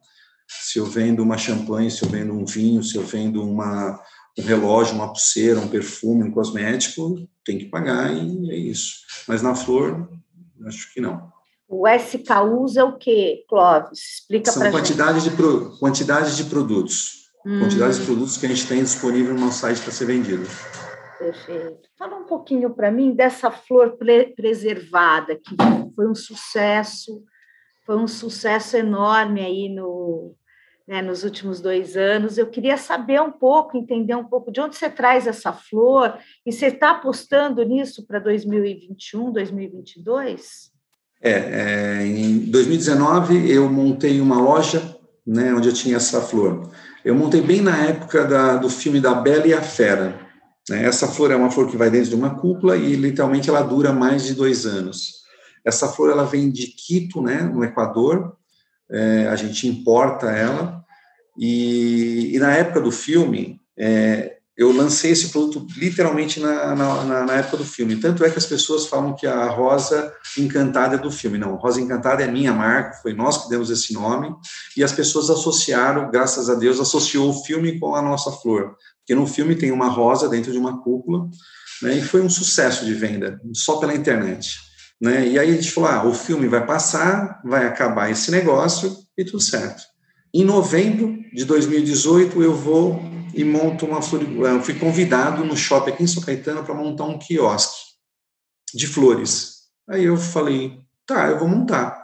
Se 0.47 0.79
eu 0.79 0.85
vendo 0.85 1.21
uma 1.21 1.37
champanhe, 1.37 1.91
se 1.91 2.03
eu 2.03 2.09
vendo 2.09 2.33
um 2.33 2.45
vinho, 2.45 2.83
se 2.83 2.95
eu 2.95 3.03
vendo 3.03 3.43
uma, 3.43 3.99
um 4.37 4.43
relógio, 4.43 4.95
uma 4.95 5.07
pulseira, 5.07 5.59
um 5.59 5.67
perfume, 5.67 6.23
um 6.23 6.31
cosmético, 6.31 7.27
tem 7.45 7.57
que 7.57 7.65
pagar 7.65 8.13
e 8.13 8.51
é 8.51 8.55
isso. 8.55 8.99
Mas 9.27 9.41
na 9.41 9.53
flor, 9.53 10.09
acho 10.65 10.93
que 10.93 11.01
não. 11.01 11.29
O 11.67 11.87
SKUs 11.87 12.77
é 12.77 12.83
o 12.83 12.97
quê, 12.97 13.43
Clóvis? 13.47 13.99
Explica 14.15 14.51
para 14.51 14.65
gente. 14.65 14.71
Quantidade 14.71 15.23
de, 15.23 15.29
pro, 15.29 15.77
quantidade 15.77 16.35
de 16.35 16.45
produtos. 16.45 17.29
Hum. 17.45 17.59
Quantidade 17.59 17.99
de 17.99 18.05
produtos 18.05 18.37
que 18.37 18.47
a 18.47 18.49
gente 18.49 18.67
tem 18.67 18.83
disponível 18.83 19.35
no 19.35 19.41
nosso 19.41 19.59
site 19.59 19.79
para 19.79 19.91
ser 19.91 20.05
vendido. 20.05 20.47
Perfeito. 21.19 21.89
Fala 21.97 22.15
um 22.15 22.23
pouquinho 22.23 22.69
para 22.69 22.89
mim 22.89 23.13
dessa 23.13 23.51
flor 23.51 23.97
pre 23.97 24.27
preservada, 24.27 25.35
que 25.35 25.53
foi 25.93 26.07
um 26.07 26.15
sucesso, 26.15 27.21
foi 27.85 27.97
um 27.97 28.07
sucesso 28.07 28.77
enorme 28.77 29.41
aí 29.41 29.67
no, 29.67 30.33
né, 30.87 31.01
nos 31.01 31.25
últimos 31.25 31.59
dois 31.59 31.97
anos. 31.97 32.37
Eu 32.37 32.47
queria 32.47 32.77
saber 32.77 33.21
um 33.21 33.33
pouco, 33.33 33.77
entender 33.77 34.15
um 34.15 34.23
pouco 34.23 34.49
de 34.49 34.61
onde 34.61 34.77
você 34.77 34.89
traz 34.89 35.27
essa 35.27 35.51
flor 35.51 36.17
e 36.45 36.53
você 36.53 36.67
está 36.67 36.91
apostando 36.91 37.61
nisso 37.63 38.07
para 38.07 38.19
2021, 38.19 39.33
2022? 39.33 40.71
É, 41.21 41.31
é, 41.31 42.05
em 42.05 42.49
2019 42.49 43.51
eu 43.51 43.69
montei 43.69 44.21
uma 44.21 44.39
loja, 44.39 44.97
né, 45.27 45.53
onde 45.53 45.67
eu 45.67 45.73
tinha 45.73 45.97
essa 45.97 46.21
flor. 46.21 46.71
Eu 47.03 47.13
montei 47.13 47.41
bem 47.41 47.59
na 47.59 47.75
época 47.75 48.25
da, 48.25 48.55
do 48.55 48.69
filme 48.69 49.01
da 49.01 49.13
Bela 49.13 49.45
e 49.45 49.53
a 49.53 49.61
Fera. 49.61 50.28
Né? 50.69 50.85
Essa 50.85 51.07
flor 51.07 51.31
é 51.31 51.35
uma 51.35 51.51
flor 51.51 51.69
que 51.69 51.77
vai 51.77 51.89
dentro 51.89 52.09
de 52.09 52.15
uma 52.15 52.35
cúpula 52.35 52.77
e 52.77 52.95
literalmente 52.95 53.49
ela 53.49 53.61
dura 53.61 53.91
mais 53.91 54.23
de 54.23 54.33
dois 54.33 54.65
anos. 54.65 55.19
Essa 55.65 55.87
flor 55.87 56.09
ela 56.09 56.25
vem 56.25 56.49
de 56.49 56.67
Quito, 56.67 57.21
né, 57.21 57.41
no 57.41 57.63
Equador. 57.63 58.35
É, 58.91 59.27
a 59.27 59.35
gente 59.35 59.67
importa 59.67 60.31
ela 60.31 60.79
e, 61.37 62.35
e 62.35 62.39
na 62.39 62.51
época 62.53 62.81
do 62.81 62.91
filme, 62.91 63.61
é, 63.77 64.39
eu 64.57 64.73
lancei 64.73 65.11
esse 65.11 65.29
produto 65.29 65.65
literalmente 65.77 66.37
na, 66.41 66.75
na, 66.75 67.25
na, 67.25 67.33
época 67.35 67.55
do 67.55 67.63
filme. 67.63 67.95
Tanto 67.95 68.25
é 68.25 68.29
que 68.29 68.37
as 68.37 68.45
pessoas 68.45 68.87
falam 68.87 69.15
que 69.15 69.25
a 69.25 69.45
Rosa 69.45 70.13
Encantada 70.37 70.95
é 70.95 70.97
do 70.97 71.09
filme. 71.09 71.37
Não, 71.37 71.55
Rosa 71.55 71.79
Encantada 71.79 72.23
é 72.23 72.27
minha 72.27 72.51
marca, 72.51 72.97
foi 73.01 73.13
nós 73.13 73.37
que 73.37 73.49
demos 73.49 73.69
esse 73.69 73.93
nome, 73.93 74.35
e 74.75 74.83
as 74.83 74.91
pessoas 74.91 75.29
associaram, 75.29 76.11
graças 76.11 76.49
a 76.49 76.55
Deus, 76.55 76.77
associou 76.77 77.29
o 77.29 77.43
filme 77.45 77.79
com 77.79 77.95
a 77.95 78.01
nossa 78.01 78.33
flor. 78.33 78.75
Porque 79.09 79.19
no 79.19 79.25
filme 79.25 79.55
tem 79.55 79.71
uma 79.71 79.87
rosa 79.87 80.29
dentro 80.29 80.51
de 80.51 80.59
uma 80.59 80.83
cúpula, 80.83 81.27
né, 81.81 81.97
e 81.97 82.01
foi 82.03 82.21
um 82.21 82.29
sucesso 82.29 82.85
de 82.85 82.93
venda, 82.93 83.41
só 83.55 83.77
pela 83.77 83.95
internet. 83.95 84.59
Né? 85.01 85.29
E 85.29 85.39
aí 85.39 85.49
a 85.49 85.53
gente 85.55 85.71
falou: 85.71 85.89
ah, 85.89 86.05
o 86.05 86.13
filme 86.13 86.47
vai 86.47 86.63
passar, 86.63 87.41
vai 87.43 87.65
acabar 87.65 88.11
esse 88.11 88.29
negócio 88.29 88.95
e 89.17 89.25
tudo 89.25 89.39
certo. 89.39 89.81
Em 90.31 90.45
novembro 90.45 91.17
de 91.33 91.43
2018, 91.43 92.43
eu 92.43 92.53
vou 92.53 93.01
e 93.33 93.43
monto 93.43 93.87
uma. 93.87 93.99
Eu 94.47 94.61
fui 94.61 94.75
convidado 94.75 95.43
no 95.43 95.57
shopping 95.57 95.89
aqui 95.89 96.03
em 96.03 96.07
São 96.07 96.21
Caetano 96.21 96.63
para 96.63 96.75
montar 96.75 97.05
um 97.05 97.17
quiosque 97.17 97.79
de 98.75 98.85
flores. 98.85 99.53
Aí 99.89 100.03
eu 100.03 100.17
falei, 100.17 100.77
tá, 101.07 101.29
eu 101.29 101.39
vou 101.39 101.47
montar. 101.47 101.98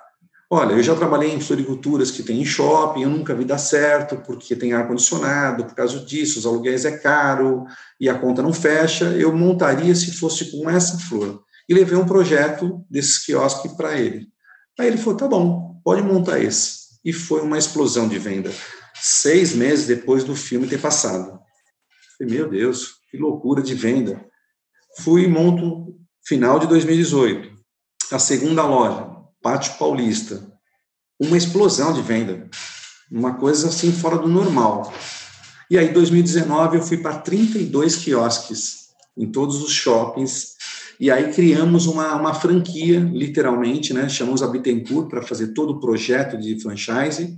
Olha, 0.50 0.74
eu 0.74 0.84
já 0.84 0.96
trabalhei 0.96 1.34
em 1.34 1.42
floriculturas 1.42 2.12
que 2.12 2.22
tem 2.22 2.40
em 2.40 2.46
shopping, 2.46 3.02
eu 3.02 3.10
nunca 3.10 3.34
vi 3.34 3.44
dar 3.44 3.58
certo, 3.58 4.18
porque 4.18 4.56
tem 4.56 4.74
ar-condicionado, 4.74 5.66
por 5.66 5.74
causa 5.74 6.00
disso, 6.00 6.38
os 6.38 6.46
aluguéis 6.46 6.86
é 6.86 6.98
caro 6.98 7.66
e 8.00 8.08
a 8.08 8.18
conta 8.18 8.44
não 8.44 8.54
fecha. 8.54 9.06
Eu 9.06 9.36
montaria 9.36 9.96
se 9.96 10.12
fosse 10.12 10.52
com 10.52 10.70
essa 10.70 11.00
flor. 11.00 11.44
E 11.68 11.74
levei 11.74 11.98
um 11.98 12.06
projeto 12.06 12.86
desses 12.90 13.18
quiosques 13.26 13.72
para 13.74 14.00
ele. 14.00 14.28
Aí 14.80 14.88
ele 14.88 14.98
falou, 14.98 15.18
tá 15.18 15.28
bom, 15.28 15.82
pode 15.84 16.04
montar 16.04 16.40
esse 16.40 16.86
e 17.04 17.14
foi 17.14 17.42
uma 17.42 17.58
explosão 17.58 18.08
de 18.08 18.18
venda. 18.18 18.52
Seis 18.96 19.54
meses 19.54 19.86
depois 19.86 20.24
do 20.24 20.36
filme 20.36 20.68
ter 20.68 20.80
passado. 20.80 21.40
Falei, 22.18 22.34
meu 22.34 22.50
Deus, 22.50 22.96
que 23.12 23.18
loucura 23.18 23.62
de 23.62 23.76
venda. 23.76 24.26
Fui 25.00 25.24
e 25.24 25.28
monto 25.28 25.96
final 26.26 26.60
de 26.60 26.68
2018. 26.68 27.54
A 28.12 28.20
segunda 28.20 28.66
loja, 28.66 29.15
Pátio 29.46 29.76
Paulista. 29.78 30.42
Uma 31.20 31.38
explosão 31.38 31.94
de 31.94 32.02
venda. 32.02 32.50
Uma 33.12 33.36
coisa 33.36 33.68
assim 33.68 33.92
fora 33.92 34.18
do 34.18 34.28
normal. 34.28 34.92
E 35.70 35.78
aí, 35.78 35.90
em 35.90 35.94
2019, 35.94 36.78
eu 36.78 36.82
fui 36.82 36.98
para 36.98 37.20
32 37.20 37.98
quiosques 37.98 38.88
em 39.16 39.32
todos 39.32 39.62
os 39.62 39.72
shoppings 39.72 40.56
e 41.00 41.12
aí 41.12 41.32
criamos 41.32 41.86
uma, 41.86 42.16
uma 42.16 42.34
franquia, 42.34 43.00
literalmente, 43.00 43.94
né? 43.94 44.10
Chamamos 44.10 44.42
a 44.42 44.48
Bittencourt 44.48 45.10
para 45.10 45.22
fazer 45.22 45.50
todo 45.50 45.74
o 45.74 45.80
projeto 45.80 46.40
de 46.40 46.60
franchise, 46.60 47.38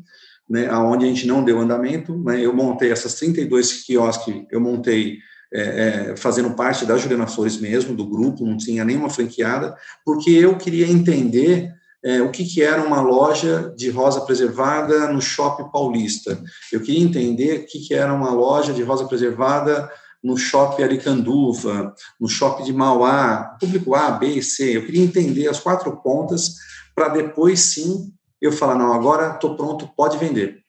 né? 0.49 0.69
Aonde 0.69 1.03
a 1.03 1.09
gente 1.09 1.27
não 1.27 1.43
deu 1.43 1.59
andamento, 1.59 2.17
né? 2.17 2.39
Eu 2.39 2.53
montei 2.53 2.89
essas 2.89 3.15
32 3.15 3.83
quiosques, 3.85 4.45
eu 4.49 4.61
montei 4.61 5.17
é, 5.53 6.11
é, 6.11 6.15
fazendo 6.15 6.51
parte 6.51 6.85
da 6.85 6.97
Juliana 6.97 7.27
Flores 7.27 7.57
mesmo, 7.57 7.93
do 7.93 8.07
grupo, 8.07 8.45
não 8.45 8.55
tinha 8.55 8.85
nenhuma 8.85 9.09
franqueada, 9.09 9.75
porque 10.05 10.29
eu 10.29 10.57
queria 10.57 10.87
entender 10.87 11.75
é, 12.03 12.21
o 12.21 12.31
que, 12.31 12.45
que 12.45 12.61
era 12.61 12.81
uma 12.81 13.01
loja 13.01 13.73
de 13.75 13.89
rosa 13.89 14.21
preservada 14.21 15.11
no 15.11 15.21
Shopping 15.21 15.69
Paulista. 15.71 16.41
Eu 16.71 16.81
queria 16.81 17.03
entender 17.03 17.61
o 17.61 17.65
que, 17.65 17.79
que 17.79 17.93
era 17.93 18.13
uma 18.13 18.31
loja 18.31 18.73
de 18.73 18.83
rosa 18.83 19.05
preservada 19.05 19.89
no 20.23 20.35
shopping 20.35 20.83
Aricanduva, 20.83 21.93
no 22.19 22.27
shopping 22.27 22.63
de 22.63 22.73
Mauá, 22.73 23.55
público 23.59 23.95
A, 23.95 24.11
B 24.11 24.27
e 24.27 24.43
C. 24.43 24.77
Eu 24.77 24.85
queria 24.85 25.03
entender 25.03 25.47
as 25.47 25.59
quatro 25.59 25.95
pontas 26.01 26.55
para 26.95 27.09
depois 27.09 27.59
sim 27.59 28.11
eu 28.41 28.51
falar, 28.51 28.75
não, 28.75 28.93
agora 28.93 29.33
estou 29.33 29.55
pronto, 29.55 29.89
pode 29.95 30.17
vender. 30.17 30.59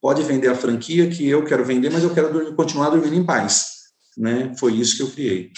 Pode 0.00 0.22
vender 0.22 0.48
a 0.48 0.54
franquia 0.54 1.08
que 1.08 1.26
eu 1.28 1.44
quero 1.44 1.64
vender, 1.64 1.90
mas 1.90 2.02
eu 2.02 2.12
quero 2.12 2.54
continuar 2.54 2.90
dormindo 2.90 3.14
em 3.14 3.24
paz. 3.24 3.66
Né? 4.16 4.54
Foi 4.58 4.72
isso 4.72 4.96
que 4.96 5.02
eu 5.02 5.10
criei. 5.10 5.50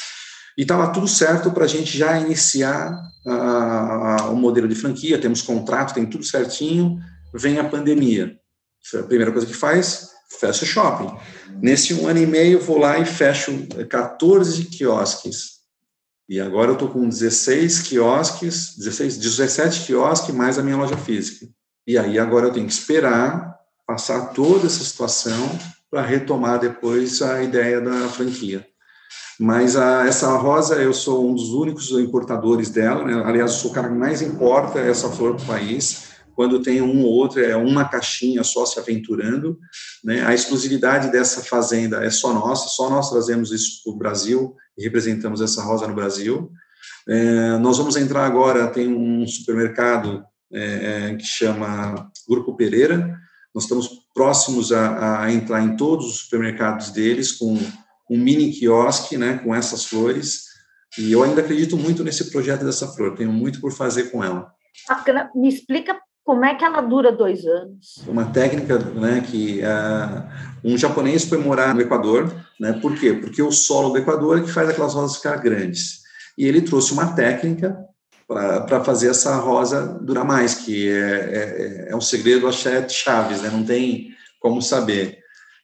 E 0.59 0.63
estava 0.63 0.93
tudo 0.93 1.07
certo 1.07 1.53
para 1.53 1.67
a 1.67 1.69
gente 1.69 1.97
já 1.97 2.19
iniciar 2.19 3.01
o 4.33 4.35
modelo 4.35 4.67
de 4.67 4.75
franquia, 4.75 5.21
temos 5.21 5.41
contrato, 5.41 5.95
tem 5.95 6.05
tudo 6.05 6.25
certinho, 6.25 6.99
vem 7.33 7.61
a 7.61 7.65
pandemia. 7.69 8.37
A 8.93 9.03
primeira 9.05 9.31
coisa 9.31 9.47
que 9.47 9.55
faz, 9.55 10.11
fecha 10.41 10.65
o 10.65 10.67
shopping. 10.67 11.17
Nesse 11.63 11.95
um 11.95 12.09
ano 12.09 12.19
e 12.19 12.27
meio, 12.27 12.61
vou 12.61 12.77
lá 12.77 12.99
e 12.99 13.05
fecho 13.05 13.69
14 13.89 14.65
quiosques. 14.65 15.59
E 16.29 16.41
agora 16.41 16.71
eu 16.71 16.75
estou 16.75 16.89
com 16.89 17.09
16 17.09 17.83
quiosques, 17.83 18.75
16, 18.77 19.17
17 19.17 19.87
quiosques 19.87 20.35
mais 20.35 20.59
a 20.59 20.63
minha 20.63 20.77
loja 20.77 20.97
física. 20.97 21.47
E 21.87 21.97
aí 21.97 22.19
agora 22.19 22.47
eu 22.47 22.53
tenho 22.53 22.67
que 22.67 22.73
esperar 22.73 23.57
passar 23.87 24.33
toda 24.33 24.67
essa 24.67 24.83
situação 24.83 25.57
para 25.89 26.03
retomar 26.03 26.59
depois 26.59 27.23
a 27.23 27.43
ideia 27.43 27.81
da 27.81 28.09
franquia. 28.09 28.67
Mas 29.39 29.77
a, 29.77 30.07
essa 30.07 30.37
rosa, 30.37 30.77
eu 30.77 30.93
sou 30.93 31.31
um 31.31 31.35
dos 31.35 31.51
únicos 31.51 31.91
importadores 31.93 32.71
dela, 32.71 33.05
né? 33.05 33.23
aliás, 33.25 33.53
sou 33.53 33.71
o 33.71 33.75
cara 33.75 33.89
que 33.89 33.95
mais 33.95 34.21
importa 34.21 34.81
essa 34.81 35.09
flor 35.11 35.37
para 35.37 35.45
o 35.45 35.47
país. 35.47 36.09
Quando 36.35 36.63
tem 36.63 36.83
um 36.83 37.05
ou 37.05 37.13
outro, 37.13 37.41
é 37.41 37.57
uma 37.57 37.85
caixinha 37.85 38.43
só 38.43 38.67
se 38.67 38.79
aventurando. 38.79 39.59
Né? 40.05 40.25
A 40.25 40.35
exclusividade 40.35 41.11
dessa 41.11 41.43
fazenda 41.43 42.05
é 42.05 42.11
só 42.11 42.33
nossa, 42.33 42.69
só 42.69 42.91
nós 42.91 43.11
trazemos 43.11 43.53
isso 43.53 43.83
para 43.85 43.93
o 43.93 43.97
Brasil 43.97 44.55
e 44.77 44.83
representamos 44.83 45.41
essa 45.41 45.63
rosa 45.63 45.87
no 45.87 45.95
Brasil. 45.95 46.51
É, 47.09 47.59
nós 47.59 47.79
vamos 47.79 47.97
entrar 47.97 48.25
agora, 48.25 48.69
tem 48.69 48.89
um 48.89 49.27
supermercado 49.27 50.23
é, 50.53 51.11
é 51.11 51.15
que 51.17 51.25
chama 51.25 52.11
Grupo 52.29 52.57
Pereira, 52.57 53.19
nós 53.55 53.65
estamos 53.65 53.91
próximos 54.15 54.73
a, 54.73 55.23
a 55.23 55.33
entrar 55.33 55.63
em 55.63 55.77
todos 55.77 56.07
os 56.07 56.19
supermercados 56.21 56.91
deles 56.91 57.33
com 57.33 57.59
um 58.11 58.19
mini 58.19 58.53
quiosque, 58.53 59.17
né, 59.17 59.41
com 59.43 59.55
essas 59.55 59.85
flores. 59.85 60.45
E 60.99 61.13
eu 61.13 61.23
ainda 61.23 61.41
acredito 61.41 61.77
muito 61.77 62.03
nesse 62.03 62.31
projeto 62.31 62.65
dessa 62.65 62.89
flor, 62.89 63.15
tenho 63.15 63.33
muito 63.33 63.61
por 63.61 63.73
fazer 63.73 64.11
com 64.11 64.25
ela. 64.25 64.51
Me 65.35 65.49
explica 65.49 65.97
como 66.29 66.45
é 66.45 66.55
que 66.55 66.63
ela 66.63 66.83
dura 66.83 67.11
dois 67.11 67.45
anos? 67.47 68.05
Uma 68.07 68.27
técnica, 68.27 68.79
né, 68.79 69.23
que 69.27 69.61
uh, 69.63 70.29
um 70.63 70.77
japonês 70.77 71.25
foi 71.25 71.39
morar 71.39 71.75
no 71.75 71.81
Equador, 71.81 72.31
né, 72.61 72.75
por 72.75 72.95
quê? 72.95 73.15
Porque 73.15 73.43
o 73.43 73.51
solo 73.51 73.89
do 73.89 73.97
Equador 73.97 74.39
é 74.39 74.43
que 74.43 74.53
faz 74.53 74.69
aquelas 74.69 74.93
rosas 74.93 75.17
ficar 75.17 75.37
grandes. 75.37 76.01
E 76.37 76.47
ele 76.47 76.61
trouxe 76.61 76.93
uma 76.93 77.15
técnica 77.15 77.79
para 78.27 78.85
fazer 78.85 79.09
essa 79.09 79.37
rosa 79.37 79.99
durar 80.03 80.23
mais, 80.23 80.55
que 80.55 80.91
é, 80.91 81.87
é, 81.89 81.93
é 81.93 81.97
um 81.97 82.01
segredo, 82.01 82.47
acho 82.47 82.69
é 82.69 82.87
chaves, 82.87 83.41
né, 83.41 83.49
não 83.51 83.65
tem 83.65 84.11
como 84.39 84.61
saber 84.61 85.19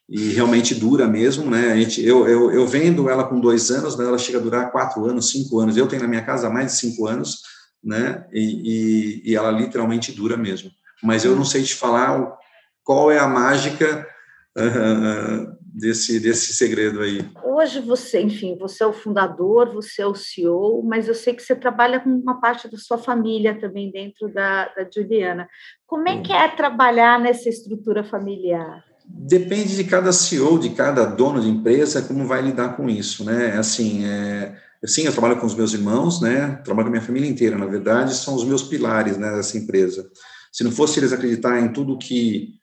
e 0.07 0.33
realmente 0.33 0.75
dura 0.75 1.07
mesmo, 1.07 1.49
né? 1.49 1.71
A 1.71 1.75
gente, 1.75 2.05
eu, 2.05 2.27
eu, 2.27 2.51
eu 2.51 2.67
vendo 2.67 3.09
ela 3.09 3.23
com 3.23 3.39
dois 3.39 3.71
anos, 3.71 3.95
mas 3.95 4.07
ela 4.07 4.17
chega 4.17 4.37
a 4.37 4.41
durar 4.41 4.71
quatro 4.71 5.03
anos, 5.05 5.31
cinco 5.31 5.59
anos. 5.59 5.75
Eu 5.75 5.87
tenho 5.87 6.03
na 6.03 6.07
minha 6.07 6.23
casa 6.23 6.49
mais 6.49 6.73
de 6.73 6.77
cinco 6.77 7.07
anos, 7.07 7.41
né? 7.83 8.25
E, 8.31 9.21
e, 9.23 9.31
e 9.31 9.35
ela 9.35 9.49
literalmente 9.49 10.11
dura 10.11 10.37
mesmo. 10.37 10.69
Mas 11.01 11.25
eu 11.25 11.35
não 11.35 11.43
sei 11.43 11.63
te 11.63 11.73
falar 11.73 12.37
qual 12.83 13.11
é 13.11 13.17
a 13.17 13.27
mágica 13.27 14.07
uh, 14.55 15.55
desse 15.73 16.19
desse 16.19 16.53
segredo 16.53 17.01
aí. 17.01 17.27
Hoje 17.43 17.81
você, 17.81 18.21
enfim, 18.21 18.55
você 18.59 18.83
é 18.83 18.87
o 18.87 18.93
fundador, 18.93 19.73
você 19.73 20.03
é 20.03 20.05
o 20.05 20.13
CEO, 20.13 20.83
mas 20.83 21.07
eu 21.07 21.15
sei 21.15 21.33
que 21.33 21.41
você 21.41 21.55
trabalha 21.55 21.99
com 21.99 22.09
uma 22.11 22.39
parte 22.39 22.69
da 22.69 22.77
sua 22.77 22.99
família 22.99 23.59
também 23.59 23.91
dentro 23.91 24.31
da, 24.31 24.65
da 24.67 24.87
Juliana. 24.93 25.49
Como 25.87 26.07
é 26.07 26.21
que 26.21 26.31
é 26.31 26.47
trabalhar 26.47 27.19
nessa 27.19 27.49
estrutura 27.49 28.03
familiar? 28.03 28.83
Depende 29.07 29.75
de 29.75 29.83
cada 29.83 30.11
CEO, 30.11 30.59
de 30.59 30.71
cada 30.71 31.05
dono 31.05 31.41
de 31.41 31.49
empresa, 31.49 32.01
como 32.01 32.27
vai 32.27 32.41
lidar 32.41 32.75
com 32.75 32.89
isso, 32.89 33.23
né? 33.23 33.57
Assim, 33.57 34.05
é, 34.05 34.55
sim, 34.85 35.03
eu 35.03 35.11
trabalho 35.11 35.39
com 35.39 35.45
os 35.45 35.55
meus 35.55 35.73
irmãos, 35.73 36.21
né? 36.21 36.59
Trabalho 36.63 36.87
com 36.87 36.89
a 36.89 36.97
minha 36.97 37.05
família 37.05 37.29
inteira, 37.29 37.57
na 37.57 37.65
verdade, 37.65 38.15
são 38.15 38.35
os 38.35 38.43
meus 38.43 38.63
pilares, 38.63 39.17
né, 39.17 39.31
dessa 39.35 39.57
empresa. 39.57 40.09
Se 40.51 40.63
não 40.63 40.71
fosse 40.71 40.99
eles 40.99 41.13
acreditar 41.13 41.59
em 41.59 41.71
tudo 41.71 41.97
que 41.97 42.55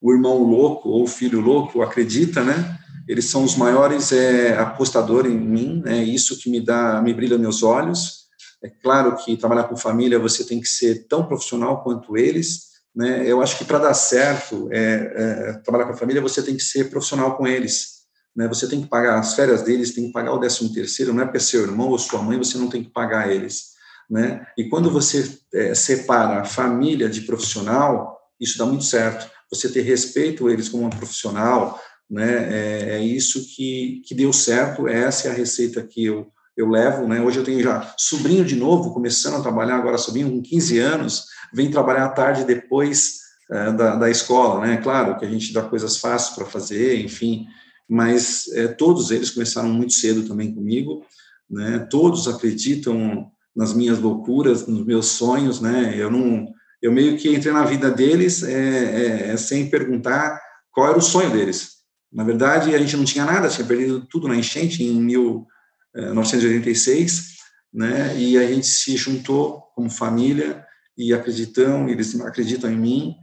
o 0.00 0.12
irmão 0.12 0.42
louco 0.42 0.88
ou 0.88 1.04
o 1.04 1.06
filho 1.06 1.40
louco 1.40 1.82
acredita, 1.82 2.42
né? 2.42 2.78
Eles 3.06 3.26
são 3.26 3.44
os 3.44 3.56
maiores 3.56 4.12
é, 4.12 4.56
apostadores 4.56 5.32
em 5.32 5.38
mim, 5.38 5.82
né? 5.84 6.02
Isso 6.02 6.38
que 6.38 6.48
me 6.48 6.60
dá, 6.60 7.02
me 7.02 7.12
brilha 7.12 7.36
meus 7.36 7.62
olhos. 7.62 8.26
É 8.62 8.68
claro 8.68 9.16
que 9.16 9.36
trabalhar 9.36 9.64
com 9.64 9.76
família 9.76 10.18
você 10.18 10.44
tem 10.44 10.60
que 10.60 10.68
ser 10.68 11.06
tão 11.08 11.26
profissional 11.26 11.82
quanto 11.82 12.16
eles, 12.16 12.69
né? 12.94 13.24
Eu 13.26 13.40
acho 13.40 13.56
que 13.56 13.64
para 13.64 13.78
dar 13.78 13.94
certo, 13.94 14.68
é, 14.72 14.78
é, 14.78 15.52
trabalhar 15.64 15.86
com 15.86 15.92
a 15.92 15.96
família, 15.96 16.22
você 16.22 16.42
tem 16.42 16.56
que 16.56 16.62
ser 16.62 16.90
profissional 16.90 17.36
com 17.36 17.46
eles. 17.46 18.00
Né? 18.34 18.48
Você 18.48 18.68
tem 18.68 18.80
que 18.80 18.88
pagar 18.88 19.18
as 19.18 19.34
férias 19.34 19.62
deles, 19.62 19.94
tem 19.94 20.06
que 20.06 20.12
pagar 20.12 20.32
o 20.32 20.38
décimo 20.38 20.72
terceiro, 20.72 21.12
não 21.12 21.22
é 21.22 21.26
para 21.26 21.40
seu 21.40 21.62
irmão 21.62 21.88
ou 21.88 21.98
sua 21.98 22.22
mãe, 22.22 22.38
você 22.38 22.58
não 22.58 22.68
tem 22.68 22.82
que 22.82 22.90
pagar 22.90 23.30
eles. 23.32 23.70
Né? 24.08 24.44
E 24.58 24.68
quando 24.68 24.90
você 24.90 25.38
é, 25.54 25.74
separa 25.74 26.40
a 26.40 26.44
família 26.44 27.08
de 27.08 27.22
profissional, 27.22 28.18
isso 28.40 28.58
dá 28.58 28.66
muito 28.66 28.84
certo. 28.84 29.30
Você 29.50 29.68
ter 29.68 29.82
respeito 29.82 30.46
a 30.46 30.52
eles 30.52 30.68
como 30.68 30.84
um 30.84 30.90
profissional, 30.90 31.80
né? 32.10 32.48
É, 32.52 32.96
é, 32.96 33.00
isso 33.00 33.46
que, 33.54 34.02
que 34.04 34.14
deu 34.14 34.32
certo. 34.32 34.88
Essa 34.88 35.28
é 35.28 35.30
a 35.30 35.34
receita 35.34 35.82
que 35.82 36.04
eu, 36.04 36.26
eu 36.60 36.68
levo, 36.68 37.08
né? 37.08 37.20
Hoje 37.20 37.38
eu 37.38 37.44
tenho 37.44 37.62
já 37.62 37.94
sobrinho 37.96 38.44
de 38.44 38.54
novo, 38.54 38.92
começando 38.92 39.36
a 39.36 39.42
trabalhar 39.42 39.76
agora, 39.76 39.98
sobrinho 39.98 40.30
com 40.30 40.42
15 40.42 40.78
anos, 40.78 41.24
vem 41.52 41.70
trabalhar 41.70 42.04
à 42.04 42.08
tarde 42.10 42.44
depois 42.44 43.20
uh, 43.50 43.76
da, 43.76 43.96
da 43.96 44.10
escola, 44.10 44.66
né? 44.66 44.76
Claro 44.76 45.18
que 45.18 45.24
a 45.24 45.28
gente 45.28 45.52
dá 45.52 45.62
coisas 45.62 45.96
fáceis 45.96 46.36
para 46.36 46.46
fazer, 46.46 47.02
enfim, 47.02 47.46
mas 47.88 48.46
eh, 48.54 48.68
todos 48.68 49.10
eles 49.10 49.30
começaram 49.30 49.68
muito 49.68 49.94
cedo 49.94 50.22
também 50.22 50.54
comigo, 50.54 51.04
né? 51.50 51.86
Todos 51.90 52.28
acreditam 52.28 53.28
nas 53.56 53.72
minhas 53.72 53.98
loucuras, 53.98 54.66
nos 54.66 54.86
meus 54.86 55.06
sonhos, 55.06 55.60
né? 55.60 55.94
Eu 55.96 56.08
não, 56.08 56.46
eu 56.80 56.92
meio 56.92 57.16
que 57.16 57.34
entrei 57.34 57.52
na 57.52 57.64
vida 57.64 57.90
deles 57.90 58.44
é, 58.44 58.52
é, 58.52 59.32
é 59.32 59.36
sem 59.36 59.68
perguntar 59.68 60.40
qual 60.70 60.88
era 60.88 60.98
o 60.98 61.02
sonho 61.02 61.30
deles. 61.30 61.80
Na 62.12 62.22
verdade, 62.22 62.74
a 62.74 62.78
gente 62.78 62.96
não 62.96 63.04
tinha 63.04 63.24
nada, 63.24 63.48
tinha 63.48 63.66
perdido 63.66 64.06
tudo 64.08 64.28
na 64.28 64.36
enchente 64.36 64.84
em 64.84 65.00
mil 65.00 65.46
é, 65.94 66.02
1986, 66.02 67.36
né? 67.72 68.16
E 68.16 68.38
a 68.38 68.46
gente 68.46 68.66
se 68.66 68.96
juntou 68.96 69.62
como 69.74 69.90
família 69.90 70.64
e 70.96 71.12
acreditam, 71.12 71.88
eles 71.88 72.18
acreditam 72.20 72.70
em 72.70 72.76
mim 72.76 73.16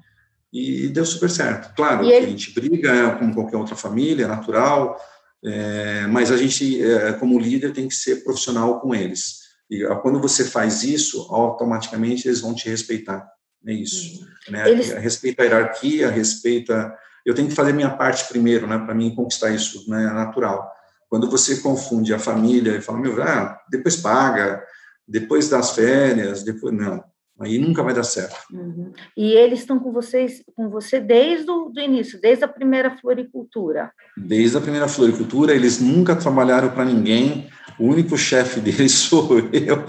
e 0.52 0.88
deu 0.88 1.06
super 1.06 1.30
certo. 1.30 1.76
Claro, 1.76 2.08
a 2.08 2.22
gente 2.22 2.54
briga 2.54 2.92
é, 2.92 3.16
como 3.16 3.34
qualquer 3.34 3.58
outra 3.58 3.76
família, 3.76 4.26
é 4.26 4.28
natural, 4.28 5.00
é, 5.44 6.08
mas 6.08 6.32
a 6.32 6.38
gente, 6.38 6.82
é, 6.84 7.14
como 7.14 7.40
líder, 7.40 7.74
tem 7.74 7.88
que 7.88 7.96
ser 7.96 8.24
profissional 8.24 8.80
com 8.80 8.96
eles. 8.96 9.48
E 9.70 9.84
ah, 9.86 9.96
quando 9.96 10.20
você 10.20 10.46
faz 10.46 10.84
isso, 10.84 11.28
automaticamente 11.30 12.28
eles 12.28 12.42
vão 12.42 12.54
te 12.54 12.70
respeitar. 12.70 13.28
É 13.66 13.74
isso. 13.74 14.26
Né? 14.50 14.70
Eles... 14.70 14.92
Respeita 14.94 15.44
a 15.44 15.46
hierarquia, 15.46 16.10
respeita. 16.10 16.94
Eu 17.26 17.36
tenho 17.36 17.50
que 17.50 17.56
fazer 17.56 17.74
minha 17.74 17.90
parte 17.90 18.28
primeiro, 18.30 18.66
né? 18.66 18.78
Para 18.78 18.96
mim 18.96 19.14
conquistar 19.14 19.50
isso, 19.52 19.90
né? 19.90 20.06
Natural. 20.06 20.72
Quando 21.10 21.30
você 21.30 21.58
confunde 21.58 22.14
a 22.14 22.20
família 22.20 22.76
e 22.76 22.82
fala, 22.82 23.00
meu, 23.00 23.22
ah, 23.22 23.60
depois 23.70 23.96
paga, 23.96 24.64
depois 25.08 25.50
das 25.50 25.72
férias, 25.72 26.44
depois 26.44 26.74
não 26.74 27.04
Aí 27.40 27.60
nunca 27.60 27.84
vai 27.84 27.94
dar 27.94 28.04
certo. 28.04 28.36
Uhum. 28.52 28.92
E 29.16 29.34
eles 29.34 29.60
estão 29.60 29.78
com 29.78 29.92
vocês, 29.92 30.42
com 30.56 30.70
você 30.70 31.00
desde 31.00 31.50
o 31.52 31.70
do 31.70 31.80
início, 31.80 32.20
desde 32.20 32.44
a 32.44 32.48
primeira 32.48 32.98
floricultura. 32.98 33.92
Desde 34.18 34.58
a 34.58 34.62
primeira 34.62 34.88
floricultura, 34.88 35.54
eles 35.54 35.80
nunca 35.80 36.16
trabalharam 36.16 36.72
para 36.72 36.84
ninguém. 36.84 37.48
O 37.80 37.86
único 37.86 38.18
chefe 38.18 38.60
deles 38.62 38.92
sou 38.94 39.38
eu. 39.54 39.86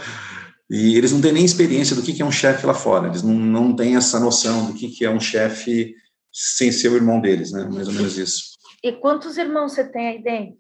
E 0.71 0.99
eles 0.99 1.11
não 1.11 1.23
têm 1.23 1.33
nem 1.33 1.45
experiência 1.45 1.97
do 1.97 2.03
que 2.03 2.21
é 2.21 2.25
um 2.25 2.31
chefe 2.31 2.67
lá 2.67 2.75
fora. 2.75 3.09
Eles 3.09 3.23
não, 3.23 3.35
não 3.35 3.75
têm 3.75 3.97
essa 3.97 4.21
noção 4.21 4.67
do 4.67 4.75
que 4.75 5.03
é 5.03 5.11
um 5.11 5.21
chefe 5.21 5.95
sem 6.31 6.71
ser 6.71 6.91
o 6.91 6.97
irmão 6.97 7.19
deles, 7.19 7.51
né? 7.53 7.67
Mais 7.73 7.89
ou 7.89 7.95
menos 7.95 8.19
isso. 8.19 8.59
E 8.85 8.93
quantos 8.93 9.39
irmãos 9.39 9.73
você 9.73 9.85
tem 9.85 10.09
aí 10.09 10.23
dentro, 10.23 10.58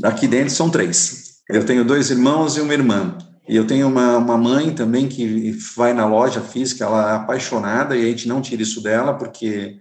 Daqui 0.00 0.26
dentro 0.26 0.54
são 0.54 0.70
três. 0.70 1.32
Eu 1.48 1.64
tenho 1.64 1.84
dois 1.84 2.10
irmãos 2.10 2.56
e 2.56 2.60
uma 2.60 2.72
irmã. 2.72 3.16
E 3.48 3.56
eu 3.56 3.66
tenho 3.66 3.88
uma, 3.88 4.18
uma 4.18 4.38
mãe 4.38 4.72
também 4.72 5.08
que 5.08 5.50
vai 5.76 5.92
na 5.92 6.06
loja 6.06 6.40
física, 6.40 6.84
ela 6.84 7.12
é 7.12 7.16
apaixonada 7.16 7.96
e 7.96 8.04
a 8.04 8.08
gente 8.08 8.28
não 8.28 8.40
tira 8.40 8.62
isso 8.62 8.82
dela 8.82 9.14
porque 9.14 9.78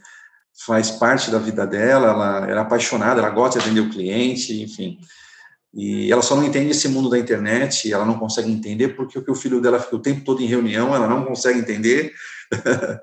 faz 0.66 0.92
parte 0.92 1.32
da 1.32 1.38
vida 1.38 1.66
dela, 1.66 2.08
ela, 2.08 2.38
ela 2.50 2.60
é 2.60 2.64
apaixonada, 2.64 3.22
ela 3.22 3.30
gosta 3.30 3.60
de 3.60 3.66
atender 3.66 3.82
o 3.82 3.90
cliente, 3.90 4.62
enfim. 4.62 4.98
E 5.74 6.12
ela 6.12 6.22
só 6.22 6.36
não 6.36 6.44
entende 6.44 6.72
esse 6.72 6.90
mundo 6.90 7.10
da 7.10 7.18
internet, 7.18 7.92
ela 7.92 8.06
não 8.06 8.20
consegue 8.20 8.52
entender 8.52 8.90
porque 8.90 9.18
o 9.18 9.24
que 9.24 9.32
o 9.32 9.36
filho 9.36 9.62
dela 9.62 9.80
fica 9.80 9.96
o 9.96 10.02
tempo 10.02 10.26
todo 10.26 10.42
em 10.42 10.48
reunião, 10.48 10.94
ela 10.94 11.08
não 11.08 11.24
consegue 11.24 11.60
entender, 11.60 12.12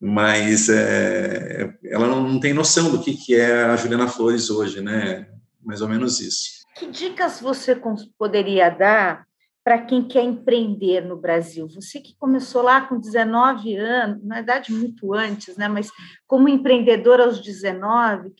mas 0.00 0.68
é, 0.70 1.70
ela 1.84 2.06
não 2.06 2.40
tem 2.40 2.54
noção 2.54 2.90
do 2.90 3.00
que, 3.00 3.14
que 3.14 3.34
é 3.34 3.64
a 3.64 3.76
Juliana 3.76 4.08
Flores 4.08 4.48
hoje, 4.48 4.80
né? 4.80 5.26
Mais 5.68 5.82
ou 5.82 5.88
menos 5.88 6.18
isso. 6.18 6.64
Que 6.74 6.86
dicas 6.86 7.42
você 7.42 7.78
poderia 8.18 8.70
dar 8.70 9.26
para 9.62 9.82
quem 9.82 10.08
quer 10.08 10.22
empreender 10.22 11.02
no 11.02 11.14
Brasil? 11.14 11.68
Você 11.68 12.00
que 12.00 12.16
começou 12.18 12.62
lá 12.62 12.80
com 12.80 12.98
19 12.98 13.76
anos, 13.76 14.24
na 14.24 14.36
verdade 14.36 14.72
muito 14.72 15.12
antes, 15.12 15.58
né? 15.58 15.68
mas 15.68 15.90
como 16.26 16.48
empreendedor 16.48 17.20
aos 17.20 17.42
19, 17.42 18.30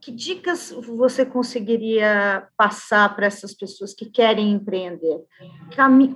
que 0.00 0.12
dicas 0.12 0.72
você 0.86 1.26
conseguiria 1.26 2.46
passar 2.56 3.12
para 3.16 3.26
essas 3.26 3.52
pessoas 3.54 3.92
que 3.92 4.06
querem 4.06 4.52
empreender? 4.52 5.18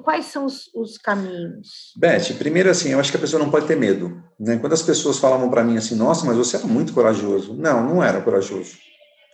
Quais 0.04 0.26
são 0.26 0.44
os, 0.44 0.70
os, 0.72 0.96
caminhos? 0.96 1.92
Beth, 1.96 2.36
primeiro 2.38 2.70
assim, 2.70 2.90
eu 2.90 3.00
acho 3.00 3.10
que 3.10 3.16
a 3.16 3.20
pessoa 3.20 3.42
não 3.42 3.50
pode 3.50 3.66
ter 3.66 3.76
medo. 3.76 4.22
Né? 4.38 4.58
Quando 4.58 4.74
as 4.74 4.82
pessoas 4.82 5.18
falavam 5.18 5.50
para 5.50 5.64
mim 5.64 5.76
assim, 5.76 5.96
nossa, 5.96 6.24
mas 6.24 6.36
você 6.36 6.56
era 6.56 6.66
muito 6.66 6.92
corajoso. 6.92 7.52
Não, 7.52 7.82
não 7.82 8.02
era 8.02 8.20
corajoso. 8.20 8.76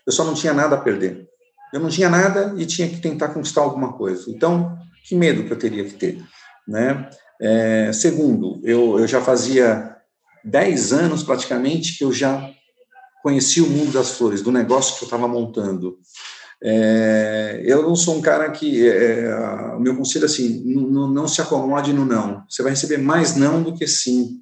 Eu 0.06 0.12
só 0.12 0.24
não 0.24 0.34
tinha 0.34 0.52
nada 0.52 0.76
a 0.76 0.80
perder. 0.80 1.28
Eu 1.72 1.80
não 1.80 1.88
tinha 1.88 2.08
nada 2.08 2.54
e 2.56 2.66
tinha 2.66 2.88
que 2.88 3.00
tentar 3.00 3.28
conquistar 3.28 3.62
alguma 3.62 3.94
coisa. 3.94 4.30
Então, 4.30 4.76
que 5.04 5.14
medo 5.14 5.44
que 5.44 5.52
eu 5.52 5.58
teria 5.58 5.84
que 5.84 5.94
ter? 5.94 6.22
Né? 6.68 7.08
É, 7.40 7.92
segundo, 7.92 8.60
eu, 8.62 8.98
eu 8.98 9.06
já 9.06 9.20
fazia 9.20 9.96
10 10.44 10.92
anos 10.92 11.22
praticamente 11.22 11.96
que 11.96 12.04
eu 12.04 12.12
já 12.12 12.50
conheci 13.22 13.60
o 13.60 13.68
mundo 13.68 13.92
das 13.92 14.12
flores, 14.12 14.42
do 14.42 14.52
negócio 14.52 14.96
que 14.96 15.04
eu 15.04 15.06
estava 15.06 15.26
montando. 15.26 15.98
É, 16.62 17.60
eu 17.64 17.82
não 17.82 17.96
sou 17.96 18.16
um 18.16 18.20
cara 18.20 18.50
que. 18.50 18.88
É, 18.88 19.24
é 19.24 19.34
o 19.74 19.80
meu 19.80 19.96
conselho 19.96 20.24
é 20.24 20.26
assim: 20.26 20.62
não, 20.64 21.26
se 21.26 21.40
acomode 21.40 21.92
no 21.92 22.04
não. 22.04 22.44
Você 22.48 22.62
vai 22.62 22.70
receber 22.70 22.98
mais 22.98 23.34
não 23.34 23.62
do 23.62 23.74
que 23.74 23.86
sim. 23.86 24.40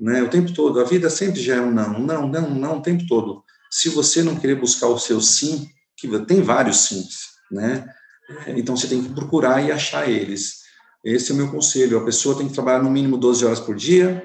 Né, 0.00 0.20
o 0.20 0.28
tempo 0.28 0.52
todo. 0.52 0.80
A 0.80 0.84
vida 0.84 1.08
sempre 1.08 1.40
já 1.40 1.56
é 1.56 1.60
um 1.60 1.70
não, 1.70 2.00
não, 2.00 2.26
não, 2.26 2.50
não, 2.50 2.78
o 2.78 2.82
tempo 2.82 3.06
todo. 3.06 3.44
Se 3.72 3.88
você 3.88 4.22
não 4.22 4.36
querer 4.36 4.56
buscar 4.56 4.88
o 4.88 4.98
seu 4.98 5.18
sim, 5.22 5.66
que 5.96 6.06
tem 6.26 6.42
vários 6.42 6.84
sims, 6.84 7.28
né? 7.50 7.88
Então 8.48 8.76
você 8.76 8.86
tem 8.86 9.02
que 9.02 9.14
procurar 9.14 9.62
e 9.62 9.72
achar 9.72 10.06
eles. 10.06 10.60
Esse 11.02 11.30
é 11.30 11.34
o 11.34 11.38
meu 11.38 11.50
conselho. 11.50 11.96
A 11.96 12.04
pessoa 12.04 12.36
tem 12.36 12.48
que 12.48 12.52
trabalhar 12.52 12.82
no 12.82 12.90
mínimo 12.90 13.16
12 13.16 13.46
horas 13.46 13.60
por 13.60 13.74
dia, 13.74 14.22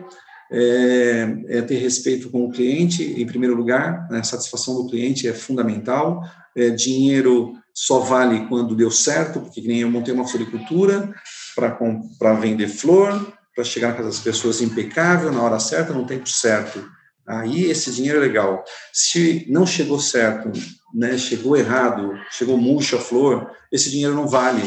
é, 0.52 1.38
é, 1.48 1.62
ter 1.62 1.78
respeito 1.78 2.30
com 2.30 2.44
o 2.44 2.52
cliente, 2.52 3.04
em 3.04 3.26
primeiro 3.26 3.56
lugar, 3.56 4.06
né, 4.10 4.20
a 4.20 4.24
satisfação 4.24 4.76
do 4.76 4.90
cliente 4.90 5.30
é 5.30 5.34
fundamental. 5.34 6.22
É, 6.54 6.70
dinheiro 6.70 7.54
só 7.74 8.00
vale 8.00 8.48
quando 8.48 8.76
deu 8.76 8.92
certo, 8.92 9.40
porque 9.40 9.62
nem 9.62 9.80
eu 9.80 9.90
montei 9.90 10.14
uma 10.14 10.28
floricultura 10.28 11.10
para 11.56 12.34
vender 12.34 12.68
flor, 12.68 13.34
para 13.56 13.64
chegar 13.64 13.90
na 13.90 13.94
casa 13.96 14.10
das 14.10 14.20
pessoas 14.20 14.62
impecável, 14.62 15.32
na 15.32 15.42
hora 15.42 15.58
certa, 15.58 15.94
no 15.94 16.06
tempo 16.06 16.28
certo. 16.28 16.97
Aí 17.28 17.66
esse 17.66 17.92
dinheiro 17.92 18.20
é 18.20 18.22
legal. 18.22 18.64
Se 18.94 19.46
não 19.50 19.66
chegou 19.66 20.00
certo, 20.00 20.52
né, 20.94 21.18
chegou 21.18 21.58
errado, 21.58 22.14
chegou 22.32 22.58
murcha 22.58 22.96
a 22.96 23.02
flor, 23.02 23.52
esse 23.72 23.90
dinheiro 23.90 24.16
não 24.16 24.28
vale. 24.28 24.64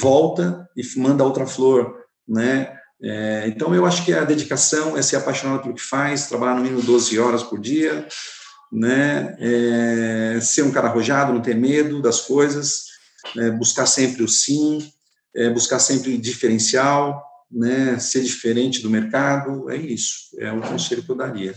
Volta 0.00 0.66
e 0.76 0.82
manda 0.98 1.24
outra 1.24 1.46
flor, 1.46 1.94
né? 2.26 2.74
É, 3.02 3.44
então, 3.48 3.74
eu 3.74 3.86
acho 3.86 4.04
que 4.04 4.12
a 4.12 4.24
dedicação 4.24 4.96
é 4.96 5.02
ser 5.02 5.16
apaixonado 5.16 5.62
pelo 5.62 5.74
que 5.74 5.82
faz, 5.82 6.26
trabalhar 6.26 6.54
no 6.54 6.62
mínimo 6.62 6.82
12 6.82 7.18
horas 7.18 7.42
por 7.42 7.58
dia, 7.58 8.06
né? 8.70 9.36
É, 9.40 10.38
ser 10.40 10.62
um 10.62 10.70
cara 10.70 10.88
arrojado, 10.88 11.32
não 11.32 11.42
ter 11.42 11.56
medo 11.56 12.00
das 12.02 12.20
coisas, 12.20 12.84
né? 13.34 13.50
buscar 13.50 13.86
sempre 13.86 14.22
o 14.22 14.28
sim, 14.28 14.86
é, 15.34 15.50
buscar 15.50 15.78
sempre 15.78 16.16
diferencial, 16.18 17.22
né? 17.50 17.98
ser 17.98 18.22
diferente 18.22 18.82
do 18.82 18.90
mercado, 18.90 19.70
é 19.70 19.76
isso, 19.76 20.36
é 20.38 20.52
o 20.52 20.60
conselho 20.60 21.02
que 21.02 21.10
eu 21.10 21.16
daria. 21.16 21.54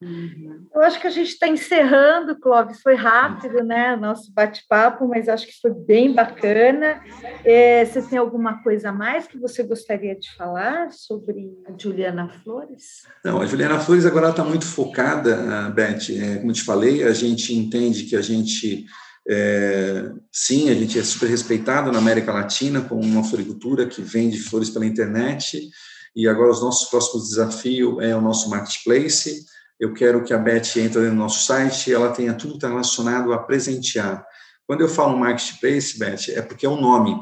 Uhum. 0.00 0.66
Eu 0.74 0.82
acho 0.82 1.00
que 1.00 1.06
a 1.06 1.10
gente 1.10 1.30
está 1.30 1.48
encerrando, 1.48 2.38
Clóvis. 2.38 2.82
Foi 2.82 2.94
rápido, 2.94 3.64
né? 3.64 3.94
O 3.94 4.00
nosso 4.00 4.30
bate-papo, 4.32 5.08
mas 5.08 5.26
acho 5.26 5.46
que 5.46 5.58
foi 5.60 5.72
bem 5.72 6.12
bacana. 6.12 7.00
É, 7.42 7.84
você 7.84 8.02
tem 8.02 8.18
alguma 8.18 8.62
coisa 8.62 8.90
a 8.90 8.92
mais 8.92 9.26
que 9.26 9.38
você 9.38 9.62
gostaria 9.62 10.14
de 10.14 10.34
falar 10.36 10.92
sobre 10.92 11.50
a 11.66 11.72
Juliana 11.80 12.28
Flores? 12.44 13.04
Não, 13.24 13.40
a 13.40 13.46
Juliana 13.46 13.80
Flores 13.80 14.04
agora 14.04 14.28
está 14.28 14.44
muito 14.44 14.66
focada, 14.66 15.70
Beth. 15.70 16.10
É, 16.10 16.36
como 16.36 16.52
te 16.52 16.62
falei, 16.62 17.02
a 17.02 17.12
gente 17.12 17.54
entende 17.54 18.04
que 18.04 18.16
a 18.16 18.22
gente. 18.22 18.84
É, 19.28 20.10
sim, 20.30 20.68
a 20.68 20.74
gente 20.74 20.98
é 20.98 21.02
super 21.02 21.28
respeitado 21.28 21.90
na 21.90 21.98
América 21.98 22.32
Latina 22.32 22.82
como 22.82 23.02
uma 23.02 23.24
floricultura 23.24 23.86
que 23.86 24.02
vende 24.02 24.38
flores 24.38 24.68
pela 24.68 24.84
internet. 24.84 25.70
E 26.14 26.28
agora 26.28 26.50
os 26.50 26.62
nossos 26.62 26.88
próximos 26.88 27.30
desafios 27.30 28.02
é 28.02 28.14
o 28.14 28.20
nosso 28.20 28.48
marketplace 28.48 29.44
eu 29.78 29.92
quero 29.92 30.24
que 30.24 30.32
a 30.32 30.38
Beth 30.38 30.76
entre 30.76 31.02
no 31.02 31.14
nosso 31.14 31.46
site 31.46 31.90
e 31.90 31.94
ela 31.94 32.12
tenha 32.12 32.34
tudo 32.34 32.58
tá 32.58 32.68
relacionado 32.68 33.32
a 33.32 33.38
presentear. 33.38 34.26
Quando 34.66 34.80
eu 34.80 34.88
falo 34.88 35.18
marketplace, 35.18 35.98
Beth, 35.98 36.30
é 36.34 36.42
porque 36.42 36.66
é 36.66 36.68
um 36.68 36.80
nome, 36.80 37.16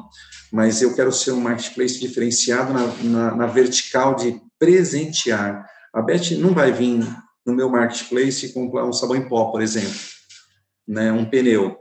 mas 0.53 0.81
eu 0.81 0.95
quero 0.95 1.13
ser 1.13 1.33
um 1.33 1.41
marketplace 1.41 2.01
diferenciado 2.01 2.73
na, 2.73 2.87
na, 3.03 3.37
na 3.37 3.47
vertical 3.47 4.15
de 4.15 4.41
presentear. 4.59 5.67
A 5.93 6.01
Beth 6.01 6.31
não 6.39 6.55
vai 6.55 6.73
vir 6.73 7.05
no 7.45 7.55
meu 7.55 7.69
marketplace 7.69 8.47
e 8.47 8.53
comprar 8.53 8.87
um 8.87 8.93
sabão 8.93 9.17
em 9.17 9.29
pó, 9.29 9.51
por 9.51 9.61
exemplo, 9.61 10.01
né, 10.89 11.13
um 11.13 11.29
pneu, 11.29 11.77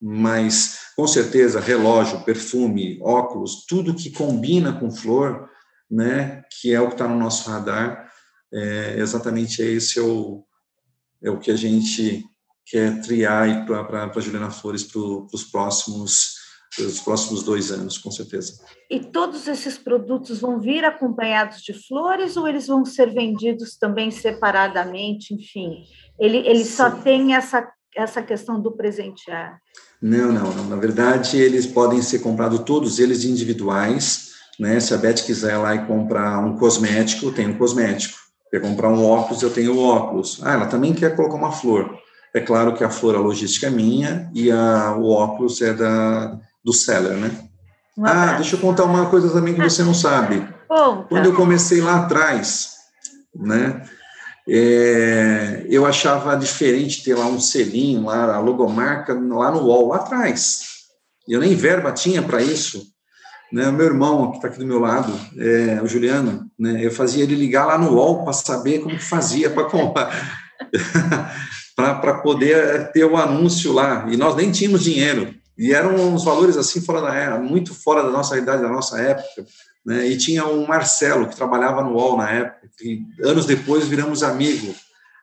mas 0.00 0.78
com 0.96 1.06
certeza 1.06 1.60
relógio, 1.60 2.24
perfume, 2.24 2.98
óculos, 3.02 3.64
tudo 3.68 3.94
que 3.94 4.10
combina 4.10 4.72
com 4.72 4.90
flor, 4.90 5.48
né, 5.88 6.42
que 6.60 6.74
é 6.74 6.80
o 6.80 6.88
que 6.88 6.94
está 6.94 7.06
no 7.06 7.18
nosso 7.18 7.48
radar, 7.48 8.05
é, 8.56 8.98
exatamente 8.98 9.60
esse 9.62 9.98
é 9.98 10.02
o, 10.02 10.44
é 11.22 11.30
o 11.30 11.38
que 11.38 11.50
a 11.50 11.56
gente 11.56 12.24
quer 12.64 13.00
triar 13.02 13.66
para 13.66 14.10
a 14.14 14.20
Juliana 14.20 14.50
Flores 14.50 14.82
para 14.82 15.00
os 15.00 15.44
próximos 15.44 16.36
os 16.78 17.00
próximos 17.00 17.42
dois 17.42 17.70
anos, 17.70 17.96
com 17.96 18.10
certeza. 18.10 18.60
E 18.90 19.00
todos 19.00 19.48
esses 19.48 19.78
produtos 19.78 20.40
vão 20.40 20.60
vir 20.60 20.84
acompanhados 20.84 21.62
de 21.62 21.72
flores 21.72 22.36
ou 22.36 22.46
eles 22.46 22.66
vão 22.66 22.84
ser 22.84 23.12
vendidos 23.12 23.76
também 23.76 24.10
separadamente? 24.10 25.32
Enfim, 25.32 25.84
ele, 26.18 26.38
ele 26.38 26.64
só 26.64 26.90
tem 26.90 27.34
essa, 27.34 27.66
essa 27.96 28.22
questão 28.22 28.60
do 28.60 28.72
presentear? 28.72 29.58
Não, 30.02 30.32
não, 30.32 30.54
não. 30.54 30.64
Na 30.64 30.76
verdade, 30.76 31.38
eles 31.38 31.66
podem 31.66 32.02
ser 32.02 32.18
comprados 32.18 32.60
todos 32.60 32.98
eles 32.98 33.24
individuais. 33.24 34.32
Né? 34.58 34.78
Se 34.80 34.92
a 34.92 34.98
Beth 34.98 35.24
quiser 35.24 35.54
ir 35.54 35.58
lá 35.58 35.74
e 35.74 35.86
comprar 35.86 36.44
um 36.44 36.56
cosmético, 36.56 37.32
tem 37.32 37.48
um 37.48 37.58
cosmético. 37.58 38.25
Quer 38.50 38.60
comprar 38.60 38.88
um 38.88 39.04
óculos, 39.04 39.42
eu 39.42 39.50
tenho 39.50 39.78
óculos. 39.78 40.40
Ah, 40.42 40.52
ela 40.52 40.66
também 40.66 40.92
quer 40.92 41.16
colocar 41.16 41.36
uma 41.36 41.52
flor. 41.52 41.98
É 42.34 42.40
claro 42.40 42.74
que 42.74 42.84
a 42.84 42.90
flor, 42.90 43.16
a 43.16 43.20
logística 43.20 43.66
é 43.66 43.70
minha 43.70 44.30
e 44.34 44.50
a, 44.50 44.94
o 44.96 45.10
óculos 45.10 45.60
é 45.62 45.72
da, 45.72 46.38
do 46.64 46.72
seller, 46.72 47.16
né? 47.16 47.30
ah, 48.04 48.34
deixa 48.34 48.56
eu 48.56 48.60
contar 48.60 48.84
uma 48.84 49.06
coisa 49.06 49.30
também 49.30 49.54
que 49.54 49.62
você 49.62 49.82
não 49.82 49.94
sabe. 49.94 50.46
Quando 51.08 51.26
eu 51.26 51.34
comecei 51.34 51.80
lá 51.80 52.02
atrás, 52.02 52.72
né? 53.34 53.82
É, 54.48 55.66
eu 55.68 55.84
achava 55.86 56.36
diferente 56.36 57.02
ter 57.02 57.14
lá 57.14 57.26
um 57.26 57.40
selinho, 57.40 58.04
lá, 58.04 58.34
a 58.34 58.38
logomarca 58.38 59.12
lá 59.12 59.50
no 59.50 59.66
wall, 59.66 59.88
lá 59.88 59.96
atrás. 59.96 60.62
Eu 61.26 61.40
nem 61.40 61.54
verba 61.54 61.90
tinha 61.90 62.22
para 62.22 62.42
isso. 62.42 62.82
Né, 63.52 63.70
meu 63.70 63.86
irmão, 63.86 64.30
que 64.30 64.38
está 64.38 64.48
aqui 64.48 64.58
do 64.58 64.66
meu 64.66 64.80
lado, 64.80 65.12
é, 65.38 65.80
o 65.80 65.86
Juliano, 65.86 66.50
né, 66.58 66.84
eu 66.84 66.90
fazia 66.90 67.22
ele 67.22 67.36
ligar 67.36 67.64
lá 67.64 67.78
no 67.78 67.92
UOL 67.92 68.24
para 68.24 68.32
saber 68.32 68.80
como 68.80 68.98
fazia 68.98 69.48
para 69.48 69.64
comprar, 69.64 70.10
para 71.76 72.14
poder 72.18 72.90
ter 72.90 73.04
o 73.04 73.16
anúncio 73.16 73.72
lá. 73.72 74.06
E 74.10 74.16
nós 74.16 74.34
nem 74.34 74.50
tínhamos 74.50 74.82
dinheiro. 74.82 75.32
E 75.56 75.72
eram 75.72 75.94
uns 75.94 76.24
valores 76.24 76.56
assim, 76.56 76.80
fora 76.80 77.00
da 77.00 77.14
época, 77.14 77.42
muito 77.42 77.72
fora 77.72 78.02
da 78.02 78.10
nossa 78.10 78.36
idade, 78.36 78.62
da 78.62 78.68
nossa 78.68 79.00
época. 79.00 79.46
Né, 79.84 80.08
e 80.08 80.16
tinha 80.16 80.44
um 80.44 80.66
Marcelo, 80.66 81.28
que 81.28 81.36
trabalhava 81.36 81.84
no 81.84 81.92
UOL 81.92 82.16
na 82.16 82.28
época, 82.28 82.68
que 82.76 83.06
anos 83.22 83.46
depois 83.46 83.86
viramos 83.86 84.24
amigos. 84.24 84.74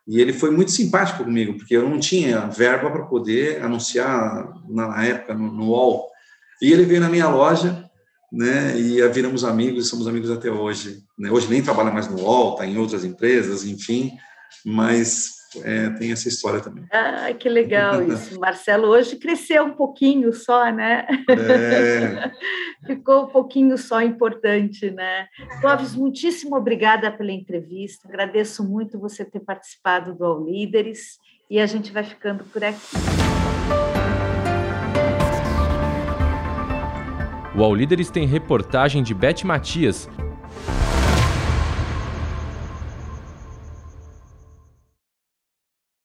E 0.07 0.19
ele 0.19 0.32
foi 0.32 0.49
muito 0.49 0.71
simpático 0.71 1.26
comigo, 1.26 1.57
porque 1.57 1.76
eu 1.76 1.88
não 1.88 1.99
tinha 1.99 2.47
verba 2.47 2.89
para 2.89 3.03
poder 3.03 3.61
anunciar 3.61 4.49
na 4.69 5.05
época 5.05 5.34
no, 5.34 5.51
no 5.51 5.65
UOL. 5.69 6.09
E 6.61 6.71
ele 6.71 6.86
veio 6.86 7.01
na 7.01 7.09
minha 7.09 7.28
loja 7.28 7.82
né? 8.34 8.75
E 8.79 9.07
viramos 9.09 9.43
amigos 9.43 9.86
e 9.86 9.89
somos 9.89 10.07
amigos 10.07 10.31
até 10.31 10.49
hoje. 10.49 11.03
Né? 11.17 11.29
Hoje 11.29 11.47
nem 11.47 11.61
trabalha 11.61 11.91
mais 11.91 12.09
no 12.09 12.19
UOL, 12.19 12.53
está 12.53 12.65
em 12.65 12.77
outras 12.79 13.05
empresas, 13.05 13.63
enfim, 13.63 14.11
mas 14.65 15.34
é, 15.63 15.91
tem 15.91 16.11
essa 16.11 16.27
história 16.27 16.59
também. 16.59 16.84
Ah, 16.91 17.31
que 17.38 17.47
legal 17.47 18.01
isso. 18.11 18.39
Marcelo 18.39 18.88
hoje 18.88 19.17
cresceu 19.17 19.63
um 19.65 19.73
pouquinho 19.73 20.34
só, 20.34 20.71
né? 20.71 21.05
É. 21.29 22.31
Ficou 22.88 23.25
um 23.25 23.27
pouquinho 23.27 23.77
só 23.77 24.01
importante, 24.01 24.89
né? 24.89 25.27
Clóvis, 25.61 25.93
muitíssimo 25.93 26.55
obrigada 26.55 27.11
pela 27.11 27.31
entrevista. 27.31 28.07
Agradeço 28.07 28.67
muito 28.67 28.99
você 28.99 29.23
ter 29.23 29.41
participado 29.41 30.15
do 30.15 30.25
All 30.25 30.43
Líderes 30.43 31.19
e 31.49 31.59
a 31.59 31.67
gente 31.67 31.91
vai 31.91 32.03
ficando 32.03 32.43
por 32.45 32.63
aqui. 32.63 34.03
O 37.56 37.64
All 37.64 37.76
Líderes 37.76 38.10
tem 38.10 38.26
reportagem 38.26 39.04
de 39.04 39.14
Beth 39.14 39.43
Matias, 39.43 40.10